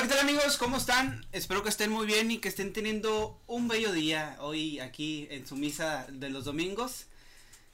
Hola, 0.00 0.08
¿qué 0.08 0.14
tal 0.14 0.24
amigos? 0.24 0.56
¿Cómo 0.56 0.78
están? 0.78 1.26
Espero 1.30 1.62
que 1.62 1.68
estén 1.68 1.90
muy 1.90 2.06
bien 2.06 2.30
y 2.30 2.38
que 2.38 2.48
estén 2.48 2.72
teniendo 2.72 3.38
un 3.46 3.68
bello 3.68 3.92
día 3.92 4.34
hoy 4.40 4.80
aquí 4.80 5.28
en 5.30 5.46
su 5.46 5.56
misa 5.56 6.06
de 6.08 6.30
los 6.30 6.46
domingos. 6.46 7.04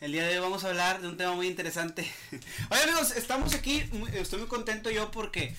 El 0.00 0.10
día 0.10 0.26
de 0.26 0.34
hoy 0.34 0.40
vamos 0.40 0.64
a 0.64 0.70
hablar 0.70 1.00
de 1.00 1.06
un 1.06 1.16
tema 1.16 1.36
muy 1.36 1.46
interesante. 1.46 2.12
Oye 2.70 2.82
amigos, 2.82 3.12
estamos 3.12 3.54
aquí, 3.54 3.88
estoy 4.14 4.40
muy 4.40 4.48
contento 4.48 4.90
yo 4.90 5.12
porque 5.12 5.54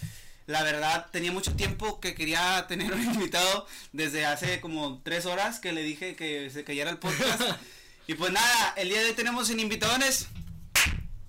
la 0.45 0.61
verdad 0.61 1.07
tenía 1.09 1.31
mucho 1.31 1.55
tiempo 1.55 2.01
que 2.01 2.15
quería 2.15 2.65
tener 2.67 2.91
un 2.91 3.01
invitado 3.13 3.65
desde 3.93 4.25
hace 4.25 4.59
como 4.59 4.99
tres 5.05 5.25
horas 5.25 5.61
que 5.61 5.71
le 5.71 5.83
dije 5.83 6.17
que 6.17 6.49
se 6.49 6.65
cayera 6.65 6.91
el 6.91 6.97
podcast. 6.97 7.43
y 8.07 8.15
pues 8.15 8.33
nada, 8.33 8.73
el 8.75 8.89
día 8.89 8.99
de 8.99 9.05
hoy 9.05 9.13
tenemos 9.13 9.49
en 9.51 9.61
invitadones 9.61 10.27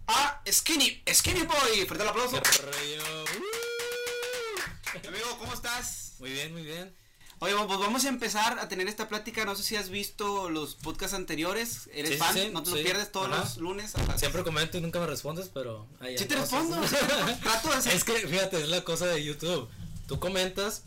a 0.09 0.43
Skinny, 0.51 1.01
Skinny 1.09 1.43
Boy. 1.43 1.87
Fuerte 1.87 2.03
el 2.03 2.09
aplauso. 2.09 2.43
¿Cómo 5.49 5.55
estás? 5.55 6.13
Muy 6.19 6.31
bien, 6.31 6.53
muy 6.53 6.63
bien. 6.63 6.93
Oye, 7.41 7.55
pues 7.67 7.79
vamos 7.79 8.05
a 8.05 8.09
empezar 8.09 8.59
a 8.59 8.69
tener 8.69 8.89
esta 8.89 9.09
plática. 9.09 9.45
No 9.45 9.55
sé 9.55 9.63
si 9.63 9.77
has 9.77 9.89
visto 9.91 10.51
los 10.51 10.75
podcasts 10.75 11.15
anteriores. 11.15 11.89
¿Eres 11.95 12.13
Sí, 12.13 12.17
fan? 12.17 12.35
sí, 12.35 12.51
¿No 12.53 12.63
te 12.65 12.71
sí. 12.71 12.77
lo 12.79 12.83
pierdes 12.83 13.13
todos 13.13 13.29
Ajá. 13.29 13.39
los 13.45 13.57
lunes? 13.59 13.93
Siempre 14.17 14.43
comento 14.43 14.77
y 14.77 14.81
nunca 14.81 14.99
me 14.99 15.07
respondes, 15.07 15.49
pero. 15.55 15.87
ahí 16.01 16.19
Sí 16.19 16.25
te 16.27 16.35
respondo. 16.37 16.77
Trato 17.43 17.69
de 17.71 17.75
hacer. 17.77 17.95
Es 17.95 18.05
que, 18.05 18.13
fíjate, 18.27 18.61
es 18.61 18.69
la 18.69 18.83
cosa 18.83 19.07
de 19.07 19.23
YouTube. 19.25 19.69
Tú 20.09 20.19
comentas 20.19 20.83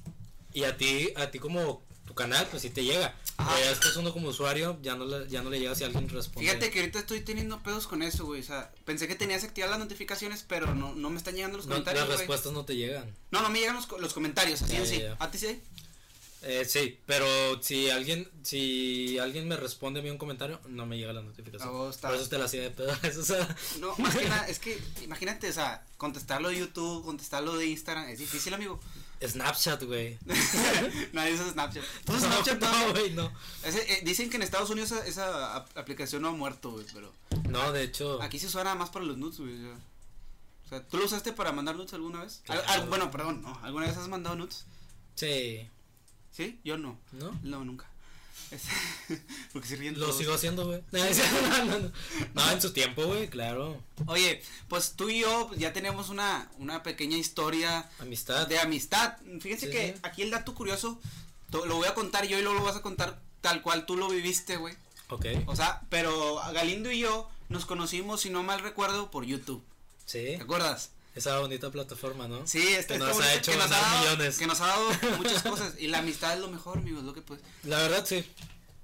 y 0.54 0.66
a 0.66 0.76
ti, 0.77 1.13
a 1.16 1.32
ti 1.32 1.40
como 1.40 1.82
tu 2.11 2.15
canal, 2.15 2.45
pues 2.51 2.61
sí 2.63 2.70
te 2.70 2.83
llega. 2.83 3.15
Ajá. 3.38 3.51
Pero 3.53 3.63
ya 3.63 3.70
después 3.70 3.95
uno 3.95 4.11
como 4.13 4.27
usuario 4.29 4.77
ya 4.81 4.95
no 4.95 5.05
le, 5.05 5.27
ya 5.29 5.41
no 5.41 5.49
le 5.49 5.59
llega 5.59 5.73
si 5.75 5.83
alguien 5.85 6.09
responde. 6.09 6.47
Fíjate 6.47 6.70
que 6.70 6.79
ahorita 6.81 6.99
estoy 6.99 7.21
teniendo 7.21 7.63
pedos 7.63 7.87
con 7.87 8.01
eso, 8.03 8.25
güey. 8.25 8.41
O 8.41 8.43
sea, 8.43 8.71
pensé 8.85 9.07
que 9.07 9.15
tenías 9.15 9.43
activadas 9.43 9.71
las 9.77 9.79
notificaciones, 9.79 10.43
pero 10.47 10.75
no, 10.75 10.93
no 10.93 11.09
me 11.09 11.17
están 11.17 11.35
llegando 11.35 11.57
los 11.57 11.65
No, 11.67 11.71
comentarios. 11.75 12.01
las 12.01 12.07
güey. 12.09 12.17
respuestas 12.20 12.51
no 12.53 12.65
te 12.65 12.75
llegan. 12.75 13.15
No, 13.31 13.41
no 13.41 13.49
me 13.49 13.59
llegan 13.59 13.75
los, 13.75 13.89
los 13.99 14.13
comentarios, 14.13 14.61
así 14.61 14.73
Ya, 14.73 14.79
en 14.79 14.87
sí. 14.87 14.97
ya, 14.99 15.03
ya. 15.09 15.15
¿A 15.20 15.31
ti 15.31 15.37
sí? 15.37 15.61
Eh, 16.44 16.66
sí, 16.66 17.00
pero 17.05 17.62
si 17.62 17.91
alguien, 17.91 18.27
si 18.41 19.20
alguien 19.20 19.48
me 19.48 19.55
responde 19.57 19.99
a 19.99 20.04
mí 20.04 20.10
un 20.10 20.18
comentario, 20.18 20.60
no 20.68 20.88
me 20.88 20.98
llega 20.98 21.13
la 21.13 21.21
notificación. 21.21 21.70
Vos 21.71 21.98
Por 21.98 22.15
eso 22.15 22.27
te 22.29 22.38
la 22.40 22.46
hacía 22.46 22.62
de 22.63 22.71
pedo. 22.71 22.91
o 23.20 23.24
sea, 23.24 23.55
No, 23.79 23.96
más 23.98 24.15
que 24.15 24.27
nada, 24.27 24.48
es 24.48 24.57
que 24.60 24.82
imagínate, 25.04 25.49
o 25.49 25.54
sea, 25.54 25.85
contestarlo 25.98 26.49
de 26.49 26.57
YouTube, 26.60 27.05
contestarlo 27.05 27.55
de 27.57 27.68
Instagram, 27.68 28.10
es 28.10 28.18
difícil, 28.20 28.54
amigo. 28.55 28.80
Snapchat, 29.24 29.84
güey. 29.84 30.18
Nadie 31.13 31.34
usa 31.35 31.52
Snapchat. 31.52 31.84
¿Tú 32.05 32.13
usas 32.13 32.24
Snapchat? 32.32 32.60
no, 32.60 32.71
No, 32.87 32.91
güey, 32.91 33.12
no. 33.12 33.32
Eh, 33.63 34.02
dicen 34.04 34.32
que 34.32 34.37
en 34.37 34.41
Estados 34.41 34.71
Unidos 34.71 34.91
esa, 34.91 35.05
esa 35.05 35.55
ap- 35.58 35.77
aplicación 35.77 36.24
no 36.24 36.30
ha 36.30 36.32
muerto, 36.32 36.71
güey, 36.71 36.85
pero 36.91 37.13
No, 37.49 37.71
de 37.71 37.84
hecho. 37.84 38.20
aquí 38.21 38.40
se 38.40 38.48
usa 38.48 38.63
nada 38.63 38.76
más 38.76 38.90
para 38.90 39.05
los 39.05 39.18
nudes, 39.18 39.37
güey. 39.40 39.54
O 40.65 40.70
sea, 40.70 40.82
¿tú 40.87 40.98
lo 40.98 41.05
usaste 41.05 41.34
para 41.34 41.52
mandar 41.52 41.76
nudes 41.76 41.93
alguna 41.93 42.24
vez? 42.24 42.41
Al- 42.48 42.63
Claro. 42.63 42.71
al- 42.84 42.90
bueno, 42.90 43.12
perdón, 43.12 43.43
no. 43.43 43.60
¿Alguna 43.62 43.85
vez 43.85 43.96
has 43.98 44.08
mandado 44.08 44.35
nudes? 44.35 44.65
Sí. 45.15 45.70
¿Sí? 46.32 46.60
Yo 46.63 46.77
no. 46.77 46.98
¿No? 47.13 47.37
No, 47.43 47.63
nunca. 47.65 47.85
Es- 48.51 48.63
Porque 49.54 49.68
se 49.68 49.76
ríen 49.76 49.99
Lo 49.99 50.05
todos. 50.07 50.18
sigo 50.18 50.34
haciendo, 50.34 50.65
güey. 50.65 50.82
No, 50.91 51.65
no, 51.65 51.79
no. 51.79 51.91
No, 52.34 52.51
en 52.51 52.62
su 52.62 52.71
tiempo, 52.74 53.05
güey, 53.05 53.29
claro. 53.29 53.82
Oye, 54.07 54.41
pues 54.68 54.93
tú 54.96 55.09
y 55.09 55.20
yo 55.20 55.52
ya 55.55 55.74
tenemos 55.74 56.09
una, 56.09 56.49
una 56.57 56.84
pequeña 56.84 57.18
historia 57.18 57.90
Amistad. 57.99 58.48
de 58.48 58.59
amistad. 58.59 59.18
Fíjense 59.41 59.68
Sí, 59.68 59.71
que 59.71 59.93
sí. 59.93 59.99
aquí 60.04 60.21
el 60.21 60.32
dato 60.32 60.54
curioso 60.55 60.99
lo 61.52 61.76
voy 61.76 61.87
a 61.87 61.93
contar 61.93 62.26
yo 62.27 62.40
y 62.40 62.41
luego 62.41 62.57
lo 62.59 62.65
vas 62.65 62.77
a 62.77 62.82
contar 62.82 63.20
tal 63.41 63.62
cual 63.62 63.85
tú 63.85 63.98
lo 63.98 64.07
viviste, 64.09 64.56
güey. 64.57 64.75
Ok. 65.09 65.25
O 65.47 65.56
sea, 65.56 65.81
pero 65.90 66.35
Galindo 66.53 66.90
y 66.91 67.00
yo 67.00 67.29
nos 67.50 67.66
conocimos, 67.66 68.22
si 68.22 68.29
no 68.29 68.44
mal 68.44 68.62
recuerdo, 68.62 69.12
por 69.12 69.25
YouTube. 69.25 69.62
Sí. 70.06 70.19
¿Te 70.38 70.41
acuerdas? 70.41 70.91
Esa 71.13 71.40
bonita 71.40 71.69
plataforma, 71.72 72.28
¿no? 72.28 72.47
Sí, 72.47 72.66
este 72.69 72.94
Que 72.94 73.00
nos 73.00 73.19
ha 73.19 73.34
hecho 73.34 73.51
que 73.51 73.57
nos 73.57 73.67
ha 73.67 73.69
ganar 73.69 73.91
dado- 73.91 74.01
millones. 74.16 74.38
Que 74.38 74.47
nos 74.47 74.62
ha 74.62 74.67
dado 74.67 74.90
muchas 75.18 75.44
cosas. 75.44 75.73
Y 75.78 75.88
la 75.88 75.97
amistad 76.00 76.34
es 76.34 76.40
lo 76.40 76.47
mejor, 76.50 76.78
amigos, 76.78 77.03
lo 77.03 77.13
que 77.13 77.22
pues. 77.22 77.41
La 77.63 77.78
verdad, 77.79 78.06
sí. 78.06 78.25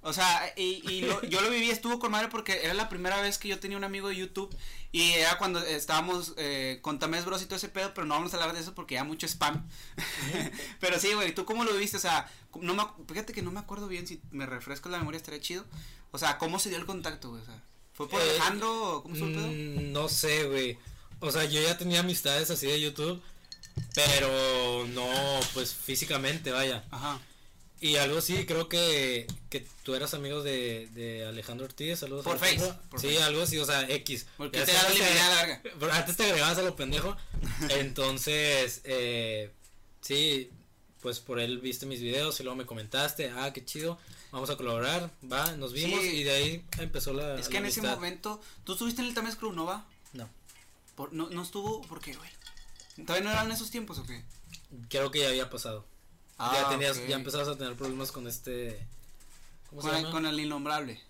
O 0.01 0.13
sea, 0.13 0.53
y, 0.55 0.83
y 0.89 1.01
lo- 1.01 1.21
yo 1.23 1.41
lo 1.41 1.49
viví, 1.49 1.69
estuvo 1.69 1.99
con 1.99 2.11
madre 2.11 2.27
porque 2.29 2.61
era 2.63 2.73
la 2.73 2.87
primera 2.89 3.19
vez 3.21 3.37
que 3.37 3.47
yo 3.47 3.59
tenía 3.59 3.77
un 3.77 3.83
amigo 3.83 4.07
de 4.09 4.15
YouTube 4.15 4.55
y 4.91 5.11
era 5.13 5.37
cuando 5.37 5.59
estábamos 5.61 6.33
eh, 6.37 6.79
con 6.81 6.97
Tamés 6.99 7.25
Bros 7.25 7.41
y 7.41 7.45
todo 7.45 7.55
ese 7.57 7.67
pedo, 7.69 7.93
pero 7.93 8.05
no 8.07 8.13
vamos 8.13 8.33
a 8.33 8.37
hablar 8.37 8.53
de 8.53 8.61
eso 8.61 8.73
porque 8.73 8.95
ya 8.95 9.03
mucho 9.03 9.25
spam. 9.27 9.67
pero 10.79 10.99
sí, 10.99 11.13
güey, 11.13 11.33
¿tú 11.33 11.45
cómo 11.45 11.63
lo 11.63 11.73
viviste? 11.73 11.97
O 11.97 11.99
sea, 11.99 12.29
no 12.61 12.73
me, 12.73 12.83
fíjate 13.07 13.33
que 13.33 13.41
no 13.41 13.51
me 13.51 13.59
acuerdo 13.59 13.87
bien, 13.87 14.07
si 14.07 14.21
me 14.31 14.45
refresco 14.45 14.89
la 14.89 14.97
memoria 14.99 15.17
estaría 15.17 15.41
chido. 15.41 15.65
O 16.11 16.17
sea, 16.17 16.37
¿cómo 16.37 16.59
se 16.59 16.69
dio 16.69 16.77
el 16.77 16.85
contacto, 16.85 17.29
güey? 17.29 17.41
O 17.41 17.45
sea, 17.45 17.61
¿fue 17.93 18.07
por 18.07 18.21
Eh, 18.21 18.29
Alejandro 18.29 18.97
o 18.97 19.03
cómo 19.03 19.15
pedo? 19.15 19.47
Mm, 19.47 19.91
no 19.91 20.07
sé, 20.09 20.43
güey. 20.45 20.77
O 21.19 21.31
sea, 21.31 21.45
yo 21.45 21.61
ya 21.61 21.77
tenía 21.77 22.01
amistades 22.01 22.49
así 22.51 22.67
de 22.67 22.79
YouTube, 22.79 23.21
pero 23.95 24.85
no, 24.93 25.09
pues 25.53 25.73
físicamente, 25.73 26.51
vaya. 26.51 26.83
Ajá. 26.91 27.19
Y 27.79 27.97
algo 27.97 28.21
sí, 28.21 28.45
creo 28.47 28.67
que, 28.69 29.27
que 29.51 29.65
tú 29.83 29.93
eras 29.93 30.13
amigo 30.15 30.41
de, 30.41 30.87
de 30.93 31.25
Alejandro 31.27 31.65
Ortiz, 31.67 31.99
saludos. 31.99 32.23
Por 32.23 32.37
Alejandro. 32.37 32.67
Face, 32.69 32.79
por 32.89 32.99
sí, 32.99 33.07
Face. 33.09 33.23
algo 33.23 33.41
así, 33.43 33.57
o 33.59 33.65
sea, 33.65 33.87
X. 33.89 34.25
Porque 34.37 34.61
te 34.61 34.73
da 34.73 34.81
la 34.81 34.87
antes 34.89 35.61
te- 35.61 35.85
la 35.85 35.95
antes 35.97 36.17
te 36.17 36.23
agregabas 36.23 36.57
a 36.57 36.63
lo 36.63 36.75
pendejo. 36.75 37.15
Entonces, 37.69 38.81
eh, 38.83 39.51
sí, 40.01 40.49
pues 41.01 41.19
por 41.19 41.39
él 41.39 41.59
viste 41.59 41.85
mis 41.85 42.01
videos 42.01 42.39
y 42.39 42.43
luego 42.43 42.55
me 42.57 42.65
comentaste, 42.65 43.29
ah, 43.29 43.53
qué 43.53 43.63
chido, 43.63 43.99
vamos 44.31 44.49
a 44.49 44.57
colaborar, 44.57 45.11
va, 45.31 45.51
nos 45.53 45.71
vimos 45.73 46.01
Sí. 46.01 46.07
y 46.07 46.23
de 46.23 46.31
ahí 46.31 46.65
empezó 46.79 47.13
la. 47.13 47.35
Es 47.39 47.47
que 47.47 47.53
la 47.53 47.59
en 47.59 47.65
ese 47.67 47.81
momento, 47.83 48.41
¿tú 48.63 48.73
estuviste 48.73 49.01
en 49.01 49.07
el 49.09 49.13
Tamés 49.13 49.35
Crew, 49.35 49.53
no 49.53 49.65
va? 49.65 49.85
No, 50.97 51.03
Por- 51.03 51.13
no, 51.13 51.29
no 51.29 51.41
estuvo, 51.43 51.81
¿por 51.83 52.01
qué, 52.01 52.13
güey? 52.15 52.29
¿Todavía 53.05 53.23
no 53.25 53.31
eran 53.31 53.51
esos 53.51 53.69
tiempos 53.69 53.99
o 53.99 54.05
qué? 54.05 54.23
creo 54.89 55.11
que 55.11 55.19
ya 55.19 55.29
había 55.29 55.49
pasado. 55.49 55.85
Ah, 56.39 56.51
ya 56.61 56.69
tenías, 56.69 57.07
ya 57.07 57.15
empezabas 57.15 57.47
a 57.47 57.57
tener 57.57 57.75
problemas 57.75 58.11
con 58.11 58.27
este. 58.27 58.85
¿Cómo 59.69 59.81
Con 59.81 59.91
se 59.91 59.97
el, 59.97 60.03
llama? 60.03 60.11
con 60.13 60.25
el 60.25 60.39
innombrable. 60.39 61.01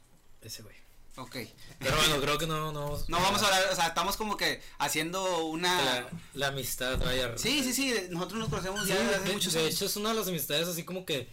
Ese 0.41 0.61
güey. 0.63 0.75
Ok. 1.15 1.35
Pero 1.79 1.95
bueno, 1.97 2.21
creo 2.21 2.37
que 2.37 2.45
no, 2.47 2.71
no. 2.71 2.97
No 3.07 3.19
vamos 3.21 3.41
a 3.41 3.45
hablar, 3.45 3.63
o 3.71 3.75
sea, 3.75 3.87
estamos 3.87 4.17
como 4.17 4.37
que 4.37 4.61
haciendo 4.77 5.45
una... 5.45 5.81
La, 5.83 6.09
la 6.35 6.47
amistad, 6.49 6.99
vaya. 6.99 7.35
Sí, 7.37 7.63
sí, 7.63 7.73
sí, 7.73 7.93
nosotros 8.11 8.39
nos 8.39 8.49
conocemos 8.49 8.81
Sí, 8.83 8.89
ya 8.89 8.99
desde 8.99 9.23
de, 9.23 9.33
muchos 9.33 9.53
de 9.53 9.59
años. 9.61 9.73
hecho 9.73 9.85
es 9.85 9.95
una 9.95 10.09
de 10.09 10.15
las 10.15 10.27
amistades 10.27 10.67
así 10.67 10.83
como 10.83 11.05
que 11.05 11.27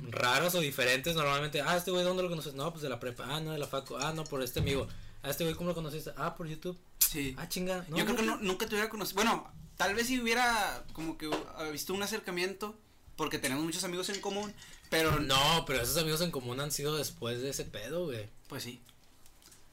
raras 0.00 0.54
o 0.54 0.60
diferentes 0.60 1.14
normalmente. 1.16 1.60
Ah, 1.60 1.76
este 1.76 1.90
güey, 1.90 2.02
¿dónde 2.04 2.22
lo 2.22 2.30
conoces? 2.30 2.54
No, 2.54 2.70
pues 2.70 2.82
de 2.82 2.88
la 2.88 2.98
prepa. 2.98 3.24
Ah, 3.28 3.40
no, 3.40 3.52
de 3.52 3.58
la 3.58 3.66
facu. 3.66 3.96
Ah, 3.96 4.12
no, 4.14 4.24
por 4.24 4.42
este 4.42 4.60
amigo. 4.60 4.88
Ah, 5.22 5.30
este 5.30 5.44
güey, 5.44 5.54
¿cómo 5.56 5.68
lo 5.70 5.74
conociste? 5.74 6.10
Ah, 6.16 6.34
por 6.34 6.46
YouTube. 6.48 6.78
Sí. 6.98 7.34
Ah, 7.38 7.48
chinga. 7.48 7.84
No, 7.88 7.96
Yo 7.98 8.04
creo 8.04 8.16
que 8.16 8.22
nunca. 8.22 8.36
no- 8.36 8.42
nunca 8.42 8.66
te 8.66 8.74
hubiera 8.74 8.88
conocido. 8.88 9.16
Bueno, 9.16 9.52
tal 9.76 9.94
vez 9.94 10.06
si 10.06 10.20
hubiera 10.20 10.84
como 10.92 11.18
que 11.18 11.28
uh, 11.28 11.34
visto 11.72 11.92
un 11.94 12.02
acercamiento, 12.02 12.78
porque 13.16 13.38
tenemos 13.38 13.64
muchos 13.64 13.84
amigos 13.84 14.08
en 14.08 14.20
común, 14.20 14.54
pero 14.88 15.20
No, 15.20 15.64
pero 15.66 15.82
esos 15.82 15.96
amigos 15.98 16.20
en 16.22 16.30
común 16.30 16.58
han 16.60 16.72
sido 16.72 16.96
después 16.96 17.40
de 17.42 17.50
ese 17.50 17.64
pedo, 17.64 18.06
güey. 18.06 18.28
Pues 18.48 18.62
sí. 18.62 18.80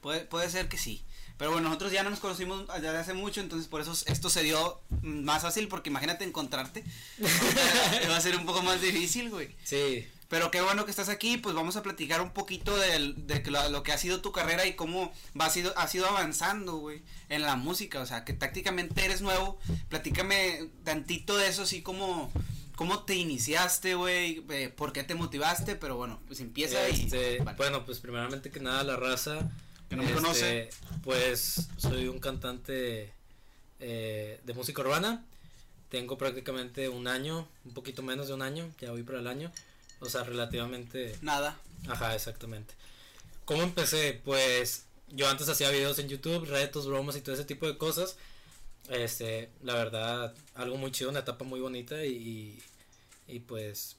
Puede, 0.00 0.20
puede 0.26 0.50
ser 0.50 0.68
que 0.68 0.76
sí. 0.78 1.02
Pero 1.38 1.52
bueno, 1.52 1.68
nosotros 1.68 1.92
ya 1.92 2.02
no 2.02 2.10
nos 2.10 2.18
conocimos 2.20 2.66
desde 2.66 2.88
hace 2.96 3.14
mucho, 3.14 3.40
entonces 3.40 3.68
por 3.68 3.80
eso 3.80 3.92
esto 4.06 4.28
se 4.28 4.42
dio 4.42 4.80
más 5.02 5.42
fácil, 5.42 5.68
porque 5.68 5.88
imagínate 5.88 6.24
encontrarte. 6.24 6.84
Va 8.10 8.16
a 8.16 8.20
ser 8.20 8.36
un 8.36 8.44
poco 8.44 8.62
más 8.62 8.80
difícil, 8.80 9.30
güey. 9.30 9.54
Sí. 9.64 10.06
Pero 10.28 10.50
qué 10.50 10.60
bueno 10.60 10.84
que 10.84 10.90
estás 10.90 11.08
aquí, 11.08 11.38
pues 11.38 11.54
vamos 11.54 11.76
a 11.76 11.82
platicar 11.82 12.20
un 12.20 12.32
poquito 12.32 12.76
de, 12.76 13.42
que 13.42 13.50
lo, 13.50 13.68
lo 13.70 13.82
que 13.82 13.92
ha 13.92 13.98
sido 13.98 14.20
tu 14.20 14.30
carrera 14.30 14.66
y 14.66 14.74
cómo 14.74 15.10
va 15.38 15.48
sido, 15.48 15.72
has 15.78 15.94
ido 15.94 16.06
avanzando, 16.06 16.76
güey, 16.76 17.02
en 17.30 17.42
la 17.42 17.56
música, 17.56 18.00
o 18.00 18.06
sea, 18.06 18.24
que 18.24 18.34
tácticamente 18.34 19.04
eres 19.04 19.22
nuevo. 19.22 19.58
Platícame 19.88 20.68
tantito 20.84 21.36
de 21.38 21.48
eso, 21.48 21.62
así 21.62 21.80
como, 21.80 22.30
cómo 22.76 23.04
te 23.04 23.14
iniciaste, 23.14 23.94
güey, 23.94 24.44
eh, 24.50 24.68
por 24.68 24.92
qué 24.92 25.02
te 25.02 25.14
motivaste, 25.14 25.76
pero 25.76 25.96
bueno, 25.96 26.20
pues 26.26 26.40
empieza 26.40 26.86
Este, 26.86 27.36
y... 27.36 27.38
vale. 27.38 27.56
Bueno, 27.56 27.86
pues 27.86 27.98
primeramente 27.98 28.50
que 28.50 28.60
nada, 28.60 28.84
la 28.84 28.96
raza. 28.96 29.50
Que 29.88 29.96
no 29.96 30.02
me 30.02 30.10
este, 30.10 30.22
conoce. 30.22 30.70
Pues 31.02 31.68
soy 31.78 32.08
un 32.08 32.18
cantante 32.18 33.14
eh, 33.80 34.40
de 34.44 34.52
música 34.52 34.82
urbana. 34.82 35.24
Tengo 35.88 36.18
prácticamente 36.18 36.90
un 36.90 37.08
año, 37.08 37.48
un 37.64 37.72
poquito 37.72 38.02
menos 38.02 38.28
de 38.28 38.34
un 38.34 38.42
año, 38.42 38.70
ya 38.78 38.90
voy 38.90 39.02
para 39.02 39.20
el 39.20 39.26
año. 39.26 39.50
O 40.00 40.08
sea, 40.08 40.24
relativamente 40.24 41.16
Nada. 41.22 41.58
Ajá, 41.88 42.14
exactamente. 42.14 42.74
¿Cómo 43.44 43.62
empecé? 43.62 44.20
Pues 44.24 44.84
yo 45.08 45.28
antes 45.28 45.48
hacía 45.48 45.70
videos 45.70 45.98
en 45.98 46.08
YouTube, 46.08 46.46
retos, 46.46 46.86
bromas 46.86 47.16
y 47.16 47.20
todo 47.20 47.34
ese 47.34 47.44
tipo 47.44 47.66
de 47.66 47.78
cosas. 47.78 48.16
Este, 48.88 49.50
la 49.62 49.74
verdad, 49.74 50.34
algo 50.54 50.76
muy 50.76 50.92
chido, 50.92 51.10
una 51.10 51.20
etapa 51.20 51.44
muy 51.44 51.60
bonita 51.60 52.04
y, 52.04 52.62
y 53.26 53.40
pues 53.40 53.96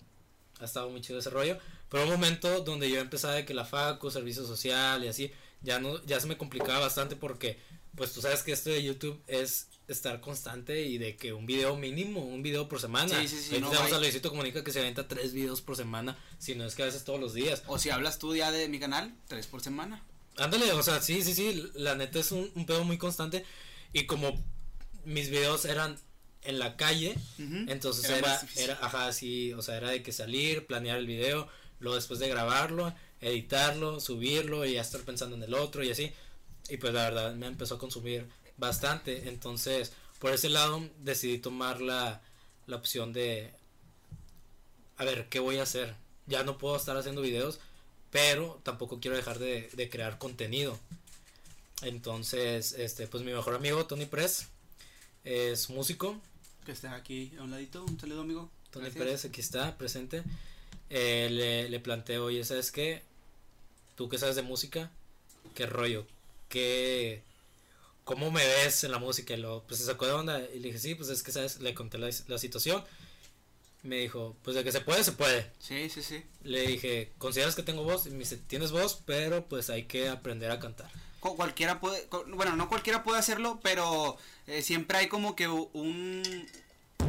ha 0.60 0.66
estado 0.66 0.90
muy 0.90 1.02
chido 1.02 1.20
ese 1.20 1.30
rollo. 1.30 1.58
Pero 1.90 2.04
un 2.04 2.10
momento 2.10 2.62
donde 2.62 2.90
yo 2.90 3.00
empezaba 3.00 3.34
de 3.34 3.46
que 3.46 3.54
la 3.54 3.66
facu, 3.66 4.12
servicio 4.12 4.46
social 4.46 5.04
y 5.04 5.08
así, 5.08 5.32
ya 5.62 5.80
no, 5.80 6.04
ya 6.06 6.20
se 6.20 6.28
me 6.28 6.38
complicaba 6.38 6.80
bastante 6.80 7.16
porque 7.16 7.60
pues 7.96 8.14
tú 8.14 8.22
sabes 8.22 8.44
que 8.44 8.52
esto 8.52 8.70
de 8.70 8.84
YouTube 8.84 9.22
es 9.28 9.68
estar 9.90 10.22
constante 10.22 10.82
y 10.84 10.98
de 10.98 11.16
que 11.16 11.34
un 11.34 11.46
video 11.46 11.76
mínimo, 11.76 12.22
un 12.22 12.42
video 12.42 12.70
por 12.70 12.80
semana. 12.80 13.22
Sí, 13.22 13.28
sí, 13.28 13.38
sí, 13.42 13.56
Ahí 13.56 13.62
no, 13.62 13.70
tenemos 13.70 13.92
a 13.92 14.00
Luisito 14.00 14.30
Comunica 14.30 14.64
que 14.64 14.72
se 14.72 14.80
aventa 14.80 15.08
tres 15.08 15.34
videos 15.34 15.62
por 15.62 15.76
semana, 15.76 16.18
si 16.38 16.56
no 16.56 16.66
es 16.66 16.76
que 16.76 16.84
a 16.84 16.86
veces 16.86 17.04
todos 17.04 17.20
los 17.20 17.34
días. 17.34 17.64
O 17.68 17.80
si 17.80 17.90
hablas 17.90 18.20
tú 18.20 18.36
ya 18.36 18.52
de 18.52 18.70
mi 18.70 18.80
canal, 18.80 19.14
tres 19.28 19.48
por 19.48 19.62
semana. 19.62 20.04
Ándale, 20.38 20.72
o 20.72 20.84
sea, 20.84 21.02
sí, 21.02 21.22
sí, 21.24 21.34
sí, 21.34 21.70
la 21.74 21.96
neta 21.96 22.20
es 22.20 22.32
un, 22.32 22.50
un 22.56 22.66
pedo 22.66 22.84
muy 22.84 22.98
constante 22.98 23.44
y 23.92 24.06
como 24.06 24.42
mis 25.04 25.30
videos 25.30 25.66
eran 25.66 25.98
en 26.44 26.60
la 26.60 26.78
calle, 26.78 27.16
entonces 27.68 28.06
Era 28.06 28.18
era, 28.18 28.42
era, 28.56 28.80
ajá, 28.82 29.12
sí, 29.12 29.54
o 29.54 29.62
sea, 29.62 29.76
era 29.76 29.90
de 29.90 30.02
que 30.02 30.14
salir, 30.14 30.66
planear 30.66 30.98
el 30.98 31.06
video, 31.06 31.50
luego 31.80 31.96
después 31.96 32.20
de 32.20 32.30
grabarlo, 32.30 32.94
editarlo, 33.20 34.00
subirlo 34.00 34.66
y 34.66 34.74
ya 34.74 34.82
estar 34.82 35.02
pensando 35.02 35.36
en 35.36 35.44
el 35.44 35.54
otro 35.54 35.84
y 35.84 35.92
así. 35.92 36.14
Y 36.70 36.78
pues 36.78 36.94
la 36.94 37.04
verdad 37.04 37.36
me 37.36 37.48
empezó 37.48 37.76
a 37.76 37.80
consumir 37.80 38.28
bastante, 38.60 39.30
entonces 39.30 39.94
por 40.20 40.34
ese 40.34 40.50
lado 40.50 40.88
decidí 41.00 41.40
tomar 41.40 41.82
la, 41.82 42.22
la 42.68 42.76
opción 42.76 43.14
de, 43.14 43.52
a 44.98 45.06
ver, 45.06 45.30
¿qué 45.30 45.40
voy 45.40 45.58
a 45.58 45.64
hacer? 45.64 45.96
Ya 46.28 46.44
no 46.44 46.58
puedo 46.58 46.76
estar 46.76 46.98
haciendo 46.98 47.22
videos, 47.22 47.60
pero 48.12 48.60
tampoco 48.64 49.00
quiero 49.00 49.16
dejar 49.16 49.40
de, 49.40 49.70
de 49.74 49.90
crear 49.90 50.18
contenido. 50.18 50.78
Entonces, 51.82 52.74
este, 52.74 53.08
pues 53.08 53.24
mi 53.24 53.32
mejor 53.32 53.56
amigo 53.56 53.86
Tony 53.86 54.06
Press 54.06 54.50
es 55.24 55.70
músico. 55.70 56.20
Que 56.66 56.74
está 56.74 56.96
aquí 56.96 57.32
a 57.40 57.44
un 57.44 57.52
ladito. 57.52 57.86
Un 57.86 58.00
saludo, 58.00 58.22
amigo. 58.22 58.50
Tony 58.72 58.86
Gracias. 58.86 59.04
Pérez 59.04 59.26
aquí 59.26 59.42
está 59.42 59.78
presente. 59.78 60.24
Eh, 60.90 61.30
le, 61.32 61.70
le 61.70 61.80
planteo, 61.80 62.26
oye, 62.26 62.44
¿sabes 62.44 62.72
qué? 62.72 63.04
Tú 63.96 64.10
que 64.10 64.18
sabes 64.18 64.36
de 64.36 64.42
música, 64.42 64.92
¿qué 65.56 65.66
rollo? 65.66 66.06
¿Qué, 66.50 67.22
¿Cómo 68.10 68.32
me 68.32 68.44
ves 68.44 68.84
en 68.84 68.92
la 68.92 68.98
música? 68.98 69.36
Y 69.36 69.38
lo, 69.38 69.64
pues 69.68 69.80
se 69.80 69.86
sacó 69.86 70.08
de 70.08 70.14
onda 70.14 70.40
y 70.52 70.58
le 70.60 70.70
dije, 70.70 70.80
sí, 70.80 70.96
pues 70.96 71.10
es 71.10 71.22
que, 71.22 71.32
¿sabes? 71.32 71.60
Le 71.60 71.76
conté 71.76 72.00
la, 72.00 72.10
la 72.28 72.38
situación. 72.40 72.84
Me 73.84 73.98
dijo, 73.98 74.36
pues 74.42 74.56
de 74.56 74.64
que 74.64 74.72
se 74.72 74.82
puede, 74.82 75.04
se 75.04 75.12
puede. 75.12 75.52
Sí, 75.60 75.92
sí, 75.92 76.02
sí. 76.02 76.24
Le 76.44 76.66
dije, 76.66 77.12
¿consideras 77.20 77.54
que 77.56 77.62
tengo 77.62 77.84
voz? 77.84 78.08
Y 78.08 78.10
me 78.10 78.18
dice, 78.18 78.38
tienes 78.38 78.72
voz, 78.72 79.04
pero 79.06 79.46
pues 79.46 79.70
hay 79.70 79.84
que 79.84 80.10
aprender 80.10 80.50
a 80.50 80.60
cantar. 80.60 80.90
Cu- 81.20 81.36
Cualquiera 81.36 81.80
puede, 81.80 82.08
bueno, 82.34 82.56
no 82.56 82.68
cualquiera 82.68 83.04
puede 83.04 83.20
hacerlo, 83.20 83.60
pero 83.62 84.18
eh, 84.48 84.64
siempre 84.64 84.98
hay 84.98 85.08
como 85.08 85.36
que 85.36 85.48
un, 85.48 86.48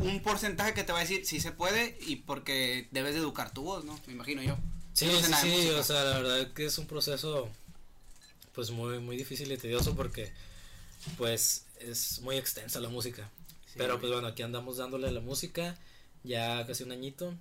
un 0.02 0.22
porcentaje 0.22 0.74
que 0.74 0.84
te 0.84 0.92
va 0.92 0.98
a 0.98 1.02
decir 1.02 1.24
si 1.24 1.40
se 1.40 1.50
puede 1.50 1.96
y 2.06 2.16
porque 2.16 2.88
debes 2.90 3.14
de 3.14 3.20
educar 3.20 3.54
tu 3.54 3.62
voz, 3.62 3.84
¿no? 3.86 3.98
Me 4.06 4.12
imagino 4.12 4.42
yo. 4.42 4.56
Sí, 4.92 5.06
no 5.06 5.18
sé 5.18 5.32
sí, 5.40 5.62
sí, 5.62 5.68
o 5.70 5.82
sea, 5.82 6.04
la 6.04 6.18
verdad 6.20 6.52
que 6.52 6.66
es 6.66 6.76
un 6.76 6.86
proceso 6.86 7.48
pues 8.52 8.70
muy 8.70 8.98
muy 8.98 9.16
difícil 9.16 9.50
y 9.50 9.56
tedioso 9.56 9.94
porque 9.96 10.32
pues 11.16 11.66
es 11.80 12.20
muy 12.20 12.36
extensa 12.36 12.80
la 12.80 12.88
música. 12.88 13.30
Sí, 13.66 13.74
Pero 13.78 13.98
pues 14.00 14.12
bueno, 14.12 14.28
aquí 14.28 14.42
andamos 14.42 14.76
dándole 14.78 15.08
a 15.08 15.10
la 15.12 15.20
música 15.20 15.76
ya 16.24 16.66
casi 16.66 16.82
un 16.82 16.92
añito 16.92 17.34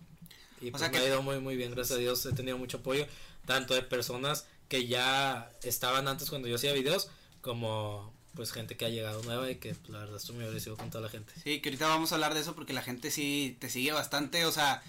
y 0.62 0.70
O 0.70 0.72
pues 0.72 0.80
sea 0.82 0.90
me 0.90 0.98
que- 0.98 1.04
ha 1.04 1.08
ido 1.08 1.22
muy 1.22 1.40
muy 1.40 1.56
bien, 1.56 1.72
gracias 1.72 1.98
a 1.98 2.00
Dios 2.02 2.26
he 2.26 2.34
tenido 2.34 2.58
mucho 2.58 2.78
apoyo 2.78 3.06
tanto 3.46 3.74
de 3.74 3.82
personas 3.82 4.46
que 4.68 4.88
ya 4.88 5.52
estaban 5.64 6.08
antes 6.08 6.30
cuando 6.30 6.48
yo 6.48 6.56
hacía 6.56 6.72
videos 6.74 7.10
como 7.42 8.14
pues 8.36 8.52
gente 8.52 8.78
que 8.78 8.86
ha 8.86 8.90
llegado 8.90 9.24
nueva 9.24 9.50
y 9.50 9.56
que 9.56 9.74
pues, 9.74 9.90
la 9.90 10.00
verdad 10.00 10.18
estoy 10.18 10.36
muy 10.36 10.44
agradecido 10.46 10.78
con 10.78 10.90
toda 10.92 11.02
la 11.04 11.10
gente. 11.10 11.34
Sí, 11.44 11.60
que 11.62 11.70
ahorita 11.70 11.88
vamos 11.88 12.12
a 12.12 12.16
hablar 12.16 12.34
de 12.36 12.42
eso 12.42 12.54
porque 12.56 12.74
la 12.74 12.84
gente 12.84 13.10
sí 13.12 13.58
te 13.60 13.70
sigue 13.70 13.92
bastante, 13.92 14.46
o 14.46 14.52
sea, 14.52 14.84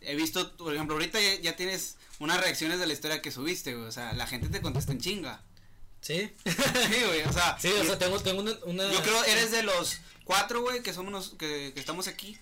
he 0.00 0.14
visto, 0.16 0.56
por 0.56 0.74
ejemplo, 0.74 0.96
ahorita 0.96 1.20
ya, 1.20 1.34
ya 1.40 1.56
tienes 1.56 1.96
unas 2.18 2.40
reacciones 2.40 2.80
de 2.80 2.86
la 2.86 2.92
historia 2.94 3.20
que 3.20 3.30
subiste, 3.30 3.74
güey, 3.74 3.86
o 3.86 3.92
sea, 3.92 4.12
la 4.14 4.26
gente 4.26 4.48
te 4.48 4.62
contesta 4.62 4.92
en 4.92 5.00
chinga. 5.00 5.42
Sí, 6.06 6.30
Sí, 6.44 7.02
güey, 7.06 7.22
o 7.22 7.32
sea, 7.32 7.56
sí, 7.58 7.68
o 7.68 7.84
sea, 7.84 7.98
tengo, 7.98 8.20
tengo 8.20 8.40
una, 8.42 8.52
una- 8.64 8.92
Yo 8.92 9.02
creo 9.02 9.24
eres 9.24 9.50
de 9.50 9.62
los 9.64 9.98
cuatro, 10.24 10.60
güey, 10.62 10.82
que 10.82 10.92
somos 10.94 11.12
los 11.12 11.30
que, 11.30 11.72
que 11.74 11.80
estamos 11.80 12.06
aquí, 12.06 12.38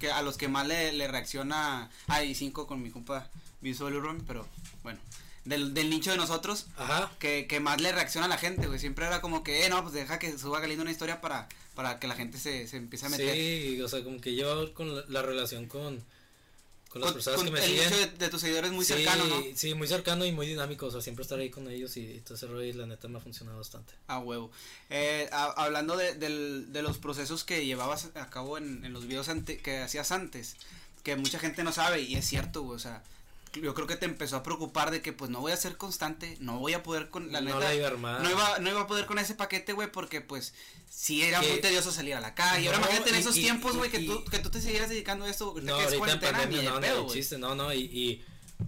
que 0.00 0.10
a 0.12 0.22
los 0.22 0.36
que 0.36 0.46
más 0.48 0.66
le, 0.66 0.92
le 0.92 1.08
reacciona, 1.08 1.90
ah, 2.06 2.22
y 2.22 2.34
cinco 2.34 2.66
con 2.66 2.82
mi 2.82 2.90
compa 2.90 3.28
Visual 3.60 3.94
Urban, 3.96 4.22
pero 4.26 4.46
bueno, 4.84 5.00
del, 5.44 5.74
del 5.74 5.90
nicho 5.90 6.10
de 6.12 6.16
nosotros, 6.16 6.66
Ajá, 6.76 7.10
que, 7.18 7.46
que 7.48 7.58
más 7.58 7.80
le 7.80 7.90
reacciona 7.90 8.26
a 8.26 8.28
la 8.28 8.38
gente, 8.38 8.66
güey, 8.68 8.78
siempre 8.78 9.06
era 9.06 9.20
como 9.20 9.42
que, 9.42 9.64
eh, 9.66 9.68
no, 9.68 9.82
pues 9.82 9.94
deja 9.94 10.18
que 10.20 10.38
suba 10.38 10.60
Galindo 10.60 10.82
una 10.82 10.92
historia 10.92 11.20
para, 11.20 11.48
para 11.74 11.98
que 11.98 12.06
la 12.06 12.14
gente 12.14 12.38
se, 12.38 12.68
se 12.68 12.76
empiece 12.76 13.06
a 13.06 13.08
meter. 13.08 13.34
Sí, 13.34 13.80
o 13.82 13.88
sea, 13.88 14.04
como 14.04 14.20
que 14.20 14.36
yo 14.36 14.72
con 14.74 14.94
la, 14.94 15.02
la 15.08 15.22
relación 15.22 15.66
con, 15.66 16.04
con 16.88 17.00
las 17.02 17.08
Con- 17.10 17.14
personas 17.16 17.36
con 17.36 17.46
que 17.46 17.52
me 17.52 17.58
el 17.58 17.66
siguen. 17.70 17.90
de, 17.90 18.06
de 18.24 18.28
tus 18.30 18.40
seguidores 18.40 18.72
muy 18.72 18.84
sí, 18.84 18.94
cercano, 18.94 19.24
¿no? 19.26 19.42
Sí, 19.54 19.74
muy 19.74 19.86
cercano 19.88 20.24
y 20.24 20.32
muy 20.32 20.46
dinámico, 20.46 20.86
o 20.86 20.90
sea, 20.90 21.00
siempre 21.02 21.22
estar 21.22 21.38
ahí 21.38 21.50
con 21.50 21.68
ellos 21.68 21.96
y, 21.96 22.00
y 22.00 22.20
todo 22.20 22.34
ese 22.34 22.46
rollo 22.46 22.62
y 22.62 22.72
la 22.72 22.86
neta 22.86 23.08
me 23.08 23.18
ha 23.18 23.20
funcionado 23.20 23.58
bastante. 23.58 23.92
A 24.06 24.18
huevo. 24.18 24.50
Eh, 24.90 25.28
a- 25.32 25.52
hablando 25.64 25.96
de, 25.96 26.14
del- 26.14 26.72
de 26.72 26.82
los 26.82 26.98
procesos 26.98 27.44
que 27.44 27.66
llevabas 27.66 28.08
a 28.14 28.30
cabo 28.30 28.56
en, 28.58 28.84
en 28.84 28.92
los 28.92 29.06
videos 29.06 29.28
ante- 29.28 29.58
que 29.58 29.78
hacías 29.78 30.12
antes, 30.12 30.56
que 31.02 31.16
mucha 31.16 31.38
gente 31.38 31.62
no 31.62 31.72
sabe, 31.72 32.00
y 32.02 32.14
es 32.16 32.26
cierto, 32.26 32.62
güey, 32.62 32.76
o 32.76 32.80
sea, 32.80 33.02
yo 33.54 33.74
creo 33.74 33.86
que 33.86 33.96
te 33.96 34.06
empezó 34.06 34.36
a 34.36 34.42
preocupar 34.42 34.90
de 34.90 35.02
que 35.02 35.12
pues 35.12 35.30
no 35.30 35.40
voy 35.40 35.52
a 35.52 35.56
ser 35.56 35.76
constante, 35.76 36.36
no 36.40 36.58
voy 36.58 36.74
a 36.74 36.82
poder 36.82 37.08
con 37.10 37.32
la 37.32 37.40
no 37.40 37.46
neta, 37.46 37.58
la 37.60 37.74
iba 37.74 37.90
no 37.90 38.30
iba, 38.30 38.58
no 38.58 38.70
iba 38.70 38.80
a 38.82 38.86
poder 38.86 39.06
con 39.06 39.18
ese 39.18 39.34
paquete, 39.34 39.72
güey, 39.72 39.90
porque 39.90 40.20
pues 40.20 40.54
sí 40.88 41.22
era 41.22 41.40
Que- 41.40 41.48
muy 41.48 41.60
tedioso 41.60 41.90
salir 41.92 42.14
a 42.14 42.20
la 42.20 42.34
calle. 42.34 42.64
No, 42.66 42.72
Ahora 42.72 42.78
imagínate 42.86 43.10
en 43.10 43.16
esos 43.16 43.36
y- 43.36 43.42
tiempos, 43.42 43.76
güey, 43.76 43.90
que 43.90 44.00
tú, 44.00 44.24
que 44.24 44.38
tú 44.38 44.50
te 44.50 44.60
siguieras 44.60 44.88
dedicando 44.88 45.24
a 45.24 45.30
esto, 45.30 45.54
No, 45.62 45.76
que 45.78 45.84
es 45.84 45.92
ahorita 45.92 45.92
en 45.92 45.98
cuarentena, 45.98 46.32
pandemia 46.38 46.58
ni 46.60 46.66
de 46.66 46.72
no, 46.72 46.80
pedo, 46.80 47.00
no 47.02 47.06
existe, 47.08 47.38
no, 47.38 47.54
no, 47.54 47.72
y, 47.72 47.80
y 47.80 48.24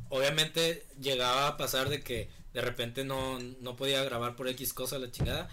obviamente 0.09 0.87
llegaba 1.01 1.49
a 1.49 1.57
pasar 1.57 1.89
de 1.89 2.01
que 2.03 2.31
de 2.53 2.61
repente 2.61 3.05
no, 3.05 3.39
no 3.61 3.77
podía 3.77 4.03
grabar 4.05 4.37
por 4.37 4.49
X 4.49 4.73
cosa 4.73 4.99
la 4.99 5.11
chingada 5.11 5.49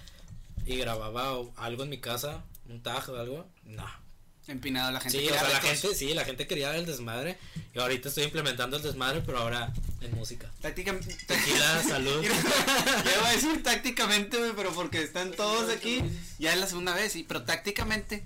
y 0.65 0.77
grababa 0.77 1.37
algo 1.55 1.83
en 1.83 1.89
mi 1.89 1.99
casa, 1.99 2.43
un 2.67 2.81
tag 2.83 3.09
o 3.09 3.15
algo, 3.15 3.47
no. 3.63 3.85
Empinado 4.47 4.91
la 4.91 5.01
gente. 5.01 5.19
Sí, 5.19 5.27
o 5.27 5.33
sea, 5.33 5.49
la 5.49 5.59
gente, 5.59 5.95
sí, 5.95 6.13
la 6.13 6.23
gente 6.23 6.47
quería 6.47 6.73
el 6.75 6.85
desmadre 6.85 7.37
y 7.75 7.79
ahorita 7.79 8.07
estoy 8.07 8.23
implementando 8.23 8.77
el 8.77 8.83
desmadre, 8.83 9.21
pero 9.25 9.39
ahora 9.39 9.73
en 10.01 10.15
música. 10.15 10.49
Tácticamente. 10.61 11.13
Tequila, 11.25 11.83
salud. 11.87 12.23
Ya 12.23 13.17
iba 13.17 13.27
a 13.27 13.31
decir 13.33 13.61
tácticamente, 13.61 14.37
pero 14.55 14.71
porque 14.71 15.01
están 15.01 15.31
todos 15.31 15.69
aquí, 15.69 16.01
ya 16.39 16.53
es 16.53 16.59
la 16.59 16.67
segunda 16.67 16.95
vez, 16.95 17.15
y, 17.17 17.23
pero 17.23 17.43
tácticamente, 17.43 18.23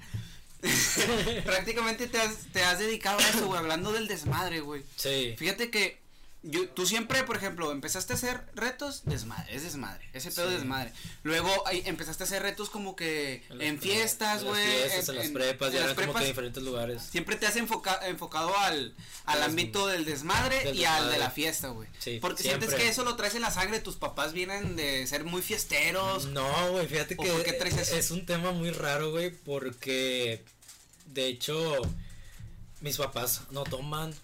prácticamente 1.44 2.06
te 2.06 2.20
has, 2.20 2.36
te 2.54 2.64
has 2.64 2.78
dedicado 2.78 3.18
a 3.18 3.28
eso, 3.28 3.48
güey, 3.48 3.58
hablando 3.58 3.92
del 3.92 4.08
desmadre, 4.08 4.60
güey. 4.60 4.84
Sí. 4.98 5.34
Fíjate 5.38 5.72
que 5.72 6.01
yo, 6.44 6.68
tú 6.70 6.88
siempre, 6.88 7.24
por 7.24 7.38
ejemplo, 7.38 7.72
empezaste 7.72 8.14
a 8.14 8.16
hacer 8.16 8.42
retos, 8.56 9.04
desmadre, 9.06 9.56
es 9.56 9.62
desmadre, 9.64 10.04
ese 10.14 10.32
pedo 10.32 10.48
Sí. 10.48 10.54
es 10.56 10.60
desmadre. 10.62 10.92
Luego 11.22 11.68
ahí 11.68 11.84
empezaste 11.86 12.24
a 12.24 12.26
hacer 12.26 12.42
retos 12.42 12.72
como 12.72 12.96
que 12.96 13.44
en, 13.60 13.80
fiestas, 13.80 14.42
en 14.42 14.48
güey. 14.48 14.66
fiestas, 14.66 15.10
en, 15.10 15.16
las 15.18 15.28
prepas, 15.30 15.68
en 15.70 15.74
ya 15.76 15.86
las 15.86 15.94
como 15.96 16.14
que 16.14 16.20
en 16.22 16.26
diferentes 16.28 16.64
lugares. 16.64 17.04
Siempre 17.04 17.36
te 17.36 17.46
has 17.46 17.56
enfoca- 17.58 18.00
enfocado 18.08 18.58
al, 18.58 18.96
al 19.26 19.44
ámbito 19.44 19.86
del 19.86 20.04
desmadre 20.04 20.64
del 20.64 20.76
y 20.78 20.86
al 20.86 21.12
de 21.12 21.20
la 21.20 21.30
fiesta, 21.30 21.68
güey. 21.70 21.88
Sí, 22.00 22.18
Porque 22.20 22.42
siempre. 22.42 22.68
sientes 22.68 22.86
que 22.86 22.90
eso 22.92 23.04
lo 23.04 23.16
traes 23.16 23.36
en 23.36 23.42
la 23.42 23.52
sangre, 23.52 23.80
tus 23.80 23.98
papás 23.98 24.34
vienen 24.34 24.76
de 24.76 25.06
ser 25.06 25.24
muy 25.24 25.44
fiesteros. 25.44 26.26
No, 26.26 26.72
güey, 26.72 26.88
fíjate 26.88 27.16
¿O 27.20 27.24
que 27.24 27.32
por 27.32 27.44
qué 27.44 27.54
traes 27.54 27.78
eso? 27.78 27.96
es 27.96 28.10
un 28.10 28.26
tema 28.26 28.52
muy 28.52 28.72
raro, 28.72 29.12
güey, 29.12 29.30
porque 29.30 30.44
de 31.06 31.28
hecho 31.28 31.82
mis 32.80 32.98
papás 32.98 33.42
no 33.52 33.64
toman, 33.64 34.16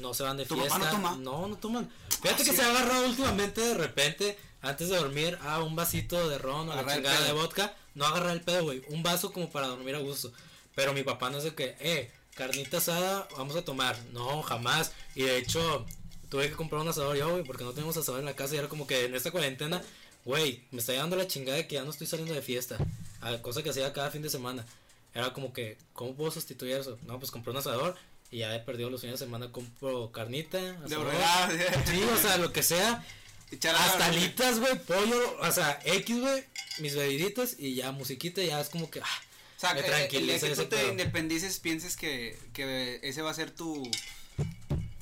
no 0.00 0.14
se 0.14 0.22
van 0.22 0.36
de 0.36 0.46
¿Tu 0.46 0.54
fiesta. 0.56 0.78
no 0.78 0.90
toma? 0.90 1.16
No, 1.20 1.48
no 1.48 1.56
toman. 1.56 1.90
Fíjate 2.22 2.42
Ah, 2.42 2.44
que 2.44 2.50
sí. 2.50 2.56
se 2.56 2.62
ha 2.62 2.70
agarrado 2.70 3.06
últimamente 3.06 3.60
de 3.60 3.74
repente, 3.74 4.38
antes 4.62 4.88
de 4.88 4.96
dormir, 4.96 5.38
a 5.42 5.62
un 5.62 5.76
vasito 5.76 6.28
de 6.28 6.38
ron 6.38 6.68
o 6.68 6.74
la 6.74 6.80
el 6.82 6.86
chingada 6.88 7.20
de 7.26 7.32
vodka. 7.32 7.74
No 7.94 8.06
agarrar 8.06 8.32
el 8.32 8.40
pedo, 8.42 8.64
güey. 8.64 8.82
Un 8.88 9.02
vaso 9.02 9.32
como 9.32 9.50
para 9.50 9.66
dormir 9.68 9.94
a 9.94 9.98
gusto. 9.98 10.32
Pero 10.74 10.92
mi 10.92 11.02
papá 11.02 11.30
no 11.30 11.38
es 11.38 11.44
de 11.44 11.54
que, 11.54 11.76
eh, 11.80 12.10
carnita 12.34 12.78
asada, 12.78 13.26
vamos 13.36 13.56
a 13.56 13.62
tomar. 13.64 13.98
No, 14.12 14.42
jamás. 14.42 14.92
Y 15.14 15.22
de 15.24 15.38
hecho, 15.38 15.84
tuve 16.28 16.48
que 16.48 16.54
comprar 16.56 16.80
un 16.82 16.88
asador 16.88 17.16
yo, 17.16 17.30
güey, 17.30 17.42
porque 17.44 17.64
no 17.64 17.72
tenemos 17.72 17.96
asador 17.96 18.20
en 18.20 18.26
la 18.26 18.36
casa. 18.36 18.54
Y 18.54 18.58
era 18.58 18.68
como 18.68 18.86
que 18.86 19.04
en 19.06 19.14
esta 19.14 19.30
cuarentena, 19.32 19.82
güey, 20.24 20.62
me 20.70 20.78
está 20.78 20.92
llevando 20.92 21.16
la 21.16 21.26
chingada 21.26 21.56
de 21.58 21.66
que 21.66 21.74
ya 21.74 21.82
no 21.82 21.90
estoy 21.90 22.06
saliendo 22.06 22.32
de 22.34 22.42
fiesta. 22.42 22.76
A 23.20 23.38
cosa 23.42 23.62
que 23.62 23.70
hacía 23.70 23.92
cada 23.92 24.10
fin 24.10 24.22
de 24.22 24.30
semana. 24.30 24.64
Era 25.12 25.32
como 25.32 25.52
que, 25.52 25.76
¿cómo 25.92 26.14
puedo 26.14 26.30
sustituir 26.30 26.76
eso? 26.76 26.96
No, 27.06 27.18
pues 27.18 27.32
compré 27.32 27.50
un 27.50 27.56
asador 27.56 27.96
y 28.30 28.38
ya 28.38 28.54
he 28.54 28.60
perdido 28.60 28.90
los 28.90 29.00
fines 29.00 29.18
de 29.18 29.26
semana, 29.26 29.50
compro 29.50 30.12
carnita, 30.12 30.58
De 30.58 30.96
verdad. 30.96 31.50
Sí, 31.86 32.02
o 32.02 32.16
sea, 32.16 32.36
lo 32.38 32.52
que 32.52 32.62
sea. 32.62 33.04
Hasta 33.52 34.06
alitas, 34.06 34.60
güey, 34.60 34.78
pollo, 34.78 35.38
o 35.40 35.50
sea, 35.50 35.80
X, 35.84 36.20
güey, 36.20 36.44
mis 36.78 36.94
bebiditas 36.94 37.56
y 37.58 37.74
ya 37.74 37.90
musiquita, 37.90 38.40
ya 38.42 38.60
es 38.60 38.68
como 38.68 38.88
que, 38.88 39.00
ah, 39.00 39.22
O 39.56 39.60
sea, 39.60 39.74
me 39.74 39.80
eh, 39.80 39.84
el 39.84 39.90
tranquiliza 39.90 40.46
que 40.48 40.54
tú 40.54 40.62
te 40.66 40.76
pedo. 40.76 40.90
independices, 40.92 41.58
pienses 41.58 41.96
que, 41.96 42.38
que 42.52 43.00
ese 43.02 43.22
va 43.22 43.30
a 43.30 43.34
ser 43.34 43.50
tu. 43.50 43.90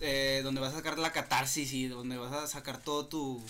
Eh, 0.00 0.40
donde 0.44 0.60
vas 0.60 0.72
a 0.72 0.76
sacar 0.76 0.98
la 0.98 1.12
catarsis 1.12 1.72
y 1.72 1.88
donde 1.88 2.16
vas 2.16 2.32
a 2.32 2.46
sacar 2.46 2.80
todo 2.82 3.06
tu. 3.06 3.44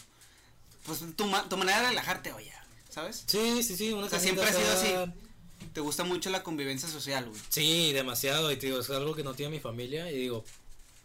Pues 0.84 0.98
tu, 0.98 1.30
tu 1.48 1.56
manera 1.56 1.82
de 1.82 1.88
relajarte, 1.90 2.32
oye, 2.32 2.52
¿sabes? 2.88 3.22
sí, 3.26 3.62
sí, 3.62 3.76
sí, 3.76 3.92
una 3.92 4.06
O 4.06 4.10
sea, 4.10 4.18
siempre 4.18 4.46
ha 4.46 4.52
sido 4.52 4.72
así. 4.72 5.12
Te 5.72 5.80
gusta 5.80 6.04
mucho 6.04 6.30
la 6.30 6.42
convivencia 6.42 6.88
social, 6.88 7.28
güey. 7.28 7.40
Sí, 7.48 7.92
demasiado, 7.92 8.50
y 8.52 8.56
te 8.56 8.66
digo, 8.66 8.80
es 8.80 8.90
algo 8.90 9.14
que 9.14 9.24
no 9.24 9.34
tiene 9.34 9.52
mi 9.52 9.60
familia, 9.60 10.10
y 10.10 10.18
digo, 10.18 10.44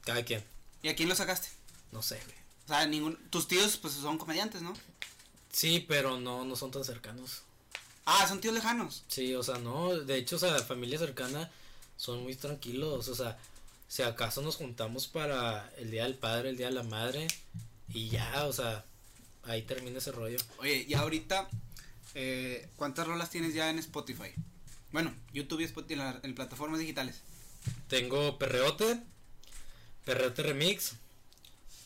cada 0.03 0.23
quien, 0.23 0.43
¿Y 0.81 0.89
a 0.89 0.95
quién 0.95 1.09
lo 1.09 1.15
sacaste? 1.15 1.47
no 1.91 2.01
sé, 2.01 2.19
güey. 2.25 2.37
O 2.65 2.67
sea, 2.67 2.87
ningún. 2.87 3.17
Tus 3.29 3.47
tíos, 3.47 3.77
pues 3.77 3.93
son 3.93 4.17
comediantes, 4.17 4.61
¿no? 4.61 4.73
Sí, 5.51 5.85
pero 5.87 6.19
no, 6.19 6.43
no 6.43 6.55
son 6.55 6.71
tan 6.71 6.83
cercanos. 6.83 7.43
Ah, 8.05 8.25
son 8.27 8.41
tíos 8.41 8.53
lejanos. 8.53 9.03
Sí, 9.07 9.33
o 9.35 9.43
sea, 9.43 9.57
no, 9.59 9.97
de 9.97 10.17
hecho, 10.17 10.35
o 10.35 10.39
sea, 10.39 10.57
familia 10.59 10.99
cercana 10.99 11.49
son 11.95 12.23
muy 12.23 12.35
tranquilos, 12.35 13.07
o 13.07 13.15
sea, 13.15 13.37
si 13.87 14.01
acaso 14.01 14.41
nos 14.41 14.55
juntamos 14.55 15.07
para 15.07 15.71
el 15.77 15.91
día 15.91 16.03
del 16.03 16.15
padre, 16.15 16.49
el 16.49 16.57
día 16.57 16.67
de 16.67 16.73
la 16.73 16.83
madre, 16.83 17.27
y 17.93 18.09
ya, 18.09 18.45
o 18.45 18.51
sea, 18.51 18.83
ahí 19.43 19.61
termina 19.61 19.99
ese 19.99 20.11
rollo. 20.11 20.37
Oye, 20.57 20.85
y 20.87 20.93
ahorita, 20.95 21.47
eh, 22.15 22.69
¿cuántas 22.75 23.07
rolas 23.07 23.29
tienes 23.29 23.53
ya 23.53 23.69
en 23.69 23.79
Spotify? 23.79 24.31
Bueno, 24.91 25.13
YouTube 25.33 25.61
y 25.61 25.63
Spotify 25.65 25.93
en, 25.93 25.99
la- 25.99 26.19
en 26.23 26.35
plataformas 26.35 26.79
digitales. 26.79 27.21
Tengo 27.87 28.37
Perreote, 28.37 28.99
Perreote 30.05 30.43
Remix, 30.43 30.93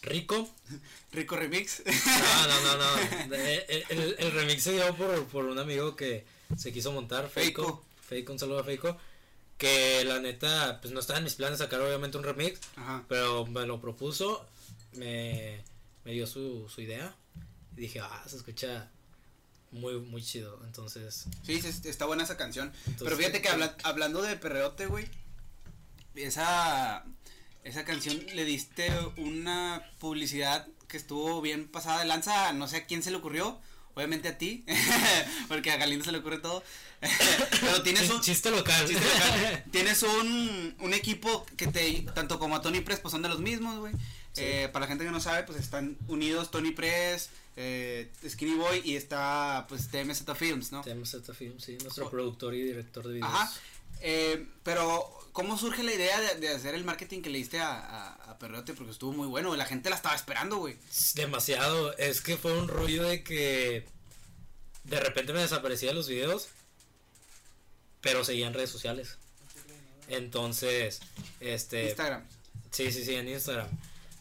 Rico. 0.01 0.49
Rico 1.11 1.35
Remix. 1.35 1.81
No, 1.85 2.47
no, 2.47 2.61
no, 2.61 2.77
no. 2.77 3.33
El, 3.35 3.83
el- 3.89 4.15
el 4.19 4.31
remix 4.31 4.63
se 4.63 4.73
dio 4.73 4.95
por, 4.95 5.25
por 5.27 5.45
un 5.45 5.59
amigo 5.59 5.95
que 5.95 6.25
se 6.57 6.71
quiso 6.73 6.91
montar, 6.91 7.29
Feico. 7.29 7.63
Feico. 7.63 7.85
Feico, 8.07 8.33
un 8.33 8.39
saludo 8.39 8.59
a 8.59 8.63
Feico. 8.63 8.97
Que 9.57 10.03
la 10.05 10.19
neta, 10.19 10.79
pues 10.81 10.93
no 10.93 10.99
estaba 10.99 11.17
en 11.17 11.23
mis 11.25 11.33
planes 11.33 11.57
sacar 11.59 11.81
obviamente 11.81 12.17
un 12.17 12.23
remix, 12.23 12.59
Ajá. 12.75 13.03
pero 13.09 13.45
me 13.47 13.65
lo 13.65 13.81
propuso, 13.81 14.45
me, 14.93 15.63
me 16.05 16.11
dio 16.11 16.27
su, 16.27 16.69
su 16.69 16.81
idea. 16.81 17.15
Y 17.75 17.81
dije, 17.81 17.99
ah, 18.01 18.23
se 18.27 18.35
escucha 18.37 18.91
muy, 19.71 19.99
muy 19.99 20.21
chido. 20.23 20.59
Entonces, 20.65 21.25
Sí, 21.43 21.61
sí, 21.61 21.87
está 21.89 22.05
buena 22.05 22.23
esa 22.23 22.37
canción. 22.37 22.71
Entonces, 22.85 23.03
Pero 23.03 23.17
fíjate 23.17 23.41
que 23.41 23.49
habla- 23.49 23.75
hablando 23.83 24.21
de 24.21 24.35
perreote, 24.35 24.85
güey. 24.87 25.07
Esa, 26.15 27.03
esa 27.63 27.85
canción 27.85 28.25
le 28.33 28.45
diste 28.45 28.91
una 29.17 29.83
publicidad 29.99 30.67
que 30.87 30.97
estuvo 30.97 31.41
bien 31.41 31.67
pasada 31.67 31.99
de 31.99 32.05
lanza. 32.05 32.53
No 32.53 32.67
sé 32.67 32.77
a 32.77 32.85
quién 32.85 33.03
se 33.03 33.11
le 33.11 33.17
ocurrió. 33.17 33.59
Obviamente 33.93 34.27
a 34.29 34.37
ti. 34.37 34.63
porque 35.47 35.71
a 35.71 35.77
Galindo 35.77 36.05
se 36.05 36.11
le 36.11 36.19
ocurre 36.19 36.37
todo. 36.39 36.63
Pero 37.61 37.83
tienes 37.83 38.09
un, 38.09 38.21
chiste 38.21 38.49
local. 38.49 38.87
chiste 38.87 39.03
local. 39.03 39.63
tienes 39.71 40.01
un, 40.03 40.75
un 40.79 40.93
equipo 40.93 41.45
que 41.55 41.67
te, 41.67 42.05
tanto 42.15 42.39
como 42.39 42.55
a 42.55 42.61
Tony 42.61 42.81
Press, 42.81 42.99
pues 42.99 43.11
son 43.11 43.21
de 43.21 43.29
los 43.29 43.39
mismos, 43.39 43.77
güey. 43.79 43.93
Sí. 44.33 44.41
Eh, 44.43 44.69
para 44.71 44.85
la 44.85 44.87
gente 44.89 45.03
que 45.03 45.11
no 45.11 45.19
sabe, 45.19 45.43
pues 45.43 45.59
están 45.59 45.97
unidos 46.07 46.49
Tony 46.51 46.71
Press, 46.71 47.29
eh, 47.57 48.11
Skinny 48.27 48.55
Boy 48.55 48.81
y 48.85 48.95
está 48.95 49.65
pues 49.67 49.89
TMZ 49.89 50.23
Films, 50.37 50.71
¿no? 50.71 50.81
Tenemos 50.81 51.13
esta 51.13 51.33
film, 51.33 51.59
sí, 51.59 51.77
nuestro 51.81 52.05
Oh. 52.07 52.09
productor 52.09 52.53
y 52.55 52.61
director 52.61 53.05
de 53.07 53.13
videos. 53.15 53.29
Ajá. 53.33 53.51
Eh, 54.01 54.47
pero, 54.63 55.09
¿cómo 55.33 55.57
surge 55.57 55.81
la 55.81 55.91
idea 55.93 56.21
de, 56.21 56.35
de 56.39 56.49
hacer 56.49 56.75
el 56.75 56.83
marketing 56.83 57.21
que 57.23 57.31
le 57.31 57.39
diste 57.39 57.59
a, 57.59 57.73
a, 57.79 58.13
a 58.31 58.37
Perreote? 58.37 58.73
Porque 58.75 58.91
estuvo 58.91 59.11
muy 59.11 59.25
bueno, 59.27 59.55
la 59.55 59.65
gente 59.65 59.89
la 59.89 59.95
estaba 59.95 60.15
esperando, 60.15 60.57
güey. 60.57 60.77
Demasiado. 61.15 61.97
Es 61.97 62.21
que 62.21 62.37
fue 62.37 62.53
un 62.57 62.67
rollo 62.67 63.03
de 63.03 63.23
que 63.23 63.85
de 64.83 64.99
repente 64.99 65.33
me 65.33 65.39
desaparecía 65.39 65.89
de 65.89 65.95
los 65.95 66.07
videos, 66.07 66.49
pero 68.01 68.23
seguía 68.23 68.47
en 68.47 68.53
redes 68.53 68.69
sociales. 68.69 69.17
Entonces, 70.09 70.99
este, 71.39 71.85
Instagram. 71.87 72.23
sí, 72.71 72.91
sí, 72.91 73.03
sí, 73.03 73.15
en 73.15 73.27
Instagram. 73.27 73.67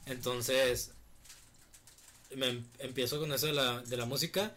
Entonces, 0.07 0.91
me 2.35 2.49
em- 2.49 2.65
empiezo 2.79 3.19
con 3.21 3.33
eso 3.33 3.47
de 3.47 3.53
la, 3.53 3.81
de 3.83 3.97
la 3.97 4.05
música. 4.07 4.53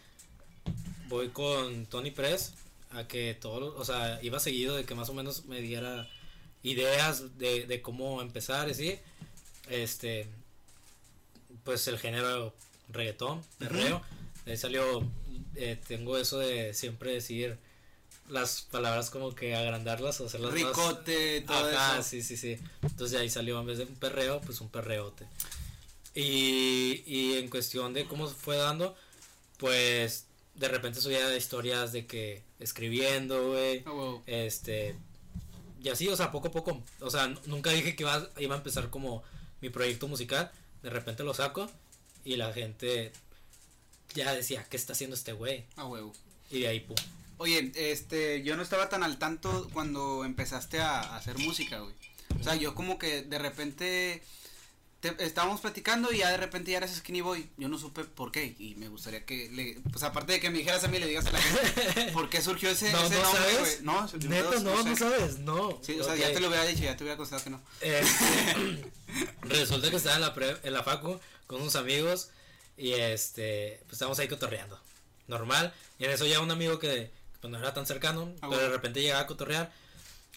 Voy 1.08 1.30
con 1.30 1.86
Tony 1.88 2.12
Press 2.12 2.54
a 2.92 3.08
que 3.08 3.36
todo, 3.40 3.76
o 3.78 3.86
sea, 3.86 4.20
iba 4.24 4.40
seguido 4.40 4.76
de 4.76 4.86
que 4.86 4.96
más 4.96 5.10
o 5.10 5.14
menos 5.14 5.46
me 5.46 5.62
diera 5.62 6.08
ideas 6.64 7.38
de, 7.38 7.66
de 7.66 7.82
cómo 7.82 8.22
empezar, 8.22 8.70
así. 8.70 8.98
Este, 9.70 10.28
pues 11.64 11.88
el 11.88 12.00
género 12.00 12.54
reggaetón, 12.92 13.42
perreo. 13.58 14.02
De 14.46 14.52
ahí 14.52 14.58
salió, 14.58 15.04
eh, 15.56 15.80
tengo 15.88 16.18
eso 16.18 16.40
de 16.40 16.74
siempre 16.74 17.12
decir 17.14 17.58
las 18.30 18.62
palabras 18.62 19.10
como 19.10 19.34
que 19.34 19.56
agrandarlas 19.56 20.22
o 20.22 20.26
hacerlas 20.28 20.52
más- 20.54 20.62
Ricote, 20.62 21.42
todo 21.42 21.70
Ajá, 21.76 22.00
eso. 22.00 22.10
sí, 22.10 22.22
sí, 22.22 22.38
sí. 22.38 22.58
Entonces 22.84 23.12
de 23.12 23.18
ahí 23.20 23.30
salió 23.30 23.60
en 23.60 23.66
vez 23.66 23.78
de 23.80 23.86
un 23.86 23.96
perreo, 23.96 24.42
pues 24.42 24.62
un 24.62 24.70
perreote. 24.70 25.26
Y, 26.20 27.04
y 27.06 27.38
en 27.38 27.50
cuestión 27.50 27.94
de 27.94 28.06
cómo 28.06 28.28
se 28.28 28.36
fue 28.36 28.58
dando, 28.58 28.96
pues 29.58 30.26
de 30.56 30.68
repente 30.68 31.00
subía 31.00 31.36
historias 31.36 31.94
de 31.94 32.06
que 32.06 32.44
escribiendo, 32.60 33.52
güey. 33.52 33.84
Ah, 33.86 33.94
huevo. 33.94 34.24
Este. 34.26 34.96
Y 35.82 35.88
así, 35.88 36.10
o 36.10 36.18
sea, 36.18 36.32
poco 36.32 36.50
a 36.50 36.52
poco. 36.52 36.84
O 37.00 37.10
sea, 37.10 37.28
nunca 37.46 37.72
dije 37.72 37.96
que 37.96 38.04
iba, 38.04 38.30
iba 38.38 38.56
a 38.56 38.58
empezar 38.58 38.90
como 38.90 39.24
mi 39.62 39.70
proyecto 39.70 40.10
musical. 40.10 40.52
De 40.84 40.90
repente 40.90 41.24
lo 41.24 41.34
saco 41.34 41.70
y 42.26 42.36
la 42.36 42.52
gente 42.52 43.14
ya 44.14 44.34
decía, 44.34 44.66
¿qué 44.70 44.76
está 44.76 44.94
haciendo 44.94 45.16
este 45.16 45.32
güey? 45.32 45.66
A 45.78 45.86
huevo. 45.86 46.14
Y 46.52 46.62
de 46.62 46.68
ahí, 46.68 46.82
pum. 46.82 46.98
Oye, 47.38 47.72
este, 47.76 48.44
yo 48.44 48.58
no 48.58 48.64
estaba 48.64 48.90
tan 48.90 49.04
al 49.04 49.18
tanto 49.18 49.70
cuando 49.72 50.26
empezaste 50.26 50.82
a, 50.82 51.00
a 51.00 51.16
hacer 51.16 51.38
música, 51.38 51.80
güey. 51.80 51.96
O 52.38 52.44
sea, 52.44 52.56
yo 52.56 52.76
como 52.76 53.00
que 53.00 53.22
de 53.22 53.40
repente 53.40 54.22
te- 55.02 55.16
estábamos 55.24 55.62
platicando 55.62 56.12
y 56.12 56.18
ya 56.20 56.30
de 56.30 56.38
repente 56.38 56.72
ya 56.72 56.78
eres 56.78 56.96
Skinny 56.96 57.22
Boy. 57.22 57.50
Yo 57.58 57.68
no 57.70 57.78
supe 57.78 58.04
por 58.04 58.32
qué 58.32 58.56
y 58.60 58.76
me 58.76 58.88
gustaría 58.90 59.26
que, 59.26 59.50
le, 59.50 59.80
pues 59.92 60.04
aparte 60.04 60.34
de 60.34 60.40
que 60.40 60.50
me 60.50 60.58
dijeras 60.60 60.84
a 60.84 60.88
mí, 60.88 61.00
le 61.00 61.08
digas 61.08 61.26
a 61.28 61.32
la 61.32 61.42
gente 61.42 62.12
por 62.14 62.30
qué 62.30 62.42
surgió 62.42 62.70
ese, 62.70 62.92
No, 62.92 63.06
ese 63.06 63.16
no 63.16 63.22
nombre, 63.24 63.42
sabes. 63.54 63.82
No, 63.82 64.12
yo 64.18 64.30
Neta, 64.30 64.60
no, 64.60 64.84
no, 64.84 64.84
sé. 64.84 64.96
sabes, 64.96 65.40
no. 65.40 65.80
Sí, 65.82 66.00
o 66.00 66.04
sea, 66.04 66.16
ya 66.16 66.32
te 66.34 66.40
lo 66.40 66.48
hubiera 66.50 66.66
dicho, 66.66 66.84
ya 66.84 66.96
te 66.98 67.04
hubiera 67.04 67.18
constado 67.18 67.44
que 67.44 67.50
no. 67.50 67.62
Este, 67.82 68.92
resulta 69.42 69.90
que 69.90 69.96
estaba 69.98 70.16
en 70.16 70.22
la, 70.22 70.34
pre- 70.34 70.58
en 70.64 70.74
la 70.74 70.84
facu 70.84 71.20
con 71.48 71.62
unos 71.62 71.76
amigos 71.76 72.30
y 72.78 72.92
este, 72.94 73.80
pues 73.84 73.94
estábamos 73.94 74.20
ahí 74.20 74.28
cotorreando. 74.28 74.80
Normal. 75.28 75.74
Y 76.00 76.06
en 76.06 76.12
eso 76.12 76.26
ya 76.26 76.40
un 76.42 76.52
amigo 76.52 76.80
que 76.80 77.12
pues, 77.42 77.52
no 77.52 77.58
era 77.60 77.74
tan 77.74 77.86
cercano, 77.86 78.32
Ah, 78.42 78.48
pero 78.50 78.62
de 78.64 78.70
repente 78.70 79.02
llegaba 79.02 79.22
a 79.24 79.28
cotorrear 79.28 79.72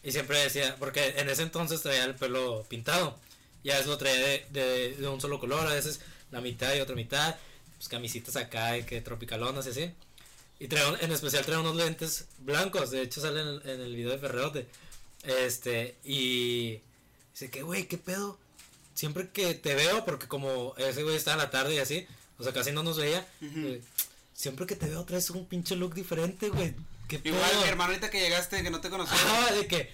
y 0.03 0.13
siempre 0.13 0.39
decía, 0.39 0.77
porque 0.79 1.15
en 1.19 1.29
ese 1.29 1.43
entonces 1.43 1.81
traía 1.83 2.05
el 2.05 2.15
pelo 2.15 2.65
pintado. 2.69 3.19
Ya 3.65 3.79
es 3.79 3.87
lo 3.87 3.97
traía 3.97 4.19
de, 4.19 4.47
de, 4.51 4.97
de 4.97 5.09
un 5.09 5.21
solo 5.21 5.39
color, 5.39 5.67
a 5.67 5.75
veces 5.75 6.01
la 6.31 6.41
mitad 6.41 6.75
y 6.75 6.81
otra 6.81 6.97
mitad, 6.97 7.37
pues 7.77 7.89
camisitas 7.89 8.37
acá 8.37 8.73
de 8.73 8.85
que 8.85 9.01
tropicalonas 9.01 9.67
y 9.67 9.71
así. 9.71 9.93
Y 10.59 10.69
trae 10.69 10.85
en 11.01 11.13
especial 11.13 11.45
trae 11.45 11.59
unos 11.59 11.77
lentes 11.77 12.27
blancos, 12.39 12.91
de 12.91 13.03
hecho 13.03 13.21
sale 13.21 13.41
en 13.41 13.49
el, 13.49 13.63
en 13.65 13.81
el 13.81 13.97
video 13.97 14.11
de 14.11 14.19
Ferreote. 14.19 14.67
Este, 15.25 15.97
y 16.05 16.81
dice 17.33 17.51
que, 17.51 17.63
güey, 17.63 17.87
¿qué 17.87 17.99
pedo? 17.99 18.39
Siempre 18.95 19.31
que 19.31 19.55
te 19.55 19.75
veo, 19.75 20.05
porque 20.05 20.29
como 20.29 20.75
ese 20.77 21.03
güey 21.03 21.17
está 21.17 21.35
a 21.35 21.37
la 21.37 21.51
tarde 21.51 21.75
y 21.75 21.79
así, 21.79 22.07
o 22.39 22.43
sea, 22.43 22.53
casi 22.53 22.73
no 22.73 22.83
nos 22.83 22.99
veía, 22.99 23.27
güey, 23.41 23.81
siempre 24.35 24.67
que 24.67 24.77
te 24.77 24.87
veo 24.89 25.05
traes 25.05 25.31
un 25.31 25.47
pinche 25.47 25.77
look 25.77 25.95
diferente, 25.95 26.49
güey. 26.49 26.75
¿Qué 27.09 27.19
pedo? 27.19 27.35
Igual, 27.35 27.57
mi 27.57 27.69
hermano, 27.69 27.91
ahorita 27.91 28.11
que 28.11 28.21
llegaste, 28.21 28.63
que 28.63 28.71
no 28.71 28.81
te 28.81 28.91
conocía. 28.91 29.15
Ajá, 29.15 29.55
de 29.55 29.67
que 29.67 29.91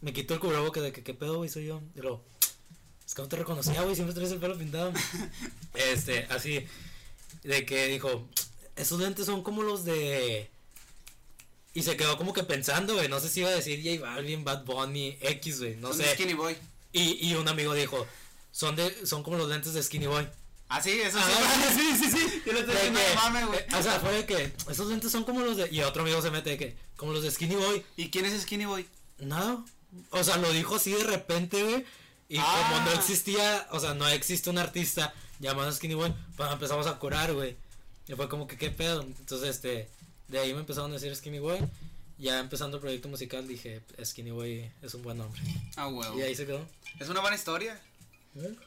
me 0.00 0.12
quito 0.12 0.34
el 0.34 0.40
cubrebocas 0.40 0.82
de 0.82 0.92
que 0.92 1.02
qué 1.02 1.14
pedo, 1.14 1.38
güey, 1.38 1.48
soy 1.48 1.66
yo. 1.66 1.80
Y 1.96 2.00
luego, 2.00 2.22
es 3.06 3.14
que 3.14 3.22
no 3.22 3.28
te 3.28 3.36
reconocía, 3.36 3.82
güey, 3.82 3.94
siempre 3.94 4.14
traes 4.14 4.32
el 4.32 4.38
pelo 4.38 4.56
pintado. 4.58 4.92
este, 5.74 6.26
así, 6.30 6.66
de 7.42 7.66
que 7.66 7.86
dijo, 7.88 8.26
esos 8.76 9.00
lentes 9.00 9.26
son 9.26 9.42
como 9.42 9.62
los 9.62 9.84
de... 9.84 10.50
Y 11.74 11.82
se 11.82 11.96
quedó 11.96 12.16
como 12.16 12.32
que 12.32 12.44
pensando, 12.44 12.94
güey, 12.94 13.08
no 13.08 13.18
sé 13.20 13.28
si 13.28 13.40
iba 13.40 13.48
a 13.48 13.54
decir 13.54 13.82
J 13.84 14.00
Balvin, 14.08 14.44
Bad 14.44 14.64
Bunny, 14.64 15.18
X, 15.20 15.58
güey, 15.60 15.76
no 15.76 15.88
Son 15.88 15.98
de 15.98 16.04
sé. 16.04 16.14
Skinny 16.14 16.34
Boy. 16.34 16.56
Y, 16.92 17.28
y 17.28 17.34
un 17.34 17.48
amigo 17.48 17.74
dijo, 17.74 18.06
son 18.52 18.76
de 18.76 19.04
son 19.06 19.24
como 19.24 19.36
los 19.36 19.48
lentes 19.48 19.74
de 19.74 19.82
Skinny 19.82 20.06
Boy. 20.06 20.28
Ah, 20.68 20.80
sí, 20.80 20.92
eso 20.92 21.18
sí. 21.18 21.24
Ah, 21.26 21.72
sí, 21.76 21.96
sí, 21.98 22.10
sí. 22.12 22.42
Yo 22.46 22.52
le 22.52 22.60
estoy 22.60 22.74
De 22.74 22.80
diciendo, 22.80 23.00
que- 23.00 23.14
no 23.16 23.22
mames, 23.22 23.46
güey. 23.48 23.58
eh, 23.58 23.66
O 23.76 23.82
sea, 23.82 23.98
fue 23.98 24.12
de 24.12 24.24
que 24.24 24.52
esos 24.70 24.86
lentes 24.88 25.10
son 25.10 25.24
como 25.24 25.40
los 25.40 25.56
de... 25.56 25.68
Y 25.72 25.80
otro 25.80 26.02
amigo 26.02 26.22
se 26.22 26.30
mete 26.30 26.50
de 26.50 26.58
que, 26.58 26.76
como 26.96 27.12
los 27.12 27.24
de 27.24 27.30
Skinny 27.32 27.56
Boy. 27.56 27.84
¿Y 27.96 28.10
quién 28.10 28.24
es 28.24 28.40
Skinny 28.42 28.66
Boy? 28.66 28.86
Nada. 29.18 29.64
O 30.10 30.22
sea, 30.24 30.36
lo 30.36 30.52
dijo 30.52 30.76
así 30.76 30.92
de 30.92 31.02
repente, 31.04 31.60
güey. 31.62 31.84
Y 32.34 32.38
Ah. 32.40 32.66
como 32.68 32.84
no 32.84 32.92
existía, 32.92 33.66
o 33.70 33.78
sea, 33.80 33.94
no 33.94 34.08
existe 34.08 34.50
un 34.50 34.58
artista 34.58 35.14
llamado 35.38 35.70
Skinny 35.70 35.94
Boy, 35.94 36.12
pues 36.36 36.50
empezamos 36.50 36.86
a 36.86 36.94
curar, 36.98 37.32
güey. 37.32 37.56
Y 38.08 38.14
fue 38.14 38.28
como 38.28 38.46
que, 38.48 38.56
¿qué 38.56 38.70
pedo? 38.70 39.02
Entonces, 39.02 39.48
este, 39.50 39.88
de 40.28 40.38
ahí 40.40 40.52
me 40.52 40.60
empezaron 40.60 40.90
a 40.90 40.94
decir 40.94 41.14
Skinny 41.14 41.38
Boy. 41.38 41.58
Ya 42.18 42.38
empezando 42.40 42.76
el 42.76 42.80
proyecto 42.80 43.08
musical 43.08 43.46
dije, 43.46 43.82
Skinny 44.04 44.30
Boy 44.30 44.70
es 44.82 44.94
un 44.94 45.02
buen 45.02 45.18
nombre. 45.18 45.40
Ah, 45.76 45.88
huevo. 45.88 46.18
Y 46.18 46.22
ahí 46.22 46.34
se 46.34 46.46
quedó. 46.46 46.64
Es 46.98 47.08
una 47.08 47.20
buena 47.20 47.36
historia. 47.36 47.80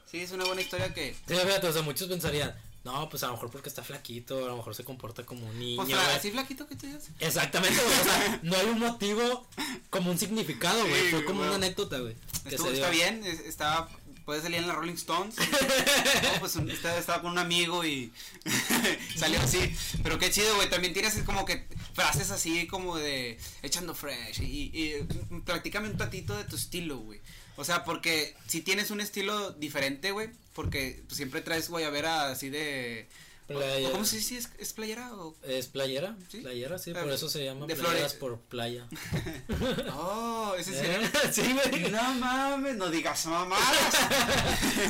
Sí, 0.09 0.19
es 0.21 0.31
una 0.31 0.45
buena 0.45 0.61
historia 0.61 0.93
que. 0.93 1.13
Sí, 1.27 1.35
fíjate, 1.35 1.67
o 1.67 1.73
sea, 1.73 1.81
muchos 1.81 2.07
pensarían, 2.07 2.55
no, 2.87 3.09
pues 3.09 3.21
a 3.23 3.27
lo 3.27 3.33
mejor 3.33 3.51
porque 3.51 3.67
está 3.69 3.83
flaquito, 3.83 4.45
a 4.45 4.47
lo 4.49 4.57
mejor 4.57 4.73
se 4.73 4.83
comporta 4.85 5.25
como 5.25 5.45
un 5.45 5.59
niño. 5.59 5.83
Güey". 5.83 5.93
así 6.15 6.31
flaquito 6.31 6.65
que 6.67 6.75
tú 6.75 6.85
digas. 6.87 7.09
Exactamente, 7.19 7.79
güey, 7.83 7.99
o 7.99 8.03
sea, 8.03 8.39
no 8.43 8.55
hay 8.55 8.65
un 8.67 8.79
motivo 8.79 9.45
como 9.89 10.09
un 10.11 10.17
significado, 10.17 10.79
güey. 10.87 11.01
Sí, 11.05 11.11
Fue 11.11 11.25
como 11.25 11.41
una 11.41 11.55
anécdota, 11.55 11.99
güey. 11.99 12.15
Estuvo, 12.45 12.69
está 12.71 12.89
bien, 12.89 13.23
es- 13.25 13.41
está, 13.41 13.89
puede 14.25 14.41
salir 14.41 14.59
en 14.59 14.67
la 14.67 14.73
Rolling 14.73 14.93
Stones. 14.93 15.35
no, 16.23 16.39
pues 16.39 16.55
un- 16.55 16.69
estaba, 16.71 16.97
estaba 16.97 17.21
con 17.21 17.31
un 17.31 17.37
amigo 17.37 17.83
y 17.85 18.11
salió 19.17 19.39
así. 19.41 19.59
Pero 20.03 20.17
qué 20.19 20.31
chido, 20.31 20.55
güey. 20.55 20.69
También 20.69 20.93
tienes 20.93 21.15
como 21.23 21.45
que 21.45 21.67
frases 21.93 22.31
así 22.31 22.67
como 22.67 22.97
de 22.97 23.37
echando 23.63 23.93
fresh. 23.95 24.41
Y, 24.41 24.71
y 24.73 25.07
mm, 25.29 25.41
platícame 25.41 25.89
un 25.89 25.97
tantito 25.97 26.35
de 26.37 26.43
tu 26.45 26.55
estilo, 26.55 26.97
güey. 26.99 27.19
O 27.57 27.65
sea, 27.65 27.83
porque 27.83 28.35
si 28.47 28.61
tienes 28.61 28.91
un 28.91 29.01
estilo 29.01 29.51
diferente, 29.51 30.11
güey. 30.11 30.29
Porque 30.53 31.03
pues, 31.07 31.17
siempre 31.17 31.41
traes 31.41 31.69
guayabera 31.69 32.29
así 32.29 32.49
de. 32.49 33.07
Playera. 33.47 33.89
¿o 33.89 33.91
¿Cómo 33.93 34.05
se 34.05 34.17
dice? 34.17 34.37
¿Es, 34.37 34.49
es 34.59 34.73
playera 34.73 35.13
o.? 35.13 35.33
Es 35.43 35.67
playera, 35.67 36.17
¿Sí? 36.29 36.41
playera, 36.41 36.77
sí, 36.77 36.91
Ah, 36.93 37.01
por 37.01 37.11
eso 37.13 37.29
se 37.29 37.45
llama 37.45 37.65
de 37.65 37.75
playeras 37.75 38.15
flores. 38.15 38.39
por 38.39 38.39
playa. 38.41 38.87
Oh, 39.93 40.53
¿es 40.57 40.67
en 40.67 40.73
serio? 40.73 41.07
Eh, 41.07 41.11
sí, 41.31 41.53
güey. 41.53 41.89
No 41.91 42.13
mames, 42.15 42.75
no 42.75 42.89
digas 42.89 43.25
mamadas. 43.25 43.95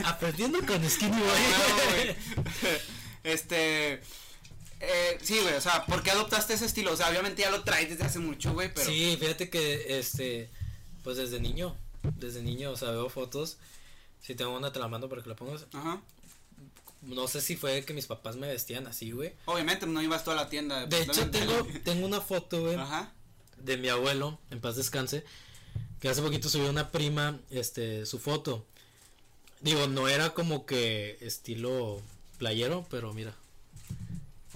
Aprendiendo 0.05 0.59
con 0.65 0.89
Skinny 0.89 1.19
Boy. 1.19 1.29
Güey. 1.91 2.15
Este. 3.23 4.01
Eh, 4.79 5.17
sí, 5.21 5.39
güey, 5.39 5.53
o 5.55 5.61
sea, 5.61 5.85
¿por 5.85 6.01
qué 6.03 6.11
adoptaste 6.11 6.53
ese 6.53 6.65
estilo? 6.65 6.93
O 6.93 6.97
sea, 6.97 7.09
obviamente 7.09 7.41
ya 7.41 7.49
lo 7.51 7.63
traes 7.63 7.89
desde 7.89 8.03
hace 8.05 8.19
mucho, 8.19 8.53
güey, 8.53 8.71
pero... 8.73 8.85
Sí, 8.87 9.17
fíjate 9.19 9.49
que, 9.49 9.99
este, 9.99 10.51
pues 11.03 11.17
desde 11.17 11.39
niño, 11.39 11.75
desde 12.15 12.41
niño, 12.41 12.71
o 12.71 12.77
sea, 12.77 12.91
veo 12.91 13.09
fotos. 13.09 13.57
Si 14.21 14.35
tengo 14.35 14.55
una, 14.55 14.71
te 14.71 14.79
la 14.79 14.87
mando 14.87 15.09
para 15.09 15.21
que 15.21 15.29
la 15.29 15.35
pongas. 15.35 15.65
Ajá. 15.73 16.01
No 17.01 17.27
sé 17.27 17.41
si 17.41 17.55
fue 17.55 17.85
que 17.85 17.93
mis 17.93 18.07
papás 18.07 18.35
me 18.35 18.47
vestían 18.47 18.87
así, 18.87 19.11
güey. 19.11 19.33
Obviamente 19.45 19.85
no 19.85 20.01
ibas 20.01 20.23
toda 20.23 20.35
la 20.35 20.49
tienda. 20.49 20.85
De 20.87 21.01
hecho, 21.03 21.29
tengo, 21.29 21.53
tengo 21.83 22.05
una 22.05 22.19
foto, 22.21 22.61
güey, 22.61 22.75
Ajá. 22.75 23.11
de 23.57 23.77
mi 23.77 23.87
abuelo, 23.89 24.39
en 24.49 24.59
paz 24.59 24.75
descanse, 24.75 25.23
que 25.99 26.09
hace 26.09 26.21
poquito 26.21 26.49
subió 26.49 26.69
una 26.69 26.91
prima, 26.91 27.39
este, 27.51 28.05
su 28.05 28.19
foto. 28.19 28.65
Digo, 29.61 29.87
no 29.87 30.07
era 30.07 30.33
como 30.33 30.65
que 30.65 31.17
estilo 31.21 32.01
playero, 32.39 32.85
pero 32.89 33.13
mira. 33.13 33.33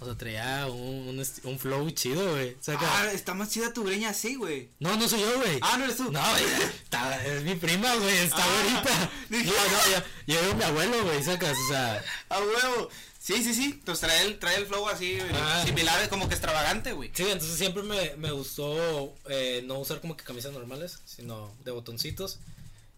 O 0.01 0.05
sea, 0.05 0.17
traía 0.17 0.65
un, 0.65 1.23
un, 1.43 1.59
flow 1.59 1.87
chido, 1.91 2.31
güey. 2.31 2.57
Ah, 2.79 3.11
está 3.13 3.35
más 3.35 3.51
chida 3.51 3.71
tu 3.71 3.83
greña 3.83 4.09
así, 4.09 4.33
güey. 4.33 4.69
No, 4.79 4.97
no 4.97 5.07
soy 5.07 5.19
yo, 5.21 5.35
güey. 5.37 5.59
Ah, 5.61 5.77
no 5.77 5.83
eres 5.83 5.97
tú. 5.97 6.11
No, 6.11 6.19
güey, 6.31 6.43
está- 6.83 7.23
es 7.23 7.43
mi 7.43 7.53
prima, 7.53 7.93
güey, 7.95 8.17
está 8.17 8.43
Ah, 8.43 8.63
bonita. 8.63 9.11
dije- 9.29 9.45
No, 9.45 9.51
no, 9.51 9.91
yo, 9.91 10.03
yo 10.33 10.41
veo 10.41 10.51
a 10.51 10.55
mi 10.55 10.63
abuelo, 10.63 11.03
güey, 11.03 11.23
sacas, 11.23 11.55
o 11.55 11.67
sea, 11.69 12.03
A 12.29 12.39
huevo. 12.39 12.89
Sí, 13.19 13.43
sí, 13.43 13.53
sí. 13.53 13.79
Pues 13.85 13.99
trae 13.99 14.25
el, 14.25 14.39
trae 14.39 14.55
el 14.55 14.65
flow 14.65 14.89
así, 14.89 15.19
Ah. 15.35 15.61
similar, 15.63 16.09
como 16.09 16.27
que 16.27 16.33
extravagante, 16.33 16.93
güey. 16.93 17.11
sí, 17.13 17.21
entonces 17.29 17.55
siempre 17.59 17.83
me, 17.83 18.15
me 18.17 18.31
gustó 18.31 19.13
eh, 19.29 19.61
no 19.67 19.77
usar 19.77 20.01
como 20.01 20.17
que 20.17 20.23
camisas 20.23 20.51
normales, 20.51 20.97
sino 21.05 21.53
de 21.63 21.69
botoncitos. 21.69 22.39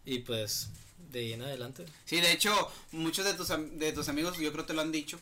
Y 0.05 0.19
pues, 0.19 0.69
de 1.11 1.19
ahí 1.19 1.33
en 1.33 1.41
adelante. 1.41 1.85
Sí, 2.05 2.21
de 2.21 2.31
hecho, 2.31 2.71
muchos 2.93 3.25
de 3.25 3.33
tus, 3.33 3.49
de 3.49 3.91
tus 3.91 4.07
amigos, 4.07 4.37
yo 4.37 4.53
creo 4.53 4.63
te 4.63 4.73
lo 4.73 4.81
han 4.81 4.93
dicho. 4.93 5.19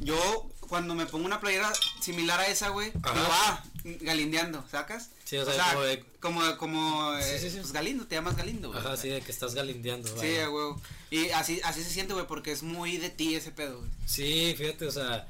Yo, 0.00 0.48
cuando 0.68 0.94
me 0.94 1.06
pongo 1.06 1.24
una 1.26 1.40
playera 1.40 1.72
similar 2.00 2.40
a 2.40 2.46
esa, 2.48 2.68
güey, 2.70 2.92
Ajá. 3.02 3.14
digo, 3.14 3.26
ah, 3.30 3.64
galindeando, 4.00 4.64
¿sacas? 4.70 5.10
Sí, 5.24 5.36
o 5.38 5.44
sea, 5.44 5.72
como 5.72 5.82
de- 5.84 6.04
como, 6.20 6.56
como, 6.58 7.14
eh, 7.16 7.22
Sí, 7.22 7.38
sí, 7.38 7.50
sí. 7.50 7.56
pues 7.60 7.72
Galindo, 7.72 8.06
te 8.06 8.14
llamas 8.16 8.36
Galindo, 8.36 8.68
güey. 8.68 8.80
Ajá, 8.80 8.96
sí, 8.96 9.08
de 9.08 9.20
que 9.20 9.30
estás 9.30 9.54
galindeando. 9.54 10.08
Sí, 10.08 10.14
vaya. 10.26 10.46
a 10.46 10.50
huevo. 10.50 10.80
Y 11.10 11.28
así, 11.30 11.60
así 11.64 11.82
se 11.82 11.90
siente, 11.90 12.12
güey, 12.14 12.26
porque 12.26 12.50
es 12.52 12.62
muy 12.62 12.96
de 12.98 13.10
ti 13.10 13.34
ese 13.34 13.50
pedo, 13.52 13.78
güey. 13.78 13.90
Sí, 14.06 14.54
fíjate, 14.56 14.86
o 14.86 14.90
sea, 14.92 15.28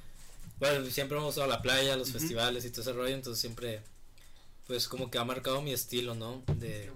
bueno, 0.58 0.88
siempre 0.90 1.18
hemos 1.18 1.34
ido 1.34 1.44
a 1.44 1.49
la 1.49 1.62
playa, 1.62 1.94
a 1.94 1.96
los 1.96 2.11
festivales 2.12 2.64
y 2.64 2.70
todo 2.70 2.82
ese 2.82 2.92
rollo, 2.92 3.14
entonces 3.14 3.40
siempre, 3.40 3.82
pues 4.66 4.88
como 4.88 5.11
que 5.11 5.18
ha 5.18 5.25
marcado 5.25 5.61
mi 5.62 5.73
estilo, 5.73 6.14
¿no? 6.14 6.42
De 6.46 6.90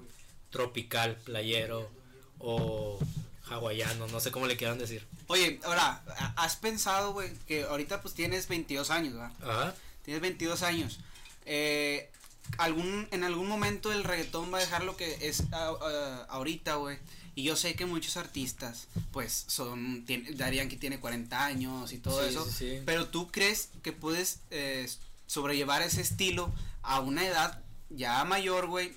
tropical, 0.50 1.16
playero 1.24 1.90
o 2.38 2.98
hawaiano, 3.50 4.06
no 4.08 4.20
sé 4.20 4.30
cómo 4.30 4.46
le 4.46 4.56
quieran 4.56 4.78
decir. 4.78 5.06
Oye, 5.28 5.60
ahora, 5.64 6.02
¿ha- 6.18 6.34
¿has 6.36 6.56
pensado, 6.56 7.12
güey, 7.12 7.32
que 7.46 7.64
ahorita 7.64 8.00
pues 8.02 8.14
tienes 8.14 8.48
22 8.48 8.90
años, 8.90 9.14
¿verdad? 9.14 9.32
Ajá. 9.42 9.74
Tienes 10.04 10.22
22 10.22 10.62
años. 10.62 11.00
Eh, 11.44 12.10
algún, 12.58 13.08
en 13.10 13.24
algún 13.24 13.48
momento 13.48 13.92
el 13.92 14.04
reggaetón 14.04 14.52
va 14.52 14.58
a 14.58 14.60
dejar 14.60 14.84
lo 14.84 14.96
que 14.96 15.28
es 15.28 15.44
a- 15.52 15.68
a- 15.80 16.24
ahorita, 16.30 16.76
güey. 16.76 16.98
Y 17.34 17.44
yo 17.44 17.54
sé 17.54 17.74
que 17.76 17.86
muchos 17.86 18.16
artistas, 18.16 18.88
pues, 19.12 19.44
son, 19.46 20.04
tien- 20.06 20.34
Darían 20.36 20.68
que 20.68 20.76
tiene 20.76 20.98
40 20.98 21.44
años 21.44 21.92
y 21.92 21.98
todo 21.98 22.20
Sí, 22.22 22.30
eso. 22.30 22.44
sí, 22.46 22.50
sí. 22.52 22.82
Pero 22.84 23.06
tú 23.08 23.30
crees 23.30 23.68
que 23.82 23.92
puedes 23.92 24.40
eh, 24.50 24.88
sobrellevar 25.26 25.82
ese 25.82 26.00
estilo 26.00 26.52
a 26.82 27.00
una 27.00 27.24
edad 27.26 27.60
ya 27.90 28.24
mayor, 28.24 28.66
güey. 28.66 28.92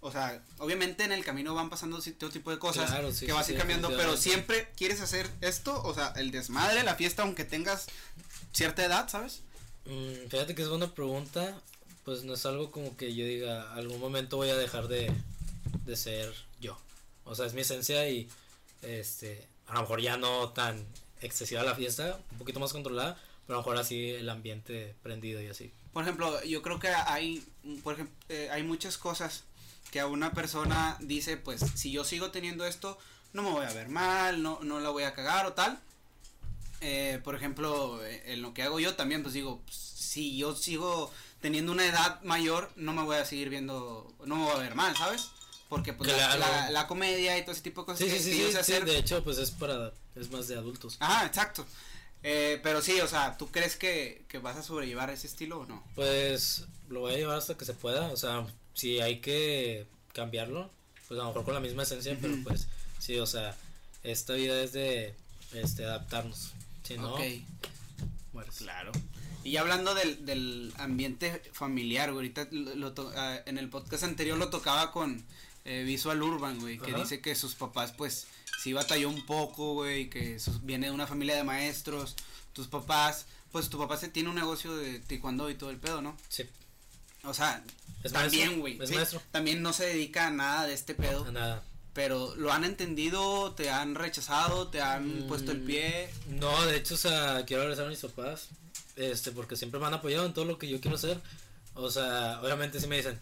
O 0.00 0.12
sea, 0.12 0.42
obviamente 0.58 1.04
en 1.04 1.12
el 1.12 1.24
camino 1.24 1.54
van 1.54 1.70
pasando 1.70 2.00
todo 2.18 2.30
tipo 2.30 2.50
de 2.50 2.58
cosas 2.58 2.90
Claro, 2.90 3.12
sí, 3.12 3.20
que 3.20 3.26
sí, 3.26 3.32
vas 3.32 3.42
a 3.42 3.44
sí, 3.44 3.52
ir 3.52 3.58
cambiando, 3.58 3.88
pero 3.88 4.16
siempre 4.16 4.70
quieres 4.76 5.00
hacer 5.00 5.28
esto, 5.40 5.82
o 5.82 5.94
sea, 5.94 6.12
el 6.16 6.30
desmadre, 6.30 6.82
la 6.84 6.94
fiesta, 6.94 7.22
aunque 7.22 7.44
tengas 7.44 7.86
cierta 8.52 8.84
edad, 8.84 9.08
¿sabes? 9.08 9.40
Mm, 9.86 10.28
fíjate 10.28 10.54
que 10.54 10.62
es 10.62 10.68
buena 10.68 10.94
pregunta, 10.94 11.60
pues 12.04 12.24
no 12.24 12.34
es 12.34 12.46
algo 12.46 12.70
como 12.70 12.96
que 12.96 13.14
yo 13.14 13.24
diga, 13.24 13.72
algún 13.74 13.98
momento 13.98 14.36
voy 14.36 14.50
a 14.50 14.56
dejar 14.56 14.88
de, 14.88 15.12
de 15.84 15.96
ser 15.96 16.32
yo. 16.60 16.78
O 17.24 17.34
sea, 17.34 17.46
es 17.46 17.54
mi 17.54 17.62
esencia 17.62 18.08
y, 18.08 18.28
este, 18.82 19.46
a 19.66 19.74
lo 19.74 19.80
mejor 19.80 20.00
ya 20.00 20.16
no 20.16 20.50
tan 20.50 20.86
excesiva 21.20 21.62
la 21.62 21.74
fiesta, 21.74 22.20
un 22.32 22.38
poquito 22.38 22.60
más 22.60 22.72
controlada, 22.72 23.20
pero 23.46 23.58
a 23.58 23.62
lo 23.62 23.66
mejor 23.66 23.78
así 23.78 24.10
el 24.10 24.28
ambiente 24.28 24.94
prendido 25.02 25.40
y 25.42 25.48
así. 25.48 25.72
Por 25.92 26.02
ejemplo, 26.02 26.42
yo 26.44 26.62
creo 26.62 26.78
que 26.78 26.88
hay, 26.88 27.42
por 27.82 27.94
ejemplo, 27.94 28.14
eh, 28.28 28.48
hay 28.50 28.62
muchas 28.62 28.98
cosas 28.98 29.44
que 29.96 30.00
a 30.00 30.06
una 30.06 30.34
persona 30.34 30.98
dice, 31.00 31.38
pues, 31.38 31.64
si 31.74 31.90
yo 31.90 32.04
sigo 32.04 32.30
teniendo 32.30 32.66
esto, 32.66 32.98
no 33.32 33.42
me 33.42 33.50
voy 33.50 33.64
a 33.64 33.72
ver 33.72 33.88
mal, 33.88 34.42
no, 34.42 34.58
no 34.62 34.78
la 34.78 34.90
voy 34.90 35.04
a 35.04 35.14
cagar 35.14 35.46
o 35.46 35.54
tal. 35.54 35.80
Eh, 36.82 37.18
por 37.24 37.34
ejemplo, 37.34 38.04
eh, 38.04 38.22
en 38.34 38.42
lo 38.42 38.52
que 38.52 38.62
hago 38.62 38.78
yo 38.78 38.94
también, 38.94 39.22
pues 39.22 39.32
digo, 39.32 39.62
pues, 39.64 39.74
si 39.78 40.36
yo 40.36 40.54
sigo 40.54 41.10
teniendo 41.40 41.72
una 41.72 41.86
edad 41.86 42.20
mayor, 42.24 42.70
no 42.76 42.92
me 42.92 43.04
voy 43.04 43.16
a 43.16 43.24
seguir 43.24 43.48
viendo, 43.48 44.12
no 44.26 44.36
me 44.36 44.42
voy 44.44 44.52
a 44.52 44.58
ver 44.58 44.74
mal, 44.74 44.94
¿sabes? 44.94 45.30
Porque 45.70 45.94
pues 45.94 46.10
la- 46.10 46.16
Claro. 46.36 46.40
la, 46.40 46.70
la 46.70 46.86
comedia 46.86 47.38
y 47.38 47.40
todo 47.40 47.52
ese 47.52 47.62
tipo 47.62 47.80
de 47.80 47.86
cosas 47.86 48.00
Sí, 48.06 48.12
que, 48.12 48.20
sí, 48.20 48.32
sí, 48.34 48.42
yo 48.42 48.52
sé 48.52 48.58
hacer. 48.58 48.84
de 48.84 48.98
hecho, 48.98 49.24
pues 49.24 49.38
es 49.38 49.50
para, 49.50 49.94
es 50.14 50.30
más 50.30 50.46
de 50.46 50.58
adultos. 50.58 50.98
Ajá, 51.00 51.24
exacto. 51.24 51.64
Eh, 52.22 52.60
pero 52.62 52.82
sí, 52.82 53.00
o 53.00 53.08
sea, 53.08 53.38
¿tú 53.38 53.46
crees 53.50 53.76
que, 53.76 54.26
que 54.28 54.40
vas 54.40 54.58
a 54.58 54.62
sobrellevar 54.62 55.08
ese 55.08 55.26
estilo 55.26 55.60
o 55.60 55.64
no? 55.64 55.82
Pues 55.94 56.64
lo 56.90 57.00
voy 57.00 57.14
a 57.14 57.16
llevar 57.16 57.38
hasta 57.38 57.56
que 57.56 57.64
se 57.64 57.72
pueda, 57.72 58.08
o 58.12 58.16
sea, 58.18 58.46
si 58.76 59.00
hay 59.00 59.20
que 59.20 59.86
cambiarlo, 60.12 60.70
pues 61.08 61.18
a 61.18 61.24
lo 61.24 61.30
mejor 61.30 61.44
con 61.44 61.54
la 61.54 61.60
misma 61.60 61.82
esencia, 61.82 62.16
pero 62.20 62.34
pues 62.44 62.68
sí, 63.00 63.18
o 63.18 63.26
sea, 63.26 63.56
esta 64.04 64.34
vida 64.34 64.62
es 64.62 64.72
de 64.72 65.14
este 65.52 65.84
adaptarnos. 65.84 66.52
Si 66.84 66.96
no, 66.96 67.14
Ok. 67.14 67.20
mueres. 68.32 68.56
Claro. 68.58 68.92
Y 69.42 69.52
ya 69.52 69.60
hablando 69.62 69.94
del, 69.94 70.24
del 70.26 70.72
ambiente 70.78 71.42
familiar, 71.52 72.12
güey, 72.12 72.26
ahorita 72.28 72.48
lo, 72.52 72.92
to- 72.92 73.12
ah, 73.16 73.38
en 73.46 73.58
el 73.58 73.68
podcast 73.68 74.02
anterior 74.04 74.36
lo 74.38 74.50
tocaba 74.50 74.92
con 74.92 75.24
eh, 75.64 75.82
Visual 75.84 76.22
Urban, 76.22 76.58
güey, 76.60 76.78
que 76.78 76.92
Ajá. 76.92 77.00
dice 77.00 77.20
que 77.20 77.34
sus 77.34 77.54
papás, 77.54 77.92
pues, 77.96 78.26
sí 78.62 78.72
batalló 78.72 79.08
un 79.08 79.24
poco, 79.26 79.74
güey, 79.74 80.08
que 80.10 80.38
sus- 80.38 80.64
viene 80.64 80.86
de 80.86 80.92
una 80.92 81.06
familia 81.06 81.34
de 81.36 81.42
maestros, 81.44 82.14
tus 82.52 82.66
papás, 82.68 83.26
pues 83.52 83.68
tu 83.68 83.78
papá 83.78 83.96
se 83.96 84.08
tiene 84.08 84.28
un 84.28 84.34
negocio 84.36 84.76
de 84.76 84.98
taekwondo 85.00 85.48
y 85.50 85.54
todo 85.54 85.70
el 85.70 85.78
pedo, 85.78 86.02
¿no? 86.02 86.16
Sí, 86.28 86.44
O 87.26 87.34
sea, 87.34 87.62
es 88.02 88.12
también, 88.12 88.60
güey, 88.60 88.78
sí, 88.86 88.94
también 89.32 89.62
no 89.62 89.72
se 89.72 89.86
dedica 89.86 90.26
a 90.28 90.30
nada 90.30 90.66
de 90.66 90.74
este 90.74 90.94
pedo, 90.94 91.24
A 91.24 91.32
nada. 91.32 91.62
pero 91.92 92.34
lo 92.36 92.52
han 92.52 92.64
entendido, 92.64 93.52
te 93.54 93.70
han 93.70 93.94
rechazado, 93.94 94.68
te 94.68 94.80
han 94.80 95.24
Mm. 95.24 95.28
puesto 95.28 95.52
el 95.52 95.60
pie. 95.62 96.08
No, 96.28 96.64
de 96.66 96.76
hecho, 96.76 96.94
o 96.94 96.98
sea, 96.98 97.44
quiero 97.46 97.62
agradecer 97.62 97.86
a 97.86 97.88
mis 97.90 98.00
papás, 98.00 98.48
este, 98.96 99.32
porque 99.32 99.56
siempre 99.56 99.80
me 99.80 99.86
han 99.86 99.94
apoyado 99.94 100.24
en 100.26 100.34
todo 100.34 100.44
lo 100.44 100.58
que 100.58 100.68
yo 100.68 100.80
quiero 100.80 100.96
hacer. 100.96 101.20
O 101.74 101.90
sea, 101.90 102.40
obviamente 102.42 102.80
si 102.80 102.86
me 102.86 102.96
dicen, 102.96 103.18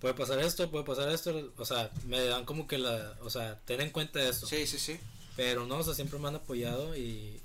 puede 0.00 0.14
pasar 0.14 0.38
esto, 0.40 0.70
puede 0.70 0.84
pasar 0.84 1.08
esto, 1.10 1.52
o 1.56 1.64
sea, 1.64 1.90
me 2.04 2.22
dan 2.24 2.44
como 2.44 2.66
que 2.66 2.78
la, 2.78 3.14
o 3.22 3.28
sea, 3.30 3.58
ten 3.64 3.80
en 3.80 3.90
cuenta 3.90 4.22
esto. 4.26 4.46
Sí, 4.46 4.66
sí, 4.66 4.78
sí. 4.78 4.98
Pero 5.36 5.66
no, 5.66 5.76
o 5.78 5.82
sea, 5.82 5.92
siempre 5.94 6.18
me 6.18 6.28
han 6.28 6.36
apoyado 6.36 6.96
y 6.96 7.38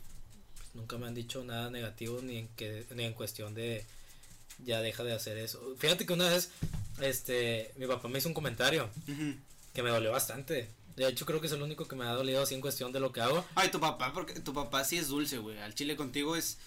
pues, 0.58 0.70
nunca 0.76 0.98
me 0.98 1.08
han 1.08 1.14
dicho 1.16 1.44
nada 1.44 1.70
negativo 1.70 2.20
ni 2.22 2.38
en 2.38 2.48
que 2.50 2.86
ni 2.96 3.04
en 3.04 3.14
cuestión 3.14 3.54
de 3.54 3.86
ya 4.64 4.82
deja 4.82 5.04
de 5.04 5.14
hacer 5.14 5.38
eso. 5.38 5.62
Fíjate 5.78 6.06
que 6.06 6.14
una 6.14 6.30
vez 6.30 6.50
este 7.02 7.72
mi 7.78 7.88
papá 7.88 8.08
me 8.08 8.20
hizo 8.20 8.28
un 8.28 8.34
comentario 8.34 8.90
que 9.74 9.84
me 9.84 9.90
dolió 9.90 10.12
bastante. 10.12 10.70
De 10.96 11.08
hecho, 11.08 11.26
creo 11.26 11.40
que 11.40 11.48
es 11.48 11.54
el 11.54 11.62
único 11.62 11.88
que 11.88 11.96
me 11.96 12.06
ha 12.06 12.12
dolido 12.12 12.44
así 12.44 12.54
en 12.54 12.62
cuestión 12.62 12.92
de 12.92 13.00
lo 13.00 13.12
que 13.12 13.22
hago. 13.22 13.46
Ay, 13.56 13.70
tu 13.72 13.80
papá, 13.80 14.12
porque 14.14 14.40
tu 14.40 14.54
papá 14.54 14.84
sí 14.84 14.98
es 14.98 15.08
dulce, 15.08 15.38
güey. 15.38 15.58
Al 15.60 15.74
chile 15.74 15.96
contigo 15.96 16.36
es. 16.36 16.58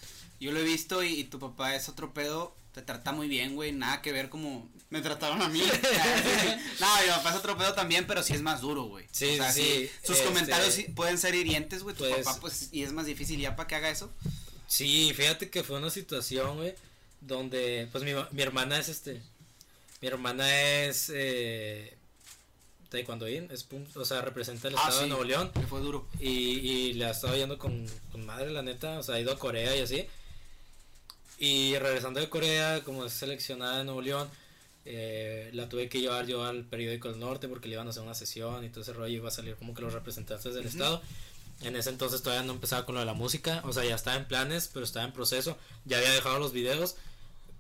Yo 0.40 0.50
lo 0.50 0.58
he 0.58 0.64
visto 0.64 1.02
y, 1.02 1.20
y 1.20 1.24
tu 1.24 1.38
papá 1.38 1.76
es 1.76 1.88
otro 1.88 2.12
pedo. 2.12 2.56
Te 2.72 2.82
trata 2.82 3.12
muy 3.12 3.28
bien, 3.28 3.54
güey. 3.54 3.72
Nada 3.72 4.02
que 4.02 4.12
ver 4.12 4.30
como 4.30 4.68
me 4.90 5.00
trataron 5.00 5.42
a 5.42 5.48
mí. 5.48 5.60
no, 6.80 7.02
mi 7.02 7.08
papá 7.08 7.30
es 7.30 7.36
otro 7.36 7.56
pedo 7.56 7.74
también, 7.74 8.06
pero 8.06 8.22
sí 8.22 8.32
es 8.32 8.42
más 8.42 8.60
duro, 8.60 8.84
güey. 8.84 9.06
Sí, 9.12 9.34
o 9.34 9.36
sea, 9.36 9.52
sí, 9.52 9.90
Sus 10.02 10.16
este, 10.16 10.28
comentarios 10.28 10.74
sí 10.74 10.84
pueden 10.84 11.18
ser 11.18 11.34
hirientes, 11.34 11.82
güey. 11.82 11.94
Tu 11.94 12.04
pues- 12.04 12.24
papá, 12.24 12.40
pues, 12.40 12.68
y 12.72 12.82
es 12.82 12.92
más 12.92 13.06
difícil 13.06 13.40
ya 13.40 13.56
para 13.56 13.66
que 13.66 13.74
haga 13.74 13.90
eso. 13.90 14.10
Sí, 14.66 15.12
fíjate 15.14 15.50
que 15.50 15.62
fue 15.62 15.78
una 15.78 15.90
situación, 15.90 16.56
güey, 16.56 16.74
donde 17.26 17.88
pues 17.92 18.04
mi, 18.04 18.12
mi 18.32 18.42
hermana 18.42 18.78
es 18.78 18.88
este 18.88 19.20
mi 20.00 20.08
hermana 20.08 20.82
es 20.84 21.10
eh 21.14 21.96
taekwondoín, 22.90 23.48
es 23.50 23.64
pum- 23.68 23.86
o 23.96 24.04
sea, 24.04 24.20
representa 24.22 24.68
el 24.68 24.74
Ah, 24.76 24.78
estado 24.82 24.98
sí. 24.98 25.02
de 25.04 25.08
Nuevo 25.08 25.24
León. 25.24 25.50
Que 25.52 25.62
fue 25.66 25.80
duro. 25.80 26.06
Y, 26.20 26.28
y 26.30 26.92
la 26.94 27.10
estaba 27.10 27.34
yendo 27.36 27.58
con, 27.58 27.84
con 28.12 28.24
madre, 28.24 28.50
la 28.52 28.62
neta. 28.62 28.98
O 29.00 29.02
sea, 29.02 29.16
ha 29.16 29.20
ido 29.20 29.32
a 29.32 29.38
Corea 29.38 29.74
y 29.74 29.80
así. 29.80 30.06
Y 31.38 31.76
regresando 31.78 32.20
de 32.20 32.28
Corea, 32.28 32.82
como 32.84 33.04
es 33.04 33.12
seleccionada 33.12 33.78
de 33.78 33.84
Nuevo 33.84 34.00
León, 34.00 34.28
eh, 34.84 35.50
la 35.54 35.68
tuve 35.68 35.88
que 35.88 36.00
llevar 36.00 36.26
yo 36.26 36.44
al 36.44 36.64
periódico 36.64 37.08
del 37.10 37.18
norte 37.18 37.48
porque 37.48 37.66
le 37.68 37.74
iban 37.74 37.86
a 37.88 37.90
hacer 37.90 38.02
una 38.02 38.14
sesión 38.14 38.64
y 38.64 38.68
todo 38.68 38.82
ese 38.82 38.92
rollo. 38.92 39.12
Iba 39.16 39.28
a 39.28 39.32
salir 39.32 39.56
como 39.56 39.74
que 39.74 39.82
los 39.82 39.92
representantes 39.92 40.54
del 40.54 40.66
estado. 40.66 41.02
En 41.62 41.74
ese 41.74 41.90
entonces 41.90 42.22
todavía 42.22 42.46
no 42.46 42.52
empezaba 42.52 42.86
con 42.86 42.94
lo 42.94 43.00
de 43.00 43.06
la 43.06 43.14
música. 43.14 43.60
O 43.64 43.72
sea, 43.72 43.84
ya 43.84 43.96
estaba 43.96 44.16
en 44.16 44.26
planes, 44.26 44.70
pero 44.72 44.84
estaba 44.84 45.04
en 45.04 45.12
proceso. 45.12 45.58
Ya 45.84 45.96
había 45.98 46.12
dejado 46.12 46.38
los 46.38 46.52
videos. 46.52 46.94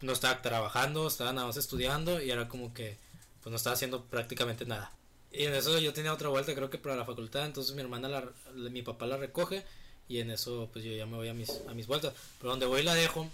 No 0.04 0.12
estaba 0.12 0.42
trabajando, 0.42 1.06
estaba 1.08 1.32
nada 1.32 1.46
más 1.46 1.56
estudiando. 1.56 2.20
Y 2.22 2.30
era 2.30 2.48
como 2.48 2.72
que, 2.74 2.96
pues 3.42 3.50
no 3.50 3.56
estaba 3.56 3.74
haciendo 3.74 4.04
prácticamente 4.04 4.64
nada. 4.66 4.92
Y 5.32 5.44
en 5.44 5.54
eso 5.54 5.78
yo 5.78 5.92
tenía 5.92 6.12
otra 6.12 6.28
vuelta, 6.28 6.54
creo 6.54 6.70
que 6.70 6.78
para 6.78 6.94
la 6.94 7.04
facultad, 7.04 7.44
entonces 7.46 7.74
mi 7.74 7.80
hermana, 7.82 8.08
la, 8.08 8.24
la- 8.54 8.70
mi 8.70 8.82
papá 8.82 9.06
la 9.06 9.16
recoge 9.16 9.64
y 10.08 10.18
en 10.20 10.30
eso 10.30 10.68
pues 10.72 10.84
yo 10.84 10.92
ya 10.92 11.06
me 11.06 11.16
voy 11.16 11.28
a 11.28 11.34
mis, 11.34 11.50
a 11.68 11.74
mis 11.74 11.86
vueltas. 11.86 12.12
Pero 12.38 12.50
donde 12.50 12.66
voy 12.66 12.82
la 12.82 12.94
dejo, 12.94 13.28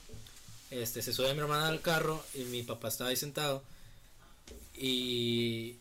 Este, 0.70 1.02
se 1.02 1.12
sube 1.12 1.34
mi 1.34 1.40
hermana 1.40 1.66
al 1.68 1.80
carro 1.80 2.22
y 2.32 2.44
mi 2.44 2.62
papá 2.62 2.88
estaba 2.88 3.10
ahí 3.10 3.16
sentado. 3.16 3.62
Y, 4.76 5.76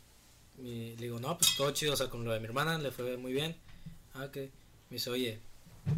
y 0.62 0.96
le 0.98 1.04
digo, 1.04 1.20
no, 1.20 1.38
pues 1.38 1.56
todo 1.56 1.72
chido, 1.72 1.94
o 1.94 1.96
sea, 1.96 2.10
con 2.10 2.24
lo 2.26 2.32
de 2.34 2.40
mi 2.40 2.46
hermana 2.48 2.78
le 2.78 2.92
fue 2.92 3.16
muy 3.18 3.32
bien. 3.32 3.56
Ah, 4.16 4.26
ok. 4.26 4.36
Me 4.36 4.50
dice, 4.98 5.10
oye, 5.12 5.40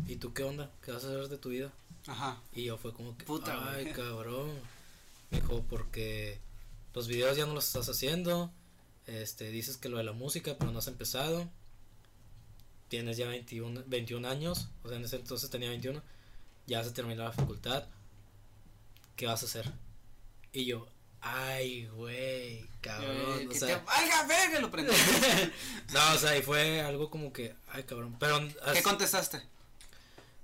¿y 0.07 0.17
tú 0.17 0.33
qué 0.33 0.43
onda? 0.43 0.69
¿Qué 0.85 0.91
vas 0.91 1.03
a 1.05 1.07
hacer 1.07 1.27
de 1.29 1.37
tu 1.37 1.49
vida? 1.49 1.71
Ajá. 2.07 2.37
Y 2.53 2.65
yo 2.65 2.77
fue 2.77 2.93
como 2.93 3.17
que, 3.17 3.23
Puta, 3.25 3.71
ay, 3.73 3.85
cabrón. 3.95 4.51
Me 5.31 5.39
dijo, 5.39 5.63
porque 5.69 6.39
los 6.93 7.07
videos 7.07 7.35
ya 7.37 7.45
no 7.45 7.53
los 7.53 7.65
estás 7.67 7.89
haciendo. 7.89 8.51
Este, 9.07 9.49
dices 9.49 9.77
que 9.77 9.89
lo 9.89 9.97
de 9.97 10.03
la 10.03 10.11
música, 10.11 10.55
pero 10.59 10.71
no 10.71 10.79
has 10.79 10.87
empezado. 10.87 11.49
Tienes 12.89 13.17
ya 13.17 13.27
21, 13.27 13.83
21 13.87 14.27
años, 14.27 14.67
o 14.83 14.89
sea, 14.89 14.97
en 14.97 15.05
ese 15.05 15.15
entonces 15.15 15.49
tenía 15.49 15.69
21. 15.69 16.01
Ya 16.67 16.83
se 16.83 16.91
terminó 16.91 17.23
la 17.23 17.31
facultad. 17.31 17.85
¿Qué 19.15 19.25
vas 19.25 19.41
a 19.43 19.45
hacer? 19.45 19.71
Y 20.51 20.65
yo, 20.65 20.87
ay, 21.21 21.87
güey, 21.87 22.67
cabrón. 22.81 23.39
Eh, 23.41 23.45
o 23.45 23.49
que 23.49 23.59
sea, 23.59 23.79
te 23.79 23.85
valga 23.85 24.27
verga, 24.27 24.59
lo 24.59 24.69
prendí. 24.69 24.91
no, 25.93 26.13
o 26.13 26.17
sea, 26.17 26.37
y 26.37 26.41
fue 26.41 26.81
algo 26.81 27.09
como 27.09 27.31
que, 27.31 27.55
ay, 27.69 27.83
cabrón. 27.83 28.17
Pero, 28.19 28.39
¿Qué 28.47 28.79
as- 28.79 28.81
contestaste? 28.81 29.41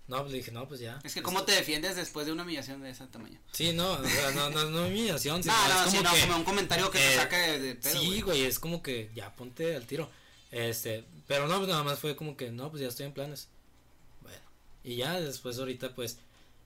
No, 0.07 0.21
pues 0.21 0.33
dije, 0.33 0.51
no, 0.51 0.67
pues 0.67 0.79
ya. 0.79 0.99
Es 1.03 1.13
que 1.13 1.21
cómo 1.21 1.43
te 1.43 1.51
defiendes 1.51 1.97
después 1.97 2.25
de 2.25 2.31
una 2.31 2.43
humillación 2.43 2.81
de 2.81 2.91
ese 2.91 3.05
tamaño. 3.07 3.39
Sí, 3.51 3.73
no, 3.73 3.91
o 3.91 4.05
sea, 4.05 4.31
no, 4.31 4.49
no, 4.49 4.69
no 4.69 4.87
humillación, 4.87 5.43
sino 5.43 5.55
No, 5.55 5.63
es 5.65 5.69
no, 5.69 5.79
como 5.79 5.91
sí, 5.91 6.03
no, 6.03 6.13
que, 6.13 6.21
como 6.21 6.35
un 6.37 6.43
comentario 6.43 6.89
que 6.89 6.99
te 6.99 7.13
eh, 7.13 7.15
saca 7.15 7.37
de, 7.37 7.59
de 7.59 7.75
pedo, 7.75 7.99
sí, 7.99 8.21
güey. 8.21 8.43
es 8.43 8.57
como 8.57 8.81
que 8.81 9.09
ya 9.13 9.35
ponte 9.35 9.75
al 9.75 9.85
tiro. 9.85 10.09
Este, 10.51 11.03
pero 11.27 11.47
no, 11.47 11.57
pues 11.57 11.67
nada 11.67 11.83
más 11.83 11.99
fue 11.99 12.15
como 12.15 12.37
que 12.37 12.51
no, 12.51 12.69
pues 12.69 12.81
ya 12.81 12.87
estoy 12.87 13.05
en 13.05 13.13
planes. 13.13 13.49
Bueno, 14.21 14.39
y 14.83 14.95
ya 14.95 15.19
después 15.19 15.59
ahorita 15.59 15.93
pues 15.93 16.19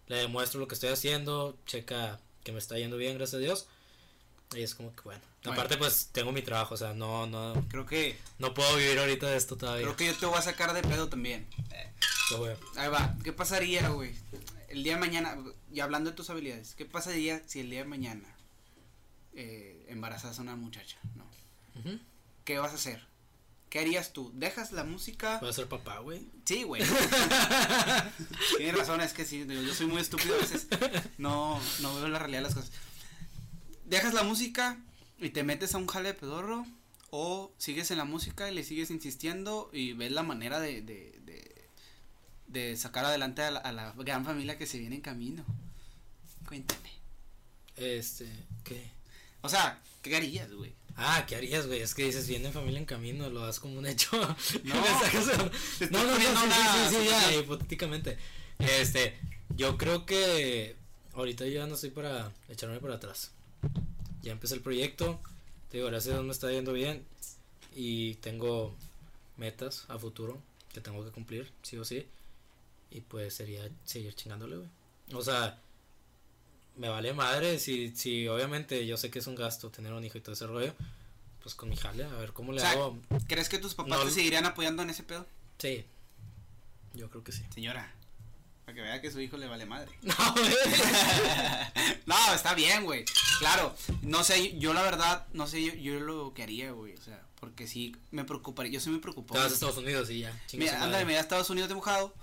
le 0.07 0.17
demuestro 0.17 0.59
lo 0.59 0.67
que 0.67 0.75
estoy 0.75 0.89
haciendo, 0.89 1.57
checa 1.65 2.19
que 2.43 2.51
me 2.51 2.59
está 2.59 2.77
yendo 2.77 2.97
bien, 2.97 3.17
gracias 3.17 3.39
a 3.39 3.43
Dios. 3.43 3.65
Y 4.53 4.61
es 4.61 4.75
como 4.75 4.93
que 4.95 5.01
bueno. 5.01 5.21
Bueno. 5.43 5.53
Aparte 5.53 5.77
pues 5.77 6.09
tengo 6.11 6.31
mi 6.31 6.43
trabajo, 6.43 6.75
o 6.75 6.77
sea, 6.77 6.93
no 6.93 7.25
no 7.25 7.53
Creo 7.69 7.87
que, 7.87 8.17
no 8.37 8.53
puedo 8.53 8.75
vivir 8.75 8.99
ahorita 8.99 9.27
de 9.27 9.37
esto 9.37 9.57
todavía. 9.57 9.83
creo 9.85 9.95
que 9.95 10.05
yo 10.05 10.15
te 10.15 10.25
voy 10.27 10.37
a 10.37 10.41
sacar 10.41 10.73
de 10.73 10.83
pedo 10.83 11.09
también. 11.09 11.47
Lo 11.53 11.65
Ahí 12.75 12.89
va, 12.89 13.15
¿qué 13.23 13.33
pasaría, 13.33 13.89
güey? 13.89 14.13
El 14.69 14.83
día 14.83 14.95
de 14.95 14.99
mañana, 14.99 15.37
y 15.71 15.79
hablando 15.79 16.09
de 16.09 16.15
tus 16.15 16.29
habilidades, 16.29 16.75
¿qué 16.75 16.85
pasaría 16.85 17.41
si 17.47 17.59
el 17.59 17.69
día 17.69 17.79
de 17.79 17.89
mañana 17.89 18.35
eh, 19.33 19.85
embarazas 19.89 20.39
a 20.39 20.41
una 20.41 20.55
muchacha? 20.55 20.97
¿no? 21.15 21.25
¿Qué 22.45 22.57
vas 22.57 22.71
a 22.71 22.75
hacer? 22.75 23.05
¿Qué 23.69 23.79
harías 23.79 24.11
tú? 24.11 24.31
¿Dejas 24.33 24.73
la 24.73 24.83
música? 24.83 25.37
Voy 25.39 25.49
a 25.49 25.53
ser 25.53 25.67
papá, 25.67 25.99
güey. 25.99 26.27
Sí, 26.43 26.63
güey. 26.63 26.83
Tienes 28.57 28.77
razón, 28.77 28.99
es 28.99 29.13
que 29.13 29.23
sí, 29.23 29.45
yo 29.47 29.73
soy 29.73 29.87
muy 29.87 30.01
estúpido 30.01 30.35
a 30.35 30.39
veces. 30.39 30.67
No, 31.17 31.57
no 31.79 31.95
veo 31.95 32.09
la 32.09 32.19
realidad 32.19 32.39
de 32.39 32.47
las 32.47 32.55
cosas. 32.55 32.71
¿Dejas 33.85 34.13
la 34.13 34.23
música 34.23 34.77
y 35.19 35.29
te 35.29 35.43
metes 35.43 35.73
a 35.73 35.77
un 35.77 35.87
jale 35.87 36.09
de 36.09 36.19
pedorro? 36.19 36.65
¿O 37.11 37.53
sigues 37.57 37.91
en 37.91 37.97
la 37.97 38.05
música 38.05 38.51
y 38.51 38.55
le 38.55 38.65
sigues 38.65 38.91
insistiendo 38.91 39.69
y 39.71 39.93
ves 39.93 40.11
la 40.11 40.23
manera 40.23 40.59
de, 40.59 40.81
de, 40.81 41.17
de, 42.51 42.77
sacar 42.77 43.05
adelante 43.05 43.41
a 43.41 43.51
la, 43.51 43.59
a 43.59 43.71
la 43.71 43.93
gran 43.97 44.25
familia 44.25 44.57
que 44.57 44.65
se 44.65 44.79
viene 44.79 44.95
en 44.95 45.01
camino? 45.01 45.43
Cuéntame. 46.47 46.91
Este, 47.77 48.27
¿qué? 48.63 48.89
O 49.41 49.49
sea, 49.49 49.79
¿qué 50.01 50.15
harías, 50.15 50.51
güey? 50.51 50.73
Ah, 50.97 51.25
¿qué 51.27 51.35
harías, 51.35 51.67
güey? 51.67 51.81
Es 51.81 51.95
que 51.95 52.05
dices, 52.05 52.27
viene 52.27 52.51
familia 52.51 52.79
en 52.79 52.85
camino, 52.85 53.29
lo 53.29 53.41
das 53.41 53.59
como 53.59 53.79
un 53.79 53.85
hecho. 53.85 54.11
No, 54.63 54.75
no, 56.03 56.17
no, 56.17 56.33
no, 56.33 56.45
estoy 56.45 56.51
sí, 56.51 56.89
sí, 56.89 56.95
sí, 56.95 57.05
ya, 57.09 57.35
hipotéticamente. 57.35 58.17
Este, 58.59 59.17
yo 59.55 59.77
creo 59.77 60.05
que 60.05 60.75
ahorita 61.13 61.45
yo 61.45 61.53
ya 61.53 61.67
no 61.67 61.75
estoy 61.75 61.89
para 61.89 62.31
echarme 62.49 62.79
para 62.79 62.95
atrás. 62.95 63.31
Ya 64.21 64.31
empecé 64.31 64.55
el 64.55 64.61
proyecto, 64.61 65.19
te 65.69 65.77
digo, 65.77 65.89
gracias 65.89 66.13
a 66.13 66.17
Dios 66.17 66.25
me 66.25 66.31
está 66.31 66.51
yendo 66.51 66.73
bien 66.73 67.03
y 67.75 68.15
tengo 68.15 68.75
metas 69.37 69.85
a 69.87 69.97
futuro 69.97 70.39
que 70.73 70.81
tengo 70.81 71.03
que 71.03 71.11
cumplir, 71.11 71.51
sí 71.63 71.77
o 71.77 71.85
sí. 71.85 72.05
Y 72.91 73.01
pues 73.01 73.33
sería 73.33 73.67
seguir 73.85 74.13
chingándole, 74.15 74.57
güey. 74.57 74.69
O 75.13 75.21
sea, 75.23 75.59
me 76.77 76.89
vale 76.89 77.13
madre 77.13 77.57
si, 77.59 77.95
si 77.95 78.27
obviamente 78.27 78.85
yo 78.85 78.97
sé 78.97 79.09
que 79.09 79.19
es 79.19 79.27
un 79.27 79.35
gasto 79.35 79.69
tener 79.69 79.93
un 79.93 80.03
hijo 80.03 80.17
y 80.17 80.21
todo 80.21 80.33
ese 80.33 80.45
rollo, 80.47 80.73
pues 81.41 81.55
con 81.55 81.69
mi 81.69 81.75
jale, 81.77 82.03
a 82.03 82.09
ver 82.15 82.33
cómo 82.33 82.51
le 82.51 82.59
O 82.59 82.61
sea, 82.61 82.71
hago. 82.71 82.99
¿Crees 83.27 83.49
que 83.49 83.57
tus 83.57 83.73
papás 83.75 83.97
No. 83.97 84.05
te 84.05 84.11
seguirían 84.11 84.45
apoyando 84.45 84.83
en 84.83 84.89
ese 84.89 85.03
pedo? 85.03 85.25
Sí, 85.57 85.85
yo 86.93 87.09
creo 87.09 87.23
que 87.23 87.31
sí. 87.31 87.43
Señora, 87.53 87.93
para 88.65 88.75
que 88.75 88.81
vea 88.81 89.01
que 89.01 89.09
su 89.11 89.19
hijo 89.21 89.37
le 89.37 89.47
vale 89.47 89.65
madre. 89.65 89.91
No, 90.03 90.15
no, 92.05 92.33
está 92.33 92.53
bien, 92.53 92.83
güey. 92.83 93.05
Claro, 93.39 93.75
no 94.01 94.23
sé, 94.23 94.57
yo 94.59 94.73
la 94.73 94.81
verdad, 94.81 95.25
no 95.33 95.47
sé 95.47 95.63
yo, 95.63 95.73
yo 95.73 95.99
lo 95.99 96.33
que 96.33 96.43
haría, 96.43 96.71
güey. 96.71 96.93
O 96.95 97.01
sea, 97.01 97.21
porque 97.39 97.67
sí 97.67 97.95
me 98.11 98.23
preocuparía. 98.25 98.71
Yo 98.73 98.79
soy 98.79 98.91
muy 98.91 98.99
Te 98.99 99.03
preocupado. 99.03 99.41
vas 99.41 99.51
a 99.51 99.53
Estados 99.53 99.77
Unidos 99.77 100.09
y 100.09 100.19
ya. 100.19 100.41
Mira, 100.53 100.75
ándale, 100.83 101.05
me 101.05 101.11
voy 101.13 101.17
a 101.17 101.21
Estados 101.21 101.49
Unidos 101.49 101.69
de 101.69 101.75
mojado 101.75 102.13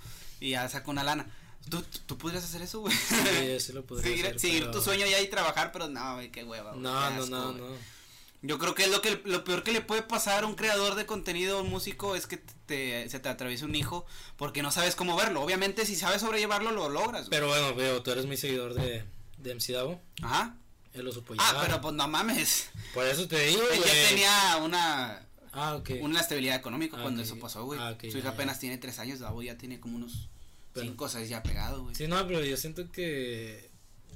y 0.41 0.51
ya 0.51 0.69
saco 0.69 0.91
una 0.91 1.05
lana. 1.05 1.27
¿Tú, 1.69 1.83
tú 2.07 2.17
podrías 2.17 2.45
hacer 2.45 2.63
eso, 2.63 2.81
güey? 2.81 2.95
Sí, 2.97 3.61
sí 3.61 3.73
lo 3.73 3.85
podría 3.85 4.09
seguir 4.11 4.27
hacer, 4.27 4.41
seguir 4.41 4.61
pero- 4.61 4.71
tu 4.73 4.81
sueño 4.83 5.07
ya 5.07 5.21
y 5.21 5.29
trabajar, 5.29 5.71
pero 5.73 5.89
no, 5.89 6.15
güey, 6.15 6.31
qué 6.31 6.45
hueva. 6.45 6.71
güey, 6.71 6.83
No, 6.83 6.91
qué 7.09 7.15
no, 7.15 7.23
asco, 7.23 7.27
no, 7.31 7.53
no. 7.53 7.99
Yo 8.41 8.57
creo 8.59 8.73
que 8.75 8.85
es 8.85 8.91
lo 8.91 9.03
que 9.03 9.21
lo 9.25 9.43
peor 9.43 9.65
que 9.65 9.73
le 9.73 9.81
puede 9.81 10.03
pasar 10.03 10.45
a 10.45 10.47
un 10.47 10.55
creador 10.55 10.95
de 10.95 11.07
contenido, 11.07 11.61
un 11.61 11.69
músico, 11.71 12.15
es 12.15 12.29
que 12.29 12.37
te, 12.67 13.09
se 13.11 13.19
te 13.19 13.29
atraviese 13.29 13.65
un 13.65 13.75
hijo 13.75 14.07
porque 14.37 14.63
no 14.63 14.71
sabes 14.71 14.95
cómo 14.95 15.17
verlo. 15.17 15.43
Obviamente, 15.43 15.85
si 15.85 15.97
sabes 15.97 16.21
sobrellevarlo, 16.23 16.71
lo 16.71 16.89
logras. 16.89 17.23
güey. 17.23 17.31
Pero 17.31 17.49
bueno, 17.49 17.75
veo, 17.75 18.01
tú 18.03 18.13
eres 18.13 18.27
mi 18.27 18.37
seguidor 18.37 18.75
de, 18.75 19.05
de 19.39 19.55
MC 19.55 19.73
Davo. 19.73 20.01
Ajá. 20.23 20.55
Él 20.95 21.05
lo 21.05 21.13
supo 21.13 21.35
Ah, 21.39 21.59
pero 21.61 21.81
pues 21.81 21.95
no 21.95 22.07
mames. 22.09 22.71
Por 22.95 23.05
eso 23.07 23.27
te 23.29 23.45
digo, 23.45 23.63
Él 23.73 23.81
ya 23.85 24.09
tenía 24.09 24.57
una, 24.63 25.27
Ah, 25.59 25.77
ok. 25.77 25.91
una 26.01 26.21
estabilidad 26.21 26.57
económica 26.57 26.97
Ah, 26.99 27.03
cuando 27.03 27.23
eso 27.23 27.39
pasó, 27.39 27.65
güey. 27.65 27.79
Ah, 27.81 27.97
Su 28.01 28.07
hija 28.07 28.21
ya. 28.21 28.29
apenas 28.31 28.59
tiene 28.61 28.79
tres 28.79 28.99
años, 28.99 29.19
Davo 29.19 29.43
ya 29.43 29.57
tiene 29.59 29.81
como 29.81 29.97
unos 29.97 30.29
Pero- 30.73 30.87
cinco 30.87 31.05
o 31.07 31.09
seis 31.09 31.29
ya 31.29 31.43
pegado, 31.43 31.83
güey. 31.83 31.95
Sí, 31.95 32.07
no, 32.07 32.25
pero 32.27 32.45
yo 32.45 32.57
siento 32.57 32.91
que 32.93 33.71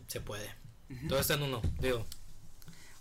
se 0.06 0.20
puede. 0.20 0.48
Todo 1.08 1.18
está 1.18 1.34
en 1.34 1.42
uno, 1.42 1.62
digo. 1.80 2.06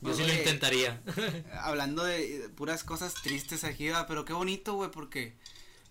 Yo 0.02 0.08
Pues, 0.08 0.18
sí 0.18 0.24
lo 0.26 0.34
intentaría. 0.34 1.00
Hablando 1.62 2.04
de 2.04 2.50
puras 2.56 2.84
cosas 2.84 3.14
tristes 3.22 3.64
aquí, 3.64 3.90
pero 4.08 4.26
qué 4.26 4.34
bonito, 4.34 4.74
güey, 4.74 4.90
porque 4.90 5.38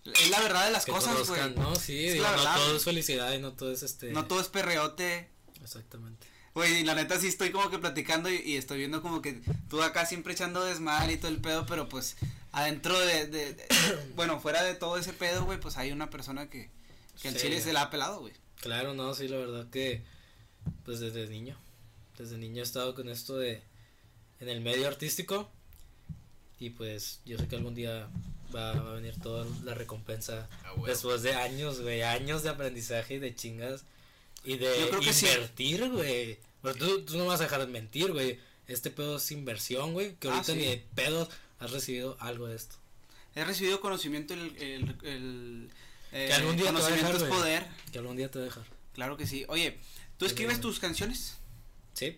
es 0.03 0.29
la 0.29 0.41
verdad 0.41 0.65
de 0.65 0.71
las 0.71 0.83
que 0.85 0.91
cosas, 0.91 1.27
güey. 1.29 1.55
¿no? 1.55 1.75
Sí, 1.75 2.07
Es 2.07 2.13
digo, 2.13 2.25
no 2.25 2.31
verdad, 2.31 2.55
todo 2.57 2.75
es 2.75 2.83
felicidad 2.83 3.31
y 3.33 3.39
no 3.39 3.53
todo 3.53 3.71
es 3.71 3.83
este. 3.83 4.11
No 4.11 4.25
todo 4.25 4.41
es 4.41 4.47
perreote. 4.49 5.29
Exactamente. 5.63 6.27
Güey, 6.53 6.83
la 6.83 6.95
neta 6.95 7.17
sí 7.19 7.27
estoy 7.27 7.51
como 7.51 7.69
que 7.69 7.77
platicando 7.79 8.29
y, 8.29 8.35
y 8.35 8.57
estoy 8.57 8.79
viendo 8.79 9.01
como 9.01 9.21
que 9.21 9.41
tú 9.69 9.81
acá 9.81 10.05
siempre 10.05 10.33
echando 10.33 10.65
desmadre 10.65 11.13
y 11.13 11.17
todo 11.17 11.29
el 11.31 11.39
pedo, 11.39 11.65
pero 11.65 11.87
pues 11.87 12.17
adentro 12.51 12.99
de, 12.99 13.27
de- 13.27 13.53
de- 13.53 13.67
bueno, 14.15 14.39
fuera 14.39 14.63
de 14.63 14.75
todo 14.75 14.97
ese 14.97 15.13
pedo, 15.13 15.45
güey, 15.45 15.59
pues 15.59 15.77
hay 15.77 15.91
una 15.91 16.09
persona 16.09 16.49
que, 16.49 16.69
que 17.21 17.27
al 17.29 17.35
Sí. 17.35 17.41
chile 17.41 17.61
se 17.61 17.73
la 17.73 17.83
ha 17.83 17.89
pelado, 17.89 18.19
güey. 18.21 18.33
Claro, 18.61 18.93
no, 18.93 19.13
sí, 19.13 19.27
la 19.27 19.37
verdad 19.37 19.69
que, 19.69 20.03
pues 20.85 20.99
desde 20.99 21.27
niño, 21.27 21.57
desde 22.17 22.37
niño 22.37 22.61
he 22.61 22.63
estado 22.65 22.93
con 22.93 23.09
esto 23.09 23.37
de, 23.37 23.61
en 24.39 24.49
el 24.49 24.61
medio 24.61 24.87
artístico 24.87 25.49
y 26.59 26.69
pues 26.71 27.21
yo 27.25 27.37
sé 27.39 27.47
que 27.47 27.55
algún 27.55 27.73
día 27.73 28.07
va, 28.55 28.73
va 28.73 28.91
a 28.91 28.93
venir 28.93 29.15
toda 29.19 29.47
la 29.63 29.73
recompensa 29.73 30.47
después 30.85 31.23
de 31.23 31.33
años, 31.33 31.81
güey, 31.81 32.03
años 32.03 32.43
de 32.43 32.49
aprendizaje 32.49 33.15
y 33.15 33.19
de 33.19 33.33
chingas 33.35 33.83
y 34.43 34.57
de 34.57 34.79
Yo 34.79 34.89
creo 34.89 35.01
que 35.01 35.13
sí. 35.13 35.25
invertir, 35.27 35.89
güey. 35.89 36.37
Pero 36.61 36.75
tú, 36.75 37.01
tú 37.05 37.17
no 37.17 37.25
vas 37.25 37.39
a 37.39 37.45
dejar 37.45 37.61
de 37.61 37.67
mentir, 37.67 38.11
güey. 38.11 38.39
Este 38.67 38.91
pedo 38.91 39.17
es 39.17 39.31
inversión, 39.31 39.93
güey, 39.93 40.15
que 40.17 40.27
Ah, 40.27 40.33
ahorita 40.33 40.53
sí. 40.53 40.59
ni 40.59 40.65
de 40.65 40.85
pedos 40.93 41.29
has 41.61 41.71
recibido 41.71 42.17
algo 42.19 42.47
de 42.47 42.55
esto. 42.55 42.75
He 43.35 43.43
recibido 43.45 43.79
conocimiento, 43.79 44.33
el, 44.33 44.55
el, 44.57 44.95
el, 45.03 45.69
eh, 46.11 46.25
Que 46.27 46.33
algún 46.33 46.57
día 46.57 46.65
te 46.67 46.71
va 46.73 46.79
a 46.79 46.81
conocimiento 46.81 47.13
dejar, 47.19 47.29
es 47.29 47.35
poder, 47.37 47.67
Que 47.91 47.99
algún 47.99 48.17
día 48.17 48.29
te 48.29 48.39
va 48.39 48.43
a 48.43 48.47
dejar. 48.47 48.65
claro 48.93 49.15
que 49.15 49.25
sí. 49.25 49.45
Oye, 49.47 49.77
¿tú 50.17 50.25
Sí, 50.25 50.31
escribes 50.31 50.55
güey. 50.57 50.61
tus 50.61 50.79
canciones? 50.79 51.37
Sí. 51.93 52.17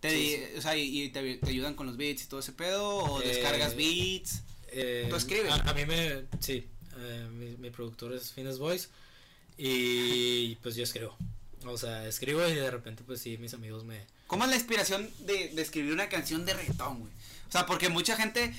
Te, 0.00 0.10
Sí, 0.10 0.42
O 0.56 0.60
sea, 0.60 0.76
y, 0.76 1.02
y 1.02 1.08
te, 1.08 1.36
te 1.38 1.50
ayudan 1.50 1.74
con 1.74 1.86
los 1.86 1.96
beats 1.96 2.22
y 2.22 2.26
todo 2.26 2.38
ese 2.40 2.52
pedo, 2.52 2.86
o 2.98 3.20
Eh, 3.22 3.26
descargas 3.28 3.74
beats. 3.74 4.42
Eh, 4.68 5.06
¿Tú 5.10 5.16
escribes? 5.16 5.50
A, 5.52 5.56
a 5.70 5.74
mí 5.74 5.86
me. 5.86 6.24
Sí. 6.40 6.66
eh, 6.98 7.26
mi, 7.32 7.56
mi 7.56 7.70
productor 7.70 8.12
es 8.12 8.32
Fines 8.32 8.58
Voice. 8.58 8.88
Y 9.56 10.56
pues 10.56 10.74
yo 10.76 10.82
escribo. 10.84 11.16
O 11.66 11.78
sea, 11.78 12.06
escribo 12.06 12.46
y 12.46 12.54
de 12.54 12.70
repente, 12.70 13.02
pues 13.06 13.20
sí, 13.20 13.38
mis 13.38 13.54
amigos 13.54 13.84
me. 13.84 14.04
¿Cómo 14.26 14.44
es 14.44 14.50
la 14.50 14.56
inspiración 14.56 15.08
de, 15.20 15.48
de 15.48 15.62
escribir 15.62 15.92
una 15.92 16.08
canción 16.08 16.44
de 16.44 16.54
reggaetón, 16.54 17.00
güey? 17.00 17.12
O 17.48 17.52
sea, 17.52 17.64
porque 17.66 17.88
mucha 17.88 18.16
gente, 18.16 18.52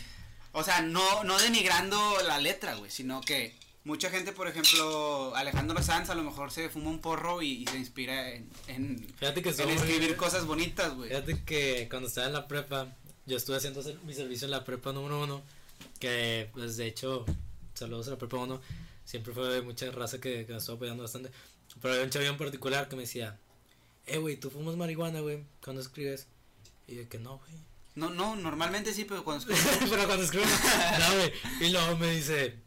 o 0.55 0.63
sea, 0.63 0.81
no, 0.81 1.23
no 1.25 1.37
denigrando 1.37 1.99
la 2.25 2.39
letra, 2.39 2.75
güey, 2.75 2.89
sino 2.89 3.19
que 3.19 3.53
mucha 3.83 4.09
gente, 4.09 4.31
por 4.31 4.47
ejemplo, 4.47 5.35
Alejandro 5.35 5.83
Sanz 5.83 6.09
a 6.09 6.15
lo 6.15 6.23
mejor 6.23 6.49
se 6.49 6.69
fuma 6.69 6.89
un 6.89 7.01
porro 7.01 7.41
y, 7.41 7.63
y 7.63 7.67
se 7.67 7.77
inspira 7.77 8.31
en, 8.31 8.49
en, 8.67 9.13
Fíjate 9.19 9.41
que 9.41 9.49
en 9.49 9.69
escribir 9.69 10.15
cosas 10.15 10.45
bonitas, 10.45 10.95
güey. 10.95 11.09
Fíjate 11.09 11.43
que 11.43 11.87
cuando 11.89 12.07
estaba 12.07 12.27
en 12.27 12.33
la 12.33 12.47
prepa, 12.47 12.87
yo 13.25 13.35
estuve 13.35 13.57
haciendo 13.57 13.83
mi 14.05 14.13
servicio 14.13 14.45
en 14.45 14.51
la 14.51 14.63
prepa 14.63 14.93
número 14.93 15.21
uno. 15.21 15.43
Que, 15.99 16.49
pues 16.53 16.77
de 16.77 16.87
hecho, 16.87 17.25
saludos 17.73 18.07
a 18.07 18.11
la 18.11 18.17
prepa 18.17 18.37
uno. 18.37 18.61
Siempre 19.03 19.33
fue 19.33 19.61
mucha 19.61 19.91
raza 19.91 20.21
que, 20.21 20.45
que 20.45 20.53
me 20.53 20.59
estuvo 20.59 20.77
apoyando 20.77 21.03
bastante. 21.03 21.31
Pero 21.81 21.95
había 21.95 22.05
un 22.05 22.11
chavio 22.11 22.29
en 22.29 22.37
particular 22.37 22.87
que 22.87 22.95
me 22.95 23.01
decía: 23.01 23.37
eh, 24.07 24.19
güey, 24.19 24.37
¿tú 24.37 24.49
fumas 24.49 24.77
marihuana, 24.77 25.19
güey? 25.19 25.43
cuando 25.61 25.81
escribes? 25.81 26.27
Y 26.87 26.95
de 26.95 27.09
que 27.09 27.19
no, 27.19 27.39
güey. 27.39 27.74
No, 27.95 28.09
no, 28.09 28.35
normalmente 28.35 28.93
sí, 28.93 29.05
pero 29.05 29.23
cuando 29.23 29.45
pero 29.89 30.05
cuando 30.05 30.23
escribo, 30.23 30.45
no, 30.99 31.15
güey. 31.15 31.33
Y 31.61 31.69
luego 31.71 31.95
me 31.97 32.11
dice, 32.11 32.57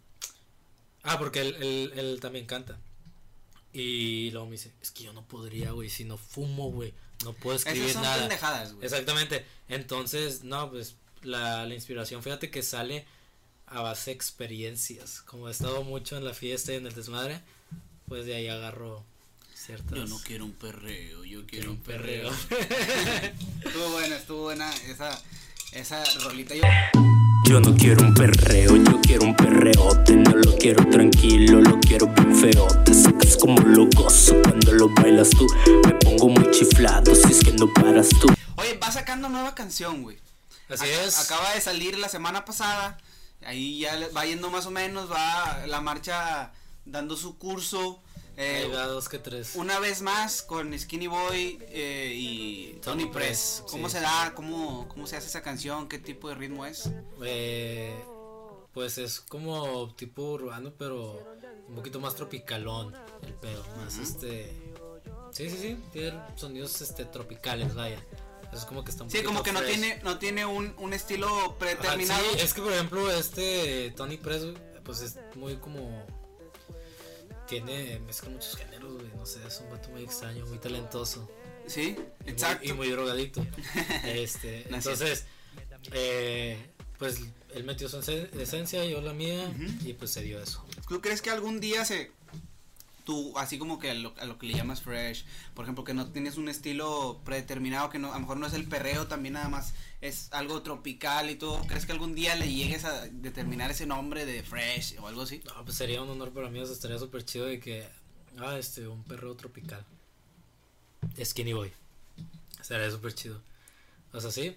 ah, 1.02 1.18
porque 1.18 1.40
él, 1.40 1.54
él, 1.60 1.92
él 1.96 2.18
también 2.20 2.46
canta. 2.46 2.78
Y 3.72 4.30
luego 4.30 4.46
me 4.46 4.52
dice, 4.52 4.72
es 4.80 4.90
que 4.90 5.04
yo 5.04 5.12
no 5.12 5.26
podría, 5.26 5.72
güey, 5.72 5.90
si 5.90 6.04
no 6.04 6.16
fumo, 6.16 6.70
güey, 6.70 6.94
no 7.24 7.34
puedo 7.34 7.56
escribir 7.56 7.82
Esas 7.82 7.92
son 7.94 8.02
nada. 8.02 8.18
pendejadas, 8.20 8.72
güey. 8.72 8.84
Exactamente. 8.86 9.44
Entonces, 9.68 10.42
no, 10.44 10.70
pues 10.70 10.96
la, 11.22 11.66
la 11.66 11.74
inspiración, 11.74 12.22
fíjate 12.22 12.50
que 12.50 12.62
sale 12.62 13.06
a 13.66 13.82
base 13.82 14.10
de 14.10 14.14
experiencias. 14.16 15.20
Como 15.22 15.48
he 15.48 15.50
estado 15.50 15.82
mucho 15.84 16.16
en 16.16 16.24
la 16.24 16.32
fiesta 16.32 16.72
y 16.72 16.76
en 16.76 16.86
el 16.86 16.94
desmadre, 16.94 17.42
pues 18.06 18.24
de 18.24 18.34
ahí 18.34 18.48
agarro 18.48 19.04
Yo 19.66 20.06
no 20.06 20.18
quiero 20.24 20.44
un 20.46 20.52
perreo, 20.52 21.24
yo 21.24 21.44
quiero, 21.44 21.46
quiero 21.46 21.70
un 21.72 21.76
perreo. 21.78 22.30
estuvo 23.64 23.90
buena, 23.90 24.16
estuvo 24.16 24.42
buena 24.44 24.72
esa, 24.86 25.20
esa 25.72 26.02
rolita. 26.22 26.54
Yo, 26.54 26.62
Yo 27.46 27.60
no 27.60 27.74
quiero 27.76 28.02
un 28.06 28.14
perreo, 28.14 28.76
yo 28.76 29.00
quiero 29.02 29.24
un 29.24 29.36
perreote. 29.36 30.16
No 30.16 30.30
lo 30.30 30.56
quiero 30.56 30.88
tranquilo, 30.88 31.60
lo 31.60 31.78
quiero 31.80 32.06
bien 32.06 32.34
feote. 32.34 32.94
Sacas 32.94 33.36
como 33.36 33.60
lo 33.60 33.86
gozo 33.94 34.40
cuando 34.42 34.72
lo 34.72 34.88
bailas 34.94 35.30
tú. 35.30 35.46
Me 35.84 35.92
pongo 35.96 36.28
muy 36.30 36.50
chiflado 36.50 37.14
si 37.14 37.30
es 37.32 37.40
que 37.44 37.52
no 37.52 37.70
paras 37.74 38.08
tú. 38.20 38.28
oye, 38.56 38.78
va 38.78 38.90
sacando 38.90 39.28
nueva 39.28 39.54
canción, 39.54 40.02
güey. 40.02 40.18
Así 40.70 40.84
Ac- 40.86 41.06
es. 41.06 41.18
Acaba 41.18 41.52
de 41.54 41.60
salir 41.60 41.98
la 41.98 42.08
semana 42.08 42.44
pasada. 42.46 42.96
Ahí 43.44 43.80
ya 43.80 43.98
va 44.16 44.24
yendo 44.24 44.50
más 44.50 44.64
o 44.66 44.70
menos, 44.70 45.10
va 45.10 45.66
la 45.66 45.80
marcha 45.82 46.52
dando 46.86 47.16
su 47.16 47.36
curso. 47.38 48.00
Eh, 48.38 48.62
Ahí 48.64 48.70
va 48.70 48.86
dos 48.86 49.08
que 49.08 49.18
tres. 49.18 49.52
una 49.56 49.78
vez 49.80 50.00
más 50.00 50.42
con 50.42 50.76
Skinny 50.78 51.06
Boy 51.08 51.58
eh, 51.68 52.12
y 52.14 52.78
Tony 52.82 53.02
Tony 53.02 53.06
Press. 53.06 53.60
Press, 53.60 53.64
¿Cómo 53.70 53.88
sí. 53.88 53.96
se 53.96 54.00
da? 54.00 54.32
¿Cómo, 54.34 54.88
¿Cómo 54.88 55.06
se 55.06 55.16
hace 55.16 55.26
esa 55.26 55.42
canción? 55.42 55.88
¿Qué 55.88 55.98
tipo 55.98 56.28
de 56.28 56.34
ritmo 56.36 56.64
es? 56.64 56.90
Eh, 57.22 57.94
pues 58.72 58.96
es 58.98 59.20
como 59.20 59.94
tipo 59.96 60.22
urbano, 60.32 60.72
pero 60.78 61.22
un 61.68 61.74
poquito 61.74 62.00
más 62.00 62.14
tropicalón 62.14 62.94
el 63.22 63.34
pedo. 63.34 63.64
Más 63.76 63.98
este. 63.98 64.52
Sí, 65.32 65.50
sí, 65.50 65.56
sí. 65.60 65.76
Tiene 65.92 66.18
sonidos 66.36 66.80
este 66.80 67.04
tropicales, 67.04 67.74
vaya. 67.74 68.02
Es 68.52 68.64
como 68.64 68.82
que 68.82 68.90
está 68.92 69.04
un 69.04 69.10
Sí, 69.10 69.22
como 69.22 69.42
que 69.42 69.52
no 69.52 69.60
tiene, 69.62 70.00
no 70.02 70.18
tiene 70.18 70.46
un, 70.46 70.74
un 70.78 70.94
estilo 70.94 71.26
Ajá, 71.28 71.54
predeterminado. 71.58 72.22
sí, 72.32 72.38
es 72.40 72.54
que 72.54 72.62
por 72.62 72.72
ejemplo 72.72 73.10
este 73.10 73.92
Tony 73.94 74.16
Press, 74.16 74.44
pues 74.84 75.02
es 75.02 75.18
muy 75.34 75.56
como 75.56 76.02
tiene 77.48 77.98
mezcla 78.00 78.30
muchos 78.30 78.56
géneros, 78.56 78.94
güey, 78.94 79.08
no 79.16 79.26
sé, 79.26 79.40
es 79.46 79.60
un 79.60 79.70
vato 79.70 79.88
muy 79.90 80.02
extraño, 80.04 80.46
muy 80.46 80.58
talentoso. 80.58 81.28
Sí, 81.66 81.96
y 81.96 82.22
muy- 82.24 82.32
exacto. 82.32 82.66
Y 82.66 82.72
muy, 82.72 82.88
drogadicto. 82.90 83.44
este, 84.04 84.66
entonces, 84.72 85.26
eh, 85.92 86.70
pues 86.98 87.20
él 87.54 87.64
metió 87.64 87.88
su 87.88 87.98
esen- 87.98 88.28
esencia, 88.38 88.84
yo 88.84 89.00
la 89.00 89.12
mía, 89.12 89.50
y 89.84 89.92
pues 89.94 90.10
se 90.10 90.22
dio 90.22 90.40
eso. 90.42 90.64
¿Tú 90.88 91.00
crees 91.00 91.22
que 91.22 91.30
algún 91.30 91.60
día 91.60 91.84
se... 91.84 92.12
Tú, 93.04 93.32
así 93.38 93.56
como 93.58 93.78
que 93.78 93.90
a 93.90 93.94
lo, 93.94 94.12
a 94.20 94.26
lo 94.26 94.36
que 94.38 94.46
le 94.46 94.52
llamas 94.54 94.82
fresh, 94.82 95.24
por 95.54 95.64
ejemplo, 95.64 95.82
que 95.82 95.94
no 95.94 96.10
tienes 96.10 96.36
un 96.36 96.46
estilo 96.50 97.22
predeterminado, 97.24 97.88
que 97.88 97.98
no, 97.98 98.10
a 98.10 98.14
lo 98.16 98.20
mejor 98.20 98.36
no 98.36 98.46
es 98.46 98.52
el 98.52 98.66
perreo, 98.68 99.06
también 99.06 99.32
nada 99.34 99.48
más 99.48 99.72
es 100.00 100.28
algo 100.32 100.62
tropical 100.62 101.28
y 101.30 101.34
todo, 101.36 101.60
¿crees 101.66 101.84
que 101.86 101.92
algún 101.92 102.14
día 102.14 102.34
le 102.36 102.52
llegues 102.52 102.84
a 102.84 103.06
determinar 103.08 103.70
ese 103.70 103.84
nombre 103.86 104.24
de 104.26 104.42
fresh 104.42 104.96
o 105.00 105.08
algo 105.08 105.22
así? 105.22 105.40
No, 105.44 105.64
pues 105.64 105.76
sería 105.76 106.02
un 106.02 106.08
honor 106.10 106.32
para 106.32 106.48
mí, 106.50 106.60
o 106.60 106.64
sea, 106.66 106.74
estaría 106.74 106.98
súper 106.98 107.24
chido 107.24 107.46
de 107.46 107.58
que, 107.58 107.88
ah, 108.38 108.56
este, 108.58 108.86
un 108.86 109.02
perro 109.04 109.34
tropical. 109.34 109.84
Skinny 111.22 111.52
Boy. 111.52 111.72
Estaría 112.60 112.90
súper 112.90 113.14
chido. 113.14 113.40
O 114.12 114.20
sea, 114.20 114.30
sí, 114.30 114.56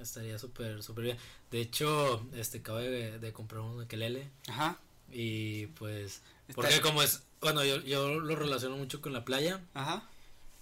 estaría 0.00 0.38
súper, 0.38 0.82
súper 0.82 1.04
bien. 1.04 1.18
De 1.50 1.60
hecho, 1.60 2.26
este, 2.34 2.58
acabo 2.58 2.78
de, 2.78 3.18
de 3.18 3.32
comprar 3.32 3.60
un 3.60 3.80
ukelele 3.82 4.28
Ajá, 4.48 4.78
y 5.12 5.66
pues, 5.68 6.22
Está- 6.48 6.54
porque 6.54 6.80
como 6.80 7.02
es, 7.02 7.22
bueno, 7.40 7.64
yo, 7.64 7.80
yo 7.82 8.20
lo 8.20 8.34
relaciono 8.36 8.76
mucho 8.76 9.00
con 9.00 9.12
la 9.12 9.24
playa 9.24 9.60
ajá. 9.74 10.08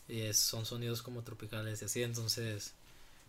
y 0.09 0.21
es- 0.23 0.39
son 0.39 0.67
sonidos 0.67 1.03
como 1.03 1.23
tropicales 1.23 1.81
y 1.83 1.85
así, 1.87 2.03
entonces, 2.03 2.75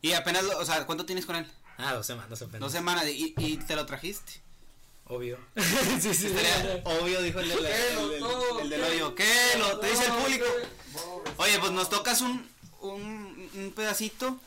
Y 0.04 0.14
apenas, 0.14 0.44
lo- 0.44 0.60
o 0.60 0.66
sea, 0.66 0.86
¿cuánto 0.86 1.06
tienes 1.08 1.26
con 1.26 1.36
él? 1.38 1.48
ah, 1.80 1.94
dos 1.94 2.06
semanas 2.06 2.40
apenas. 2.42 2.60
Dos 2.60 2.72
semanas, 2.72 3.08
y, 3.08 3.34
y 3.38 3.58
te 3.58 3.76
lo 3.76 3.86
trajiste. 3.88 4.34
Obvio. 5.06 5.38
sí, 6.00 6.14
sí, 6.14 6.28
Estaría 6.28 6.82
obvio, 6.86 7.22
dijo 7.24 7.40
el, 7.40 7.50
del- 7.50 7.66
el, 7.66 8.10
del- 8.10 8.24
el 8.62 8.70
del 8.70 8.84
hoyo. 8.84 9.16
¿Qué? 9.16 9.28
Lo 9.58 9.80
te 9.80 9.90
dice 9.90 10.06
el 10.06 10.12
público. 10.12 10.46
Oye, 11.38 11.58
pues 11.60 11.72
nos 11.72 11.90
tocas 11.90 12.22
un, 12.22 12.48
un, 12.82 13.50
un 13.56 13.72
pedacito. 13.76 14.38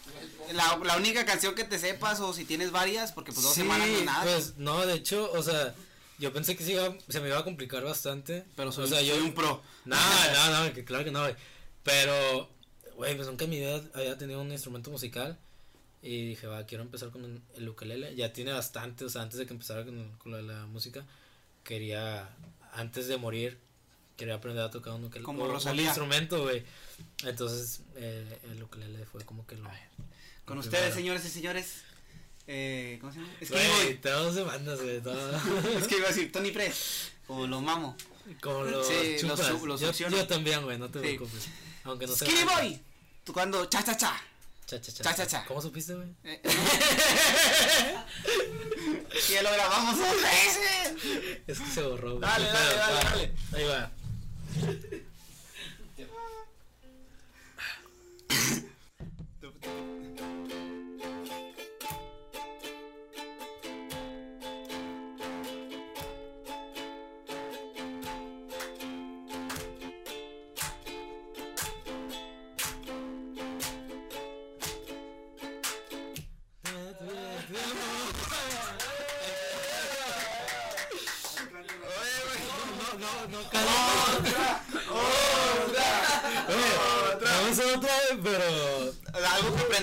La, 0.53 0.79
la 0.85 0.97
única 0.97 1.27
canción 1.27 1.55
que 1.57 1.65
te 1.65 1.79
sepas 1.79 2.21
o 2.21 2.33
si 2.33 2.45
tienes 2.45 2.71
varias, 2.71 3.11
porque 3.13 3.33
pues 3.33 3.43
dos 3.43 3.55
Sí, 3.55 3.63
semanas 3.63 3.89
no 3.89 3.97
es 3.99 4.05
nada. 4.05 4.23
Pues 4.23 4.57
no, 4.59 4.87
de 4.87 4.95
hecho, 4.95 5.31
o 5.33 5.43
sea, 5.43 5.75
yo 6.19 6.33
pensé 6.33 6.57
que 6.57 6.65
se, 6.65 6.73
iba, 6.73 6.95
se 7.09 7.21
me 7.21 7.29
iba 7.29 7.39
a 7.39 7.45
complicar 7.45 7.83
bastante. 7.83 8.45
pero 8.55 8.71
soy, 8.73 8.85
o 8.85 8.87
sea, 8.87 8.99
soy 8.99 9.09
yo 9.09 9.17
un 9.17 9.35
pro. 9.35 9.63
No, 9.85 9.97
no, 10.33 10.65
no, 10.67 10.73
que 10.73 10.85
claro 10.85 11.05
que 11.05 11.11
no, 11.11 11.21
güey. 11.23 11.35
Pero, 11.83 12.49
güey, 12.95 13.15
pues 13.17 13.27
nunca 13.27 13.45
en 13.45 13.51
mi 13.51 13.59
vida 13.59 13.83
había 13.95 14.17
tenido 14.17 14.41
un 14.41 14.53
instrumento 14.53 14.91
musical. 14.91 15.39
Y 16.07 16.27
dije, 16.29 16.47
va, 16.47 16.65
quiero 16.67 16.85
empezar 16.85 17.11
con 17.11 17.43
el 17.57 17.69
ukelele. 17.69 18.15
Ya 18.15 18.33
tiene 18.33 18.53
bastante, 18.53 19.05
o 19.05 19.09
sea, 19.11 19.23
antes 19.23 19.39
de 19.39 19.47
que 19.47 19.53
empezara 19.53 19.85
con, 19.85 20.13
con 20.19 20.31
lo 20.33 20.41
la 20.41 20.67
música, 20.67 21.05
quería, 21.65 22.29
antes 22.73 23.09
de 23.09 23.17
morir, 23.17 23.59
quería 24.17 24.35
aprender 24.37 24.63
a 24.65 24.71
tocar 24.71 24.93
un 24.95 25.05
ukelele. 25.05 25.25
Como 25.25 25.43
o- 25.43 25.47
un 25.47 25.53
Rosalía. 25.53 25.87
instrumento, 25.87 26.43
güey. 26.45 26.63
Entonces, 27.25 27.81
eh, 27.97 28.39
el 28.51 28.63
ukelele 28.63 29.05
fue 29.07 29.25
como 29.25 29.47
que 29.47 29.57
lo. 29.57 29.69
Con 30.45 30.57
lo 30.57 30.61
ustedes, 30.61 30.95
señores 30.95 31.25
y 31.25 31.29
señores. 31.29 31.83
Eh, 32.47 32.99
¿Cómo 33.01 33.13
se 33.13 33.19
llama? 33.19 33.33
Es 33.41 33.51
que 33.51 33.69
Güey, 33.69 34.01
te 34.01 34.11
dos 34.11 34.35
semanas, 34.35 34.81
güey. 34.81 34.97
Es 35.81 35.89
que 35.89 35.97
iba 35.97 36.05
a 36.07 36.11
decir 36.11 36.31
Tony 36.31 36.53
Press. 36.53 37.11
Como 37.27 37.49
lo 37.49 37.61
mamo. 37.61 37.97
Como 38.41 38.63
los 38.63 38.87
Sí, 38.87 38.95
los 39.27 39.41
chupas. 39.41 39.59
su- 39.59 39.67
los 39.67 39.81
yo, 39.81 40.27
también, 40.29 40.63
güey, 40.63 40.79
no 40.79 40.89
te 40.89 41.01
Sí. 41.01 41.07
preocupes. 41.17 41.49
Aunque 41.83 42.07
no. 42.07 42.15
Skinny 42.15 42.45
Boy. 42.45 42.81
Tú 43.25 43.33
cuando 43.33 43.65
cha 43.67 43.83
cha 43.83 43.97
cha. 43.97 44.17
Cha, 44.67 44.81
cha, 44.81 44.93
cha. 44.93 45.05
Cha, 45.05 45.15
cha, 45.15 45.27
cha. 45.27 45.45
¿Cómo 45.47 45.63
supiste, 45.63 45.95
güey? 45.95 46.09
Eh, 46.25 46.41
que 49.29 49.43
lo 49.43 49.53
grabamos 49.53 49.97
dos 49.97 50.17
veces. 50.23 50.95
Es 51.47 51.61
que 51.61 51.71
se 51.71 51.83
borró, 51.83 52.17
güey. 52.19 52.21
Dale, 52.23 52.47
dale, 52.47 52.75
dale, 52.75 52.95
va. 52.95 53.11
dale. 53.11 53.33
Ahí 53.53 53.65
va. 53.65 53.91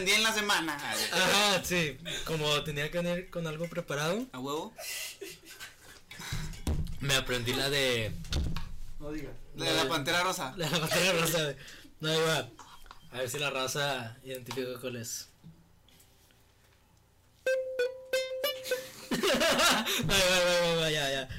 Aprendí 0.03 0.11
en 0.11 0.23
la 0.23 0.33
semana. 0.33 0.75
Ajá, 1.11 1.63
sí. 1.63 1.97
Como 2.25 2.63
tenía 2.63 2.91
que 2.91 2.99
venir 3.01 3.29
con 3.29 3.47
algo 3.47 3.67
preparado, 3.69 4.25
A 4.33 4.39
huevo. 4.39 4.73
me 6.99 7.15
aprendí 7.15 7.53
la 7.53 7.69
de. 7.69 8.11
La 9.55 9.65
de 9.65 9.73
la 9.75 9.87
pantera 9.87 10.23
rosa. 10.23 10.53
La 10.57 10.65
de 10.65 10.71
la 10.71 10.79
pantalla 10.79 11.13
rosa. 11.13 11.43
güey. 11.43 11.55
No, 12.01 12.09
va. 12.21 12.49
A 13.11 13.17
ver 13.19 13.29
si 13.29 13.39
la 13.39 13.49
raza 13.49 14.17
identifica 14.23 14.79
cuál 14.81 14.97
es. 14.97 15.29
Va, 20.79 20.89
ya, 20.89 21.09
ya. 21.11 21.29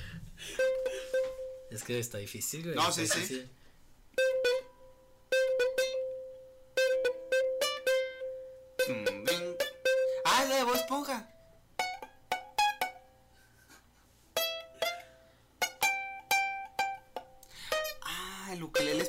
Es 1.71 1.83
que 1.83 1.99
está 1.99 2.19
difícil, 2.19 2.63
güey. 2.63 2.77
No, 2.77 2.93
sí, 2.93 3.07
sí. 3.07 3.45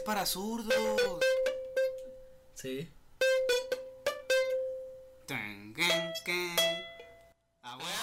Para 0.06 0.26
zurdos. 0.26 0.74
Sí. 2.54 2.88
Tan, 5.28 5.74
can, 5.74 6.13
can. 6.24 6.56
Ah, 7.63 7.76
bueno. 7.76 7.96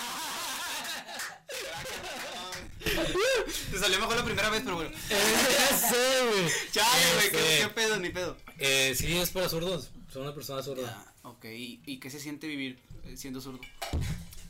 Te 3.71 3.79
salió 3.79 4.01
mejor 4.01 4.17
la 4.17 4.25
primera 4.25 4.51
vez, 4.51 4.63
pero 4.65 4.77
bueno. 4.77 4.91
ya 5.09 5.77
sé, 5.77 6.27
güey. 6.29 6.53
Chale, 6.73 7.15
güey, 7.15 7.31
¿qué, 7.31 7.59
qué 7.63 7.69
pedo, 7.69 7.97
ni 7.99 8.11
pedo. 8.11 8.37
Eh, 8.59 8.95
sí, 8.97 9.17
es 9.17 9.31
para 9.31 9.49
zurdos. 9.49 9.91
Soy 10.13 10.23
una 10.23 10.35
persona 10.35 10.63
zurda. 10.63 10.83
Ya, 10.83 11.29
ok, 11.29 11.45
¿y, 11.45 11.81
y 11.87 12.01
qué 12.01 12.11
se 12.11 12.19
siente 12.19 12.49
vivir 12.49 12.81
eh, 13.05 13.17
siendo 13.17 13.41
zurdo? 13.41 13.61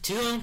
Chido. 0.00 0.40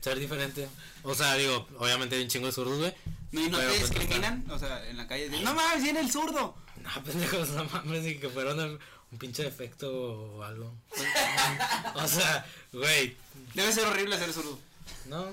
Ser 0.00 0.18
diferente. 0.18 0.66
O 1.02 1.14
sea, 1.14 1.34
digo, 1.34 1.68
obviamente 1.78 2.16
hay 2.16 2.22
un 2.22 2.28
chingo 2.28 2.46
de 2.46 2.52
zurdos, 2.52 2.78
güey. 2.78 2.94
¿No, 3.32 3.40
y 3.40 3.48
no 3.50 3.58
te 3.58 3.66
pues, 3.66 3.90
discriminan? 3.90 4.44
O 4.50 4.58
sea, 4.58 4.88
en 4.88 4.96
la 4.96 5.06
calle. 5.06 5.28
de, 5.28 5.40
no 5.40 5.54
mames, 5.54 5.82
viene 5.82 6.00
el 6.00 6.10
zurdo. 6.10 6.56
No, 6.82 7.04
pendejos, 7.04 7.48
no 7.50 7.64
mames, 7.64 8.02
ni 8.02 8.14
que 8.16 8.28
fuera 8.28 8.54
un 8.54 9.18
pinche 9.18 9.42
defecto 9.42 9.90
o 9.92 10.42
algo. 10.42 10.74
o 11.94 12.06
sea, 12.08 12.46
güey, 12.72 13.16
Debe 13.54 13.72
ser 13.72 13.84
horrible 13.86 14.18
ser 14.18 14.32
zurdo. 14.32 14.58
no. 15.06 15.26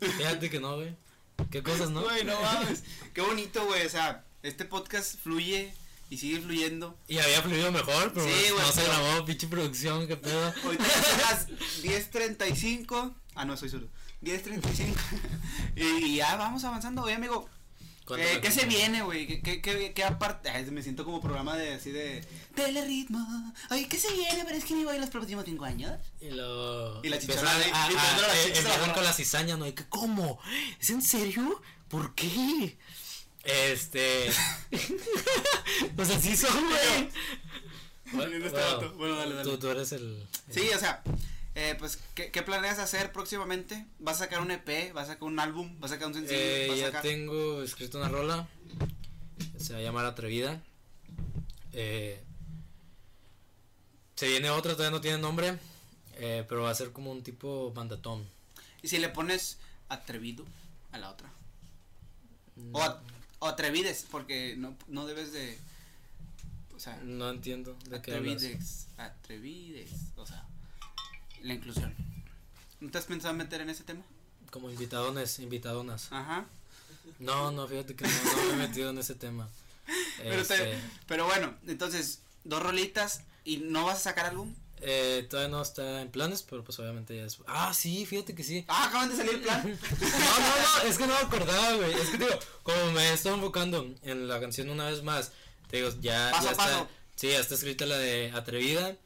Fíjate 0.00 0.50
que 0.50 0.60
no, 0.60 0.76
güey. 0.76 0.94
¿Qué 1.50 1.62
cosas, 1.62 1.90
no? 1.90 2.02
Güey, 2.02 2.24
no 2.24 2.40
mames. 2.42 2.82
Qué 3.14 3.20
bonito, 3.20 3.64
güey. 3.66 3.86
O 3.86 3.90
sea, 3.90 4.24
este 4.42 4.64
podcast 4.64 5.18
fluye 5.22 5.72
y 6.10 6.18
sigue 6.18 6.40
fluyendo. 6.40 6.96
Y 7.08 7.18
había 7.18 7.42
fluido 7.42 7.72
mejor, 7.72 8.12
pero 8.12 8.26
Sí, 8.26 8.50
güey, 8.50 8.66
no 8.66 8.72
se 8.72 8.80
pero- 8.82 8.92
grabó, 8.92 9.24
pinche 9.24 9.46
producción, 9.48 10.06
qué 10.06 10.16
pedo. 10.16 10.52
Ahorita 10.64 10.84
son 10.84 11.18
las 11.20 11.48
10.35. 11.82 13.14
Ah, 13.34 13.44
no, 13.44 13.56
soy 13.56 13.68
zurdo. 13.68 13.88
10.35. 14.22 14.94
y 15.76 16.16
ya 16.16 16.36
vamos 16.36 16.64
avanzando, 16.64 17.02
oye, 17.02 17.14
amigo. 17.14 17.48
Eh, 18.16 18.38
¿Qué 18.40 18.52
se 18.52 18.66
viene, 18.66 19.02
güey? 19.02 19.26
¿Qué, 19.26 19.42
qué, 19.42 19.60
qué, 19.60 19.92
qué 19.92 20.04
aparte? 20.04 20.48
Ay, 20.48 20.64
me 20.70 20.82
siento 20.82 21.04
como 21.04 21.20
programa 21.20 21.56
de 21.56 21.74
así 21.74 21.90
de. 21.90 22.24
Teleritmo. 22.54 23.18
Ay, 23.68 23.86
¿qué 23.86 23.98
se 23.98 24.12
viene? 24.12 24.44
¿Pero 24.44 24.56
es 24.56 24.64
que 24.64 24.74
ni 24.74 24.84
voy 24.84 24.98
los 24.98 25.10
próximos 25.10 25.44
cinco 25.44 25.64
años? 25.64 25.98
Y 26.20 26.30
lo. 26.30 27.04
Y 27.04 27.08
la 27.08 27.18
chichona 27.18 27.42
las 27.42 27.66
eh, 27.66 28.92
con 28.94 29.02
la 29.02 29.12
cizaña, 29.12 29.56
¿no? 29.56 29.66
Y 29.66 29.72
que, 29.72 29.84
¿cómo? 29.88 30.38
¿Es 30.80 30.90
en 30.90 31.02
serio? 31.02 31.60
¿Por 31.88 32.14
qué? 32.14 32.78
Este. 33.42 34.30
pues 35.96 36.10
así 36.10 36.36
son, 36.36 36.64
güey. 36.64 38.36
Este 38.44 38.60
vato. 38.60 38.92
Bueno, 38.96 39.16
dale, 39.16 39.34
dale. 39.34 39.50
Tú, 39.50 39.58
tú 39.58 39.68
eres 39.68 39.90
el. 39.90 40.24
Sí, 40.48 40.68
o 40.74 40.78
sea, 40.78 41.02
eh, 41.56 41.74
pues, 41.78 41.98
¿qué, 42.14 42.30
¿qué 42.30 42.42
planeas 42.42 42.78
hacer 42.78 43.12
próximamente? 43.12 43.86
¿Vas 43.98 44.16
a 44.16 44.24
sacar 44.24 44.40
un 44.42 44.50
EP? 44.50 44.92
¿Vas 44.92 45.04
a 45.08 45.12
sacar 45.14 45.24
un 45.24 45.38
álbum? 45.40 45.74
¿Vas 45.80 45.90
a 45.90 45.94
sacar 45.94 46.08
un 46.08 46.14
sencillo? 46.14 46.38
Eh, 46.38 46.66
¿Vas 46.68 46.76
a 46.76 46.80
ya 46.80 46.86
sacar... 46.86 47.02
tengo 47.02 47.62
escrito 47.62 47.98
una 47.98 48.08
rola. 48.08 48.48
Se 49.58 49.72
va 49.72 49.78
a 49.78 49.82
llamar 49.82 50.04
Atrevida. 50.04 50.62
Eh, 51.72 52.22
se 54.14 54.28
viene 54.28 54.50
otra, 54.50 54.72
todavía 54.72 54.90
no 54.96 55.00
tiene 55.00 55.18
nombre. 55.18 55.58
eh, 56.18 56.44
pero 56.48 56.62
va 56.62 56.70
a 56.70 56.74
ser 56.74 56.92
como 56.92 57.10
un 57.12 57.22
tipo 57.22 57.72
bandatón. 57.72 58.26
¿Y 58.82 58.88
si 58.88 58.98
le 58.98 59.08
pones 59.08 59.58
atrevido 59.88 60.44
a 60.92 60.98
la 60.98 61.10
otra? 61.10 61.30
Mm. 62.56 62.74
O, 62.74 62.96
o 63.40 63.46
atrevides, 63.48 64.06
porque 64.10 64.54
no, 64.56 64.76
no 64.88 65.06
debes 65.06 65.32
de... 65.32 65.58
O 66.74 66.78
sea, 66.80 66.96
No 67.02 67.30
entiendo 67.30 67.76
de 67.88 68.00
qué 68.02 68.14
hablas. 68.14 68.36
atrevides, 68.36 68.86
atrevides, 68.98 69.90
o 70.16 70.26
sea, 70.26 70.46
la 71.46 71.54
inclusión. 71.54 71.94
¿No 72.80 72.90
te 72.90 72.98
has 72.98 73.04
pensado 73.04 73.34
meter 73.34 73.60
en 73.60 73.70
ese 73.70 73.84
tema? 73.84 74.02
Como 74.50 74.70
invitadones, 74.70 75.38
invitadonas. 75.38 76.08
Ajá. 76.12 76.46
No, 77.18 77.50
no, 77.52 77.66
fíjate 77.66 77.94
que 77.94 78.04
no, 78.06 78.10
no 78.10 78.42
me 78.56 78.64
he 78.64 78.68
metido 78.68 78.90
en 78.90 78.98
ese 78.98 79.14
tema. 79.14 79.48
Pero, 80.18 80.40
Este, 80.42 80.56
te- 80.58 80.78
pero 81.06 81.26
bueno, 81.26 81.54
entonces, 81.68 82.20
dos 82.44 82.60
rolitas 82.62 83.20
y 83.44 83.58
no 83.58 83.84
vas 83.84 83.98
a 83.98 84.00
sacar 84.00 84.26
álbum. 84.26 84.52
eh, 84.80 85.24
todavía 85.30 85.48
no 85.50 85.62
está 85.62 86.02
en 86.02 86.10
planes, 86.10 86.42
pero 86.42 86.64
pues 86.64 86.78
obviamente 86.80 87.16
ya 87.16 87.24
es. 87.24 87.38
Ah, 87.46 87.72
sí, 87.72 88.04
fíjate 88.04 88.34
que 88.34 88.42
sí. 88.42 88.64
Ah, 88.68 88.86
acaban 88.88 89.08
de 89.10 89.16
salir 89.16 89.34
el 89.36 89.40
plan. 89.42 89.62
No, 90.00 90.08
no, 90.40 90.82
no, 90.82 90.88
es 90.90 90.98
que 90.98 91.06
no 91.06 91.14
me 91.14 91.20
acordaba, 91.20 91.72
güey. 91.76 91.92
Es 91.94 92.08
que 92.10 92.18
digo, 92.18 92.38
como 92.64 92.90
me 92.92 93.12
estoy 93.12 93.32
enfocando 93.34 93.94
en 94.02 94.26
la 94.28 94.40
canción 94.40 94.68
una 94.70 94.86
vez 94.90 95.02
más, 95.04 95.30
te 95.70 95.76
digo, 95.78 95.90
ya, 96.00 96.30
Paso 96.32 96.46
ya 96.46 96.50
está. 96.52 96.88
Sí, 97.14 97.28
ya 97.28 97.38
está 97.38 97.54
escrita 97.54 97.86
la 97.86 97.96
de 97.98 98.32
Atrevida. 98.34 98.96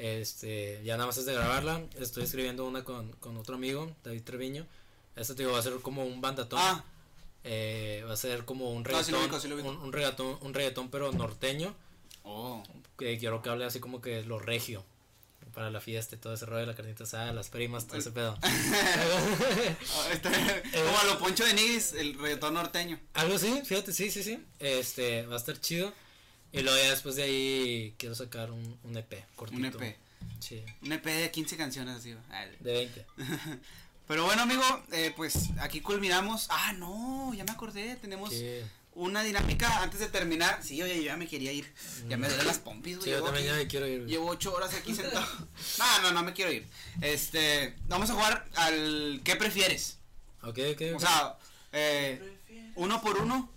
Este, 0.00 0.80
ya 0.82 0.96
nada 0.96 1.06
más 1.06 1.18
es 1.18 1.26
de 1.26 1.34
grabarla. 1.34 1.82
Estoy 1.98 2.24
escribiendo 2.24 2.66
una 2.66 2.82
con, 2.84 3.12
con 3.12 3.36
otro 3.36 3.54
amigo, 3.56 3.94
David 4.02 4.22
Treviño. 4.22 4.66
Esta 5.14 5.34
te 5.34 5.42
digo, 5.42 5.52
va 5.52 5.58
a 5.58 5.62
ser 5.62 5.74
como 5.82 6.04
un 6.04 6.20
bandatón. 6.20 6.58
Ah, 6.60 6.84
Eh, 7.44 8.02
va 8.06 8.12
a 8.14 8.16
ser 8.16 8.44
como 8.44 8.70
un 8.70 8.82
No, 8.82 9.02
sí 9.02 9.12
lo 9.12 9.18
reggaetón, 9.18 9.52
ubico, 9.52 9.62
sí 9.62 9.68
un, 9.68 9.76
un 9.76 9.92
reggaetón, 9.92 10.38
un 10.42 10.54
reggaetón 10.54 10.90
pero 10.90 11.12
norteño. 11.12 11.74
oh. 12.24 12.62
Que 12.98 13.18
quiero 13.18 13.40
que 13.42 13.48
hable 13.48 13.64
así 13.64 13.80
como 13.80 14.00
que 14.00 14.22
lo 14.24 14.38
regio. 14.38 14.84
Para 15.54 15.70
la 15.70 15.80
fiesta 15.80 16.14
y 16.14 16.18
todo 16.18 16.32
ese 16.34 16.46
rollo 16.46 16.60
de 16.60 16.66
la 16.66 16.74
carnita 16.76 17.04
asada, 17.04 17.32
las 17.32 17.48
primas, 17.48 17.86
todo 17.86 17.96
ese 17.98 18.10
pedo. 18.12 18.38
Ah, 18.42 18.48
está- 20.12 20.30
como 20.84 20.98
a 20.98 21.04
lo 21.04 21.18
Poncho 21.18 21.44
de 21.44 21.54
Nigris, 21.54 21.92
el 21.94 22.14
reggaetón 22.18 22.54
norteño. 22.54 22.98
Algo 23.14 23.34
así, 23.36 23.60
fíjate, 23.64 23.92
sí, 23.92 24.10
sí, 24.10 24.22
sí. 24.22 24.42
Este, 24.58 25.26
va 25.26 25.34
a 25.34 25.38
estar 25.38 25.58
chido. 25.60 25.92
Y 26.52 26.62
luego 26.62 26.76
ya 26.78 26.90
después 26.90 27.16
de 27.16 27.22
ahí 27.22 27.94
quiero 27.96 28.14
sacar 28.14 28.50
un, 28.50 28.78
un 28.84 28.96
EP, 28.96 29.24
cortito. 29.36 29.78
Un 29.78 29.84
EP. 29.84 29.96
Sí, 30.40 30.64
Un 30.82 30.92
EP 30.92 31.04
de 31.04 31.30
15 31.30 31.56
canciones 31.56 31.96
así. 31.96 32.14
de 32.60 32.72
20. 32.72 33.06
Pero 34.08 34.24
bueno, 34.24 34.42
amigo, 34.42 34.62
eh, 34.90 35.12
pues 35.16 35.50
aquí 35.60 35.80
culminamos. 35.80 36.48
Ah, 36.50 36.72
no, 36.72 37.32
ya 37.32 37.44
me 37.44 37.52
acordé. 37.52 37.94
Tenemos 37.96 38.34
una 38.94 39.22
dinámica 39.22 39.82
antes 39.82 40.00
de 40.00 40.08
terminar. 40.08 40.64
Sí, 40.64 40.82
oye, 40.82 40.96
yo 40.96 41.02
ya 41.02 41.16
me 41.16 41.28
quería 41.28 41.52
ir. 41.52 41.72
Ya 42.08 42.16
me 42.16 42.26
duelen 42.26 42.46
las 42.46 42.58
pompis, 42.58 42.96
güey. 42.96 43.04
sí 43.04 43.10
yo 43.12 43.22
también 43.22 43.46
ya 43.46 43.54
me 43.54 43.68
quiero 43.68 43.86
ir. 43.86 44.06
Llevo 44.06 44.26
ocho 44.26 44.52
horas 44.52 44.74
aquí 44.74 44.94
sentado. 44.96 45.24
no, 45.78 46.02
no, 46.02 46.12
no 46.12 46.22
me 46.24 46.32
quiero 46.32 46.50
ir. 46.50 46.66
Este, 47.00 47.76
vamos 47.86 48.10
a 48.10 48.14
jugar 48.14 48.48
al 48.56 49.20
¿qué 49.22 49.36
prefieres? 49.36 49.98
Ok, 50.42 50.58
ok. 50.72 50.82
O 50.96 51.00
sea, 51.00 51.36
eh, 51.72 52.20
uno 52.74 53.00
por 53.00 53.16
uno. 53.18 53.48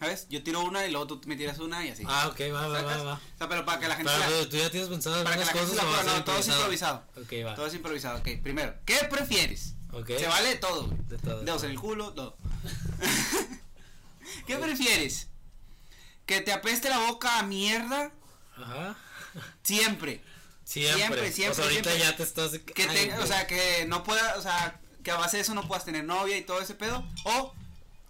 ¿Sabes? 0.00 0.26
Yo 0.28 0.42
tiro 0.44 0.60
una 0.60 0.86
y 0.86 0.90
luego 0.92 1.06
tú 1.08 1.20
me 1.26 1.34
tiras 1.36 1.58
una 1.58 1.84
y 1.84 1.88
así. 1.90 2.04
ah, 2.06 2.28
ok, 2.28 2.40
va, 2.54 2.68
va, 2.68 2.82
va, 2.82 2.96
va. 3.02 3.14
O 3.14 3.38
sea, 3.38 3.48
pero 3.48 3.64
para 3.64 3.80
que 3.80 3.88
la 3.88 3.96
gente 3.96 4.12
Pero 4.16 4.42
la- 4.42 4.48
tú, 4.48 4.56
ya 4.56 4.70
tienes 4.70 4.88
pensado 4.88 5.24
para 5.24 5.36
que 5.36 5.44
la 5.44 5.52
gente 5.52 5.60
cosas 5.60 5.76
se 5.76 5.76
la 5.76 5.82
o 5.82 5.86
va 5.86 5.92
a 5.98 6.00
pueda- 6.02 6.10
ser 6.12 6.18
no, 6.20 6.24
todo 6.24 6.38
es 6.38 6.48
improvisado. 6.48 7.04
Ok, 7.16 7.32
va. 7.46 7.54
Todo 7.56 7.66
es 7.66 7.74
improvisado. 7.74 8.18
Ok, 8.18 8.28
primero, 8.42 8.74
¿qué 8.84 8.96
prefieres? 9.10 9.74
Ok. 9.92 10.06
Se 10.18 10.26
vale 10.28 10.54
todo, 10.56 10.86
güey. 10.86 10.98
De 11.08 11.18
todo. 11.18 11.40
Dedos 11.42 11.62
en 11.64 11.70
el 11.70 11.80
culo, 11.80 12.12
todo. 12.12 12.36
¿Qué 14.46 14.56
prefieres? 14.56 15.28
¿Que 16.26 16.40
te 16.42 16.52
apeste 16.52 16.88
la 16.90 16.98
boca 16.98 17.38
a 17.38 17.42
mierda 17.42 18.12
Ajá. 18.56 18.96
siempre? 19.62 20.22
Siempre. 20.64 20.98
Siempre, 20.98 21.32
siempre, 21.32 21.50
O 21.52 21.54
sea, 21.54 21.64
ahorita 21.64 21.90
siempre. 21.90 22.10
ya 22.10 22.16
te 22.18 22.22
estás. 22.24 22.50
Que 22.58 22.82
ay, 22.82 22.88
te- 22.94 23.06
güey. 23.06 23.18
o 23.22 23.26
sea, 23.26 23.46
que 23.46 23.86
no 23.88 24.04
pueda, 24.04 24.36
o 24.36 24.42
sea, 24.42 24.78
que 25.02 25.10
a 25.10 25.16
base 25.16 25.38
de 25.38 25.42
eso 25.42 25.54
no 25.54 25.66
puedas 25.66 25.86
tener 25.86 26.04
novia 26.04 26.36
y 26.36 26.42
todo 26.42 26.60
ese 26.60 26.74
pedo. 26.74 27.02
O 27.24 27.54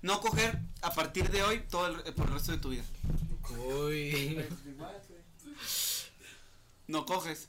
no 0.03 0.20
coger 0.20 0.59
a 0.83 0.95
partir 0.95 1.31
de 1.31 1.43
hoy 1.43 1.61
todo 1.71 1.87
el, 1.87 2.14
por 2.14 2.29
el 2.29 2.35
resto 2.35 2.53
de 2.53 2.59
tu 2.59 2.71
vida. 2.71 2.85
Uy. 3.67 4.45
No 6.87 7.05
coges. 7.05 7.49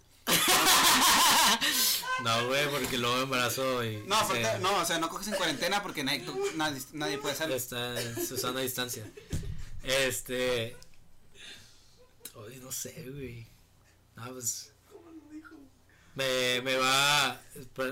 No, 2.23 2.47
güey, 2.47 2.69
porque 2.69 2.97
luego 2.97 3.15
me 3.17 3.23
embarazo 3.23 3.83
y. 3.83 3.97
No, 4.05 4.17
no, 4.59 4.77
o 4.77 4.85
sea, 4.85 4.99
no 4.99 5.09
coges 5.09 5.29
en 5.29 5.35
cuarentena 5.35 5.81
porque 5.81 6.03
nadie, 6.03 6.25
nadie, 6.55 6.81
nadie 6.93 7.17
puede 7.17 7.33
hacerlo. 7.33 7.55
Está 7.55 7.95
Susana 8.15 8.59
a 8.59 8.63
distancia. 8.63 9.09
Este. 9.83 10.75
Ay, 12.35 12.59
no 12.61 12.71
sé, 12.71 13.05
güey. 13.09 13.47
Ah, 14.17 14.29
pues. 14.31 14.71
Me, 16.15 16.61
me 16.61 16.75
va. 16.75 17.41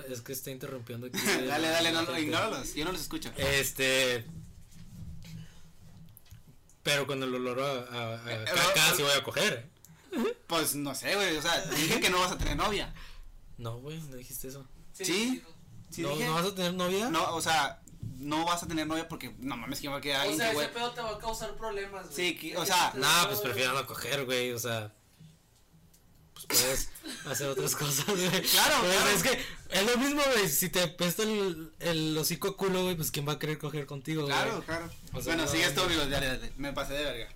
Es 0.09 0.21
que 0.21 0.33
está 0.33 0.51
interrumpiendo 0.51 1.07
aquí. 1.07 1.17
dale, 1.47 1.69
dale, 1.69 1.91
no, 1.91 2.01
no, 2.01 2.19
ignóralos, 2.19 2.73
yo 2.73 2.83
no 2.83 2.91
los 2.91 3.01
escucho. 3.01 3.31
Este. 3.37 4.25
Pero 6.87 7.05
con 7.05 7.21
el 7.21 7.35
olor 7.35 7.59
a, 7.59 7.65
a, 7.95 8.25
a 8.25 8.33
Eh, 8.33 8.45
caca 8.45 8.89
eh, 8.89 8.93
sí 8.95 9.03
voy 9.03 9.11
a 9.11 9.21
coger. 9.23 9.69
Pues 10.47 10.73
no 10.75 10.95
sé, 10.95 11.13
güey, 11.15 11.35
o 11.35 11.41
sea, 11.41 11.59
dije 11.75 11.99
que 11.99 12.09
no 12.09 12.19
vas 12.21 12.31
a 12.31 12.37
tener 12.37 12.55
novia. 12.55 12.93
No, 13.57 13.77
güey, 13.79 13.99
no 14.09 14.15
dijiste 14.15 14.47
eso. 14.47 14.65
¿Sí? 14.93 15.43
¿Sí 15.91 16.01
¿No, 16.01 16.09
dije? 16.11 16.25
¿No 16.25 16.35
vas 16.35 16.45
a 16.45 16.55
tener 16.55 16.73
novia? 16.73 17.09
No, 17.09 17.35
o 17.35 17.41
sea, 17.41 17.81
no 18.17 18.45
vas 18.45 18.63
a 18.63 18.67
tener 18.67 18.87
novia 18.87 19.07
porque 19.09 19.35
no 19.39 19.57
mames 19.57 19.81
que 19.81 19.89
va 19.89 19.97
a 19.97 20.01
quedar 20.01 20.19
O 20.19 20.21
alguien 20.21 20.39
sea, 20.39 20.51
que, 20.51 20.57
ese 20.59 20.69
pedo 20.69 20.91
te 20.91 21.01
va 21.01 21.09
a 21.11 21.17
causar 21.19 21.55
problemas, 21.55 22.05
güey. 22.05 22.15
Sí, 22.15 22.37
que- 22.37 22.57
o 22.57 22.65
sea, 22.65 22.93
Nah, 22.95 23.25
pues 23.27 23.39
prefiero 23.41 23.73
no 23.73 23.85
coger, 23.85 24.23
güey, 24.25 24.53
o 24.53 24.59
sea. 24.59 24.93
Pues 26.33 26.45
puedes 26.45 26.89
hacer 27.25 27.49
otras 27.49 27.75
cosas, 27.75 28.05
güey. 28.05 28.29
Claro, 28.29 28.75
Pues, 28.79 28.95
claro. 28.95 29.09
Es 29.09 29.23
que 29.23 29.45
es 29.71 29.85
lo 29.85 29.97
mismo, 29.97 30.21
güey. 30.33 30.49
Si 30.49 30.69
te 30.69 30.87
pesta 30.87 31.23
el, 31.23 31.71
el 31.79 32.17
hocico 32.17 32.55
culo, 32.55 32.83
güey, 32.83 32.95
pues 32.95 33.11
quién 33.11 33.27
va 33.27 33.33
a 33.33 33.39
querer 33.39 33.57
coger 33.57 33.85
contigo, 33.85 34.23
güey. 34.23 34.33
Claro, 34.33 34.63
claro. 34.65 34.89
O 35.13 35.21
sea, 35.21 35.35
bueno, 35.35 35.45
no, 35.45 35.51
sigues 35.51 35.77
amigos, 35.77 36.09
dale, 36.09 36.27
dale, 36.27 36.51
me 36.57 36.73
pasé 36.73 36.93
de 36.93 37.03
verga. 37.03 37.29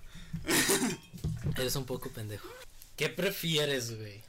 Eres 1.56 1.76
un 1.76 1.84
poco 1.84 2.10
pendejo. 2.10 2.48
¿Qué 2.96 3.08
prefieres, 3.08 3.96
güey? 3.96 4.22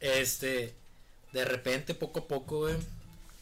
Este, 0.00 0.74
de 1.32 1.44
repente, 1.44 1.94
poco 1.94 2.20
a 2.20 2.28
poco, 2.28 2.58
güey, 2.60 2.76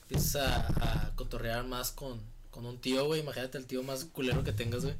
empiezas 0.03 0.37
a, 0.37 0.67
a 1.07 1.17
cotorrear 1.17 1.65
más 1.65 1.91
con, 1.91 2.21
con 2.51 2.67
un 2.67 2.79
tío, 2.79 3.07
güey. 3.07 3.21
Imagínate 3.21 3.59
el 3.59 3.67
tío 3.67 3.83
más 3.83 4.05
culero 4.05 4.45
que 4.45 4.53
tengas, 4.53 4.83
güey. 4.85 4.95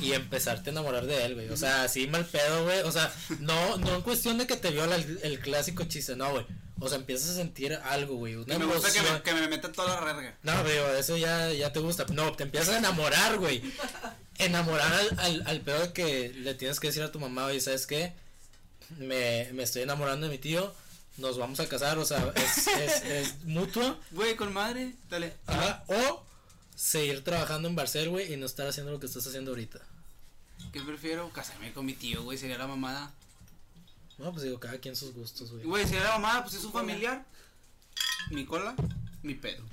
Y 0.00 0.12
empezarte 0.12 0.70
a 0.70 0.72
enamorar 0.72 1.06
de 1.06 1.24
él, 1.24 1.34
güey. 1.34 1.48
O 1.50 1.56
sea, 1.56 1.84
así 1.84 2.06
mal 2.08 2.26
pedo, 2.26 2.64
güey. 2.64 2.80
O 2.80 2.92
sea, 2.92 3.12
no, 3.40 3.76
no 3.78 3.94
en 3.94 4.02
cuestión 4.02 4.38
de 4.38 4.46
que 4.46 4.56
te 4.56 4.70
viola 4.70 4.96
el, 4.96 5.20
el 5.22 5.38
clásico 5.38 5.84
chiste, 5.84 6.16
no, 6.16 6.30
güey. 6.30 6.46
O 6.80 6.88
sea, 6.88 6.98
empiezas 6.98 7.30
a 7.30 7.34
sentir 7.34 7.74
algo, 7.74 8.16
güey. 8.16 8.34
Una 8.34 8.58
me 8.58 8.64
gusta 8.64 8.92
que 8.92 9.00
me, 9.02 9.22
que 9.22 9.34
me 9.34 9.48
meta 9.48 9.70
toda 9.70 10.00
la 10.00 10.12
verga. 10.12 10.36
No, 10.42 10.52
pero 10.64 10.94
eso 10.96 11.16
ya, 11.16 11.52
ya 11.52 11.72
te 11.72 11.80
gusta. 11.80 12.06
No, 12.12 12.32
te 12.32 12.42
empiezas 12.42 12.70
a 12.70 12.78
enamorar, 12.78 13.38
güey. 13.38 13.62
Enamorar 14.38 14.92
al, 14.92 15.20
al, 15.20 15.42
al 15.46 15.60
pedo 15.60 15.80
de 15.80 15.92
que 15.92 16.30
le 16.30 16.54
tienes 16.54 16.80
que 16.80 16.88
decir 16.88 17.02
a 17.02 17.12
tu 17.12 17.20
mamá, 17.20 17.44
oye, 17.46 17.60
¿sabes 17.60 17.86
qué? 17.86 18.14
Me, 18.98 19.48
me 19.52 19.62
estoy 19.62 19.82
enamorando 19.82 20.26
de 20.26 20.32
mi 20.32 20.38
tío, 20.38 20.74
nos 21.18 21.38
vamos 21.38 21.60
a 21.60 21.68
casar, 21.68 21.98
o 21.98 22.04
sea, 22.04 22.32
es, 22.34 22.66
es, 22.66 23.02
es 23.04 23.44
mutuo. 23.44 23.98
Güey, 24.10 24.34
con 24.36 24.52
madre, 24.52 24.94
dale. 25.08 25.34
Ajá, 25.46 25.84
o 25.86 26.24
seguir 26.74 27.22
trabajando 27.22 27.68
en 27.68 27.76
Barcel, 27.76 28.08
güey, 28.08 28.32
y 28.32 28.36
no 28.36 28.46
estar 28.46 28.66
haciendo 28.66 28.90
lo 28.90 28.98
que 28.98 29.06
estás 29.06 29.26
haciendo 29.26 29.52
ahorita. 29.52 29.78
¿Qué 30.72 30.80
prefiero? 30.80 31.30
Casarme 31.30 31.72
con 31.72 31.86
mi 31.86 31.92
tío, 31.94 32.22
güey, 32.24 32.38
sería 32.38 32.58
la 32.58 32.66
mamada. 32.66 33.12
No, 34.18 34.30
pues 34.32 34.44
digo, 34.44 34.60
cada 34.60 34.78
quien 34.78 34.94
sus 34.94 35.12
gustos, 35.14 35.50
güey. 35.50 35.64
Güey, 35.64 35.84
sería 35.84 36.04
la 36.04 36.12
mamada, 36.18 36.42
pues 36.42 36.54
es 36.54 36.64
un 36.64 36.72
familiar. 36.72 37.24
Mi 38.30 38.44
cola, 38.44 38.74
mi 39.22 39.34
pedo. 39.34 39.64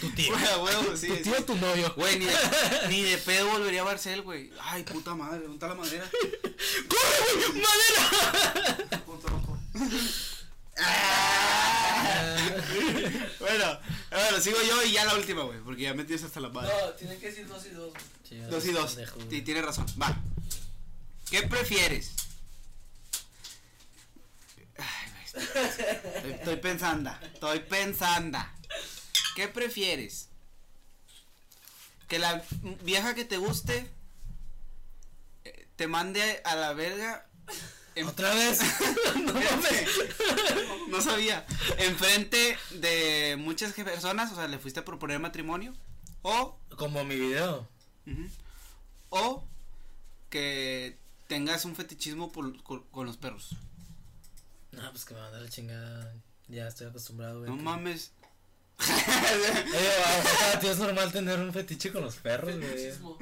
Tu 0.00 0.10
tío. 0.10 0.32
Güey, 0.32 0.44
a 0.46 0.58
huevo, 0.58 0.96
sí. 0.96 1.08
tu 1.08 1.16
sí. 1.16 1.22
tío 1.22 1.38
o 1.38 1.44
tu 1.44 1.56
novio. 1.56 1.92
Güey, 1.96 2.18
ni 2.18 2.26
de, 2.26 2.34
ni 2.88 3.02
de 3.02 3.18
pedo 3.18 3.48
volvería 3.50 3.80
a 3.80 3.84
Barcel, 3.84 4.22
güey. 4.22 4.52
Ay, 4.60 4.82
puta 4.84 5.14
madre, 5.14 5.40
¿dónde 5.40 5.54
está 5.54 5.68
la 5.68 5.74
madera? 5.74 6.08
¡Corre, 6.88 7.48
güey! 7.48 7.62
¡Madera! 7.62 9.00
Punto 9.04 9.28
rojo. 9.28 9.58
Ah. 10.78 12.36
bueno, 13.40 13.80
bueno, 14.10 14.40
sigo 14.40 14.58
yo 14.62 14.82
y 14.84 14.92
ya 14.92 15.04
la 15.04 15.14
última, 15.14 15.42
güey, 15.42 15.58
porque 15.60 15.82
ya 15.82 15.94
me 15.94 16.04
tienes 16.04 16.24
hasta 16.24 16.40
la 16.40 16.48
madre. 16.50 16.72
No, 16.72 16.90
tienen 16.92 17.18
que 17.18 17.26
decir 17.26 17.46
dos 17.46 17.66
y 17.66 17.70
dos. 17.70 17.92
Sí, 18.28 18.36
Dos 18.38 18.64
y 18.66 18.72
dos. 18.72 18.98
Sí, 19.30 19.42
tienes 19.42 19.64
razón. 19.64 19.86
Va. 20.00 20.16
¿Qué 21.30 21.42
prefieres? 21.42 22.12
Ay, 24.76 25.10
güey, 25.12 25.27
estoy, 25.38 26.32
estoy 26.32 26.56
pensando. 26.56 27.10
Estoy 27.34 27.60
pensando. 27.60 28.38
¿Qué 29.34 29.48
prefieres? 29.48 30.28
Que 32.08 32.18
la 32.18 32.42
vieja 32.82 33.14
que 33.14 33.24
te 33.24 33.36
guste 33.36 33.90
eh, 35.44 35.68
te 35.76 35.86
mande 35.86 36.40
a 36.44 36.54
la 36.56 36.72
verga. 36.72 37.26
Otra 38.06 38.32
vez. 38.34 38.60
no 39.16 39.32
mames. 39.32 39.88
no 40.88 41.00
sabía. 41.00 41.44
Enfrente 41.78 42.56
de 42.70 43.36
muchas 43.38 43.72
personas, 43.72 44.30
o 44.32 44.36
sea, 44.36 44.46
le 44.48 44.58
fuiste 44.58 44.80
a 44.80 44.84
proponer 44.84 45.18
matrimonio. 45.18 45.74
O 46.22 46.58
Como 46.76 47.04
mi 47.04 47.16
video. 47.16 47.68
O 49.10 49.44
que 50.30 50.96
tengas 51.26 51.64
un 51.64 51.74
fetichismo 51.74 52.30
por- 52.32 52.62
con, 52.62 52.82
con 52.84 53.06
los 53.06 53.16
perros. 53.16 53.56
No, 54.78 54.90
pues 54.90 55.04
que 55.04 55.14
me 55.14 55.20
manda 55.20 55.40
la 55.40 55.48
chingada. 55.48 56.14
Ya 56.48 56.68
estoy 56.68 56.86
acostumbrado, 56.88 57.38
güey. 57.40 57.50
No 57.50 57.56
que- 57.56 57.62
mames. 57.62 58.12
A 60.54 60.60
ti 60.60 60.68
es 60.68 60.78
normal 60.78 61.10
tener 61.10 61.38
un 61.40 61.52
fetiche 61.52 61.90
con 61.90 62.02
los 62.04 62.14
perros, 62.16 62.54
güey. 62.56 62.68
Fetichismo. 62.68 63.18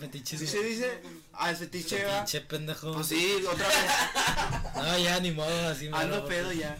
Fetichismo. 0.00 0.46
¿Sí 0.46 0.52
se 0.52 0.62
dice? 0.62 1.02
Ah, 1.32 1.48
el 1.50 1.56
fetiche 1.56 2.04
va. 2.04 2.18
Pinche 2.18 2.40
pendejo. 2.42 2.92
Pues 2.92 3.06
sí, 3.06 3.36
otra 3.50 3.66
vez. 3.66 3.76
No, 4.76 4.98
ya 4.98 5.18
ni 5.20 5.30
modo, 5.30 5.68
así 5.68 5.88
me 5.88 5.96
Ando 5.96 6.26
pedo 6.26 6.52
ya. 6.52 6.76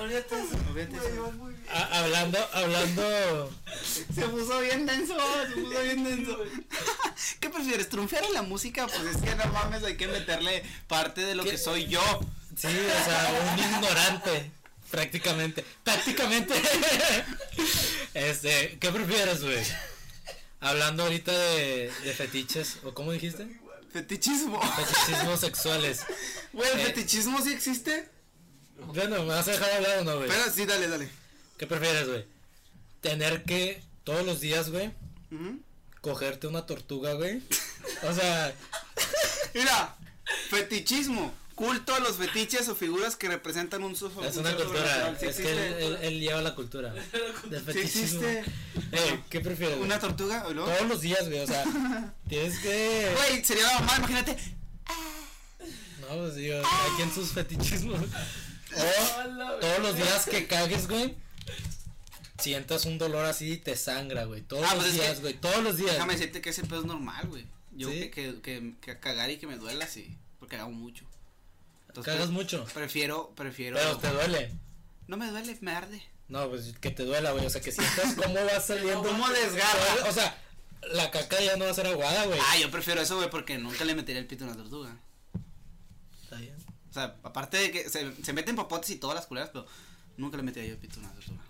Olvídate 0.00 0.28
se 0.30 0.42
eso. 0.96 1.22
va 1.22 1.30
muy 1.32 1.52
bien. 1.52 1.66
A- 1.70 1.98
hablando, 2.00 2.38
hablando. 2.54 3.50
Se 3.84 4.22
puso 4.26 4.60
bien 4.60 4.86
denso, 4.86 5.14
se 5.48 5.60
puso 5.60 5.80
bien 5.82 6.02
denso. 6.04 6.38
¿Qué 7.40 7.50
prefieres? 7.50 7.90
¿Trunfear 7.90 8.24
en 8.24 8.32
la 8.32 8.40
música? 8.42 8.86
Pues 8.86 9.16
es 9.16 9.22
que 9.22 9.34
no 9.36 9.44
mames, 9.52 9.84
hay 9.84 9.98
que 9.98 10.08
meterle 10.08 10.64
parte 10.88 11.20
de 11.20 11.34
lo 11.34 11.44
¿Qué? 11.44 11.50
que 11.50 11.58
soy 11.58 11.86
yo. 11.86 12.00
Sí, 12.56 12.68
o 12.68 13.04
sea, 13.04 13.52
un 13.52 13.58
ignorante. 13.58 14.50
Prácticamente. 14.90 15.64
Prácticamente. 15.84 16.54
Este, 18.14 18.78
¿qué 18.80 18.90
prefieres, 18.90 19.42
güey? 19.42 19.62
Hablando 20.60 21.02
ahorita 21.02 21.32
de, 21.32 21.92
de 22.02 22.12
fetiches, 22.14 22.78
¿o 22.82 22.94
cómo 22.94 23.12
dijiste? 23.12 23.46
Fetichismo. 23.92 24.58
Fetichismos 24.74 25.40
sexuales. 25.40 26.00
Güey, 26.54 26.70
¿el 26.70 26.80
Eh. 26.80 26.84
fetichismo 26.86 27.42
sí 27.42 27.52
existe? 27.52 28.08
Bueno, 28.78 29.18
¿me 29.24 29.34
vas 29.34 29.46
a 29.48 29.50
dejar 29.52 29.70
hablar 29.70 29.98
o 29.98 30.04
no, 30.04 30.16
güey? 30.16 30.28
Pero 30.30 30.50
sí, 30.50 30.64
dale, 30.64 30.88
dale. 30.88 31.10
¿Qué 31.58 31.66
prefieres, 31.66 32.08
güey? 32.08 32.24
Tener 33.02 33.44
que 33.44 33.82
todos 34.04 34.24
los 34.24 34.40
días, 34.40 34.70
güey, 34.70 34.90
cogerte 36.00 36.46
una 36.46 36.64
tortuga, 36.64 37.12
güey. 37.14 37.42
O 38.02 38.14
sea, 38.14 38.54
Mira, 39.54 39.94
fetichismo. 40.48 41.34
Culto 41.56 41.94
a 41.94 42.00
los 42.00 42.16
fetiches 42.16 42.68
o 42.68 42.76
figuras 42.76 43.16
que 43.16 43.28
representan 43.28 43.82
un 43.82 43.96
su 43.96 44.06
es 44.08 44.36
un 44.36 44.40
una 44.46 44.54
cultura. 44.54 45.16
Sí 45.18 45.26
Es 45.26 45.36
que 45.36 45.50
él, 45.50 45.58
existe. 45.58 45.86
él- 45.86 45.98
él 46.02 46.20
lleva 46.20 46.42
la 46.48 46.54
cultura 46.54 46.92
del 46.92 47.02
Sí 47.60 47.64
fetichismo. 47.64 48.22
existe. 48.22 48.44
Eh, 48.92 49.20
¿Qué 49.30 49.40
prefieres? 49.40 49.76
güey? 49.78 49.86
¿Una 49.88 49.98
tortuga 49.98 50.46
o 50.46 50.52
no? 50.54 50.64
Todos 50.66 50.86
los 50.86 51.00
días, 51.00 51.26
güey, 51.26 51.40
o 51.40 51.46
sea, 51.46 51.64
tienes 52.28 52.58
que... 52.60 53.10
Güey, 53.16 53.42
sería 53.44 53.64
la 53.68 53.80
mamá, 53.80 53.94
imagínate. 53.98 54.36
No, 56.00 56.08
pues 56.18 56.34
digo, 56.36 56.58
aquí 56.58 57.02
en 57.02 57.12
sus 57.14 57.30
fetichismos. 57.32 57.98
O 58.00 59.58
todos 59.60 59.78
los 59.80 59.96
días 59.96 60.26
que 60.26 60.46
cagues, 60.46 60.86
güey, 60.88 61.16
sientas 62.38 62.84
un 62.84 62.98
dolor 62.98 63.24
así 63.24 63.52
y 63.52 63.56
te 63.56 63.76
sangra, 63.76 64.24
güey. 64.24 64.42
Todos 64.42 64.64
Ah, 64.68 64.74
los 64.74 64.84
pues 64.84 64.94
es 64.94 65.00
días, 65.00 65.14
que- 65.14 65.20
güey, 65.22 65.34
todos 65.34 65.62
los 65.64 65.76
días. 65.78 65.92
Déjame 65.92 66.12
decirte 66.12 66.42
que 66.42 66.50
ese 66.50 66.64
pedo 66.64 66.80
es 66.80 66.86
normal, 66.86 67.26
güey. 67.28 67.46
Yo 67.72 67.90
¿Sí? 67.90 68.00
que, 68.00 68.10
que, 68.10 68.40
que, 68.42 68.74
que 68.82 69.00
cagar 69.00 69.30
y 69.30 69.38
que 69.38 69.46
me 69.46 69.56
duela, 69.56 69.86
sí. 69.86 70.14
Porque 70.38 70.56
hago 70.56 70.70
mucho. 70.70 71.04
Entonces, 72.00 72.14
Cagas 72.14 72.30
mucho, 72.30 72.64
Prefiero, 72.74 73.32
prefiero. 73.34 73.76
pero 73.76 73.96
te 73.98 74.10
duele. 74.10 74.52
No 75.06 75.16
me 75.16 75.30
duele, 75.30 75.56
me 75.60 75.70
arde. 75.72 76.02
No, 76.28 76.48
pues 76.48 76.74
que 76.80 76.90
te 76.90 77.04
duela, 77.04 77.30
güey, 77.32 77.46
o 77.46 77.50
sea, 77.50 77.60
que 77.60 77.72
sientas 77.72 78.14
cómo 78.22 78.34
va 78.34 78.60
saliendo. 78.60 79.02
¿Cómo 79.02 79.28
desgarra? 79.28 80.08
O 80.08 80.12
sea, 80.12 80.36
la 80.92 81.10
caca 81.10 81.40
ya 81.40 81.56
no 81.56 81.64
va 81.64 81.70
a 81.70 81.74
ser 81.74 81.86
aguada, 81.86 82.26
güey. 82.26 82.38
Ah, 82.40 82.58
yo 82.58 82.70
prefiero 82.70 83.00
eso, 83.00 83.16
güey, 83.16 83.30
porque 83.30 83.58
nunca 83.58 83.84
le 83.84 83.94
metería 83.94 84.20
el 84.20 84.26
pito 84.26 84.44
a 84.44 84.48
una 84.48 84.56
tortuga. 84.56 84.96
Está 86.22 86.36
bien. 86.36 86.56
O 86.90 86.92
sea, 86.92 87.16
aparte 87.22 87.56
de 87.58 87.70
que 87.70 87.88
se, 87.88 88.12
se 88.24 88.32
meten 88.32 88.56
popotes 88.56 88.90
y 88.90 88.96
todas 88.96 89.14
las 89.14 89.26
culeras, 89.26 89.50
pero 89.52 89.66
nunca 90.16 90.36
le 90.36 90.42
metería 90.42 90.68
yo 90.70 90.74
el 90.74 90.80
pito 90.80 90.96
a 90.96 91.04
una 91.04 91.12
tortuga. 91.12 91.42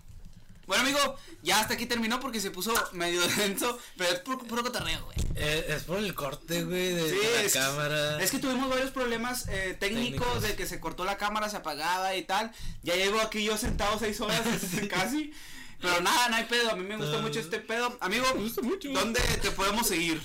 Bueno, 0.67 0.83
amigo, 0.83 0.99
ya 1.43 1.61
hasta 1.61 1.73
aquí 1.75 1.85
terminó 1.85 2.19
porque 2.19 2.39
se 2.41 2.51
puso 2.51 2.73
medio 2.93 3.21
denso, 3.37 3.79
pero 3.97 4.11
es 4.13 4.19
puro, 4.19 4.37
puro 4.39 4.63
cotorreo, 4.63 5.03
güey. 5.05 5.17
Eh, 5.35 5.65
es 5.69 5.83
por 5.83 5.97
el 5.99 6.13
corte, 6.13 6.63
güey, 6.65 6.93
de, 6.93 7.09
Sí, 7.09 7.15
de 7.15 7.33
la 7.33 7.41
es, 7.43 7.53
cámara. 7.53 8.21
es 8.21 8.31
que 8.31 8.39
tuvimos 8.39 8.69
varios 8.69 8.91
problemas 8.91 9.47
eh, 9.47 9.75
técnicos, 9.79 10.19
Técnicos. 10.27 10.41
de 10.43 10.55
que 10.55 10.67
se 10.67 10.79
cortó 10.79 11.05
la 11.05 11.17
cámara, 11.17 11.49
se 11.49 11.57
apagaba 11.57 12.15
y 12.15 12.23
tal. 12.23 12.51
Ya 12.83 12.95
llevo 12.95 13.21
aquí 13.21 13.43
yo 13.43 13.57
sentado 13.57 13.97
seis 13.97 14.19
horas 14.21 14.45
este, 14.61 14.87
casi. 14.87 15.31
Pero 15.79 16.01
nada, 16.01 16.29
no 16.29 16.35
hay 16.35 16.45
pedo. 16.45 16.71
A 16.71 16.75
mí 16.75 16.83
me 16.83 16.97
gusta 16.97 17.19
Ah. 17.19 17.21
mucho 17.21 17.39
este 17.39 17.59
pedo. 17.59 17.95
Amigo, 18.01 18.25
Me 18.35 18.41
gusta 18.41 18.61
mucho. 18.61 18.89
¿dónde 18.89 19.21
te 19.41 19.51
podemos 19.51 19.87
seguir? 19.87 20.21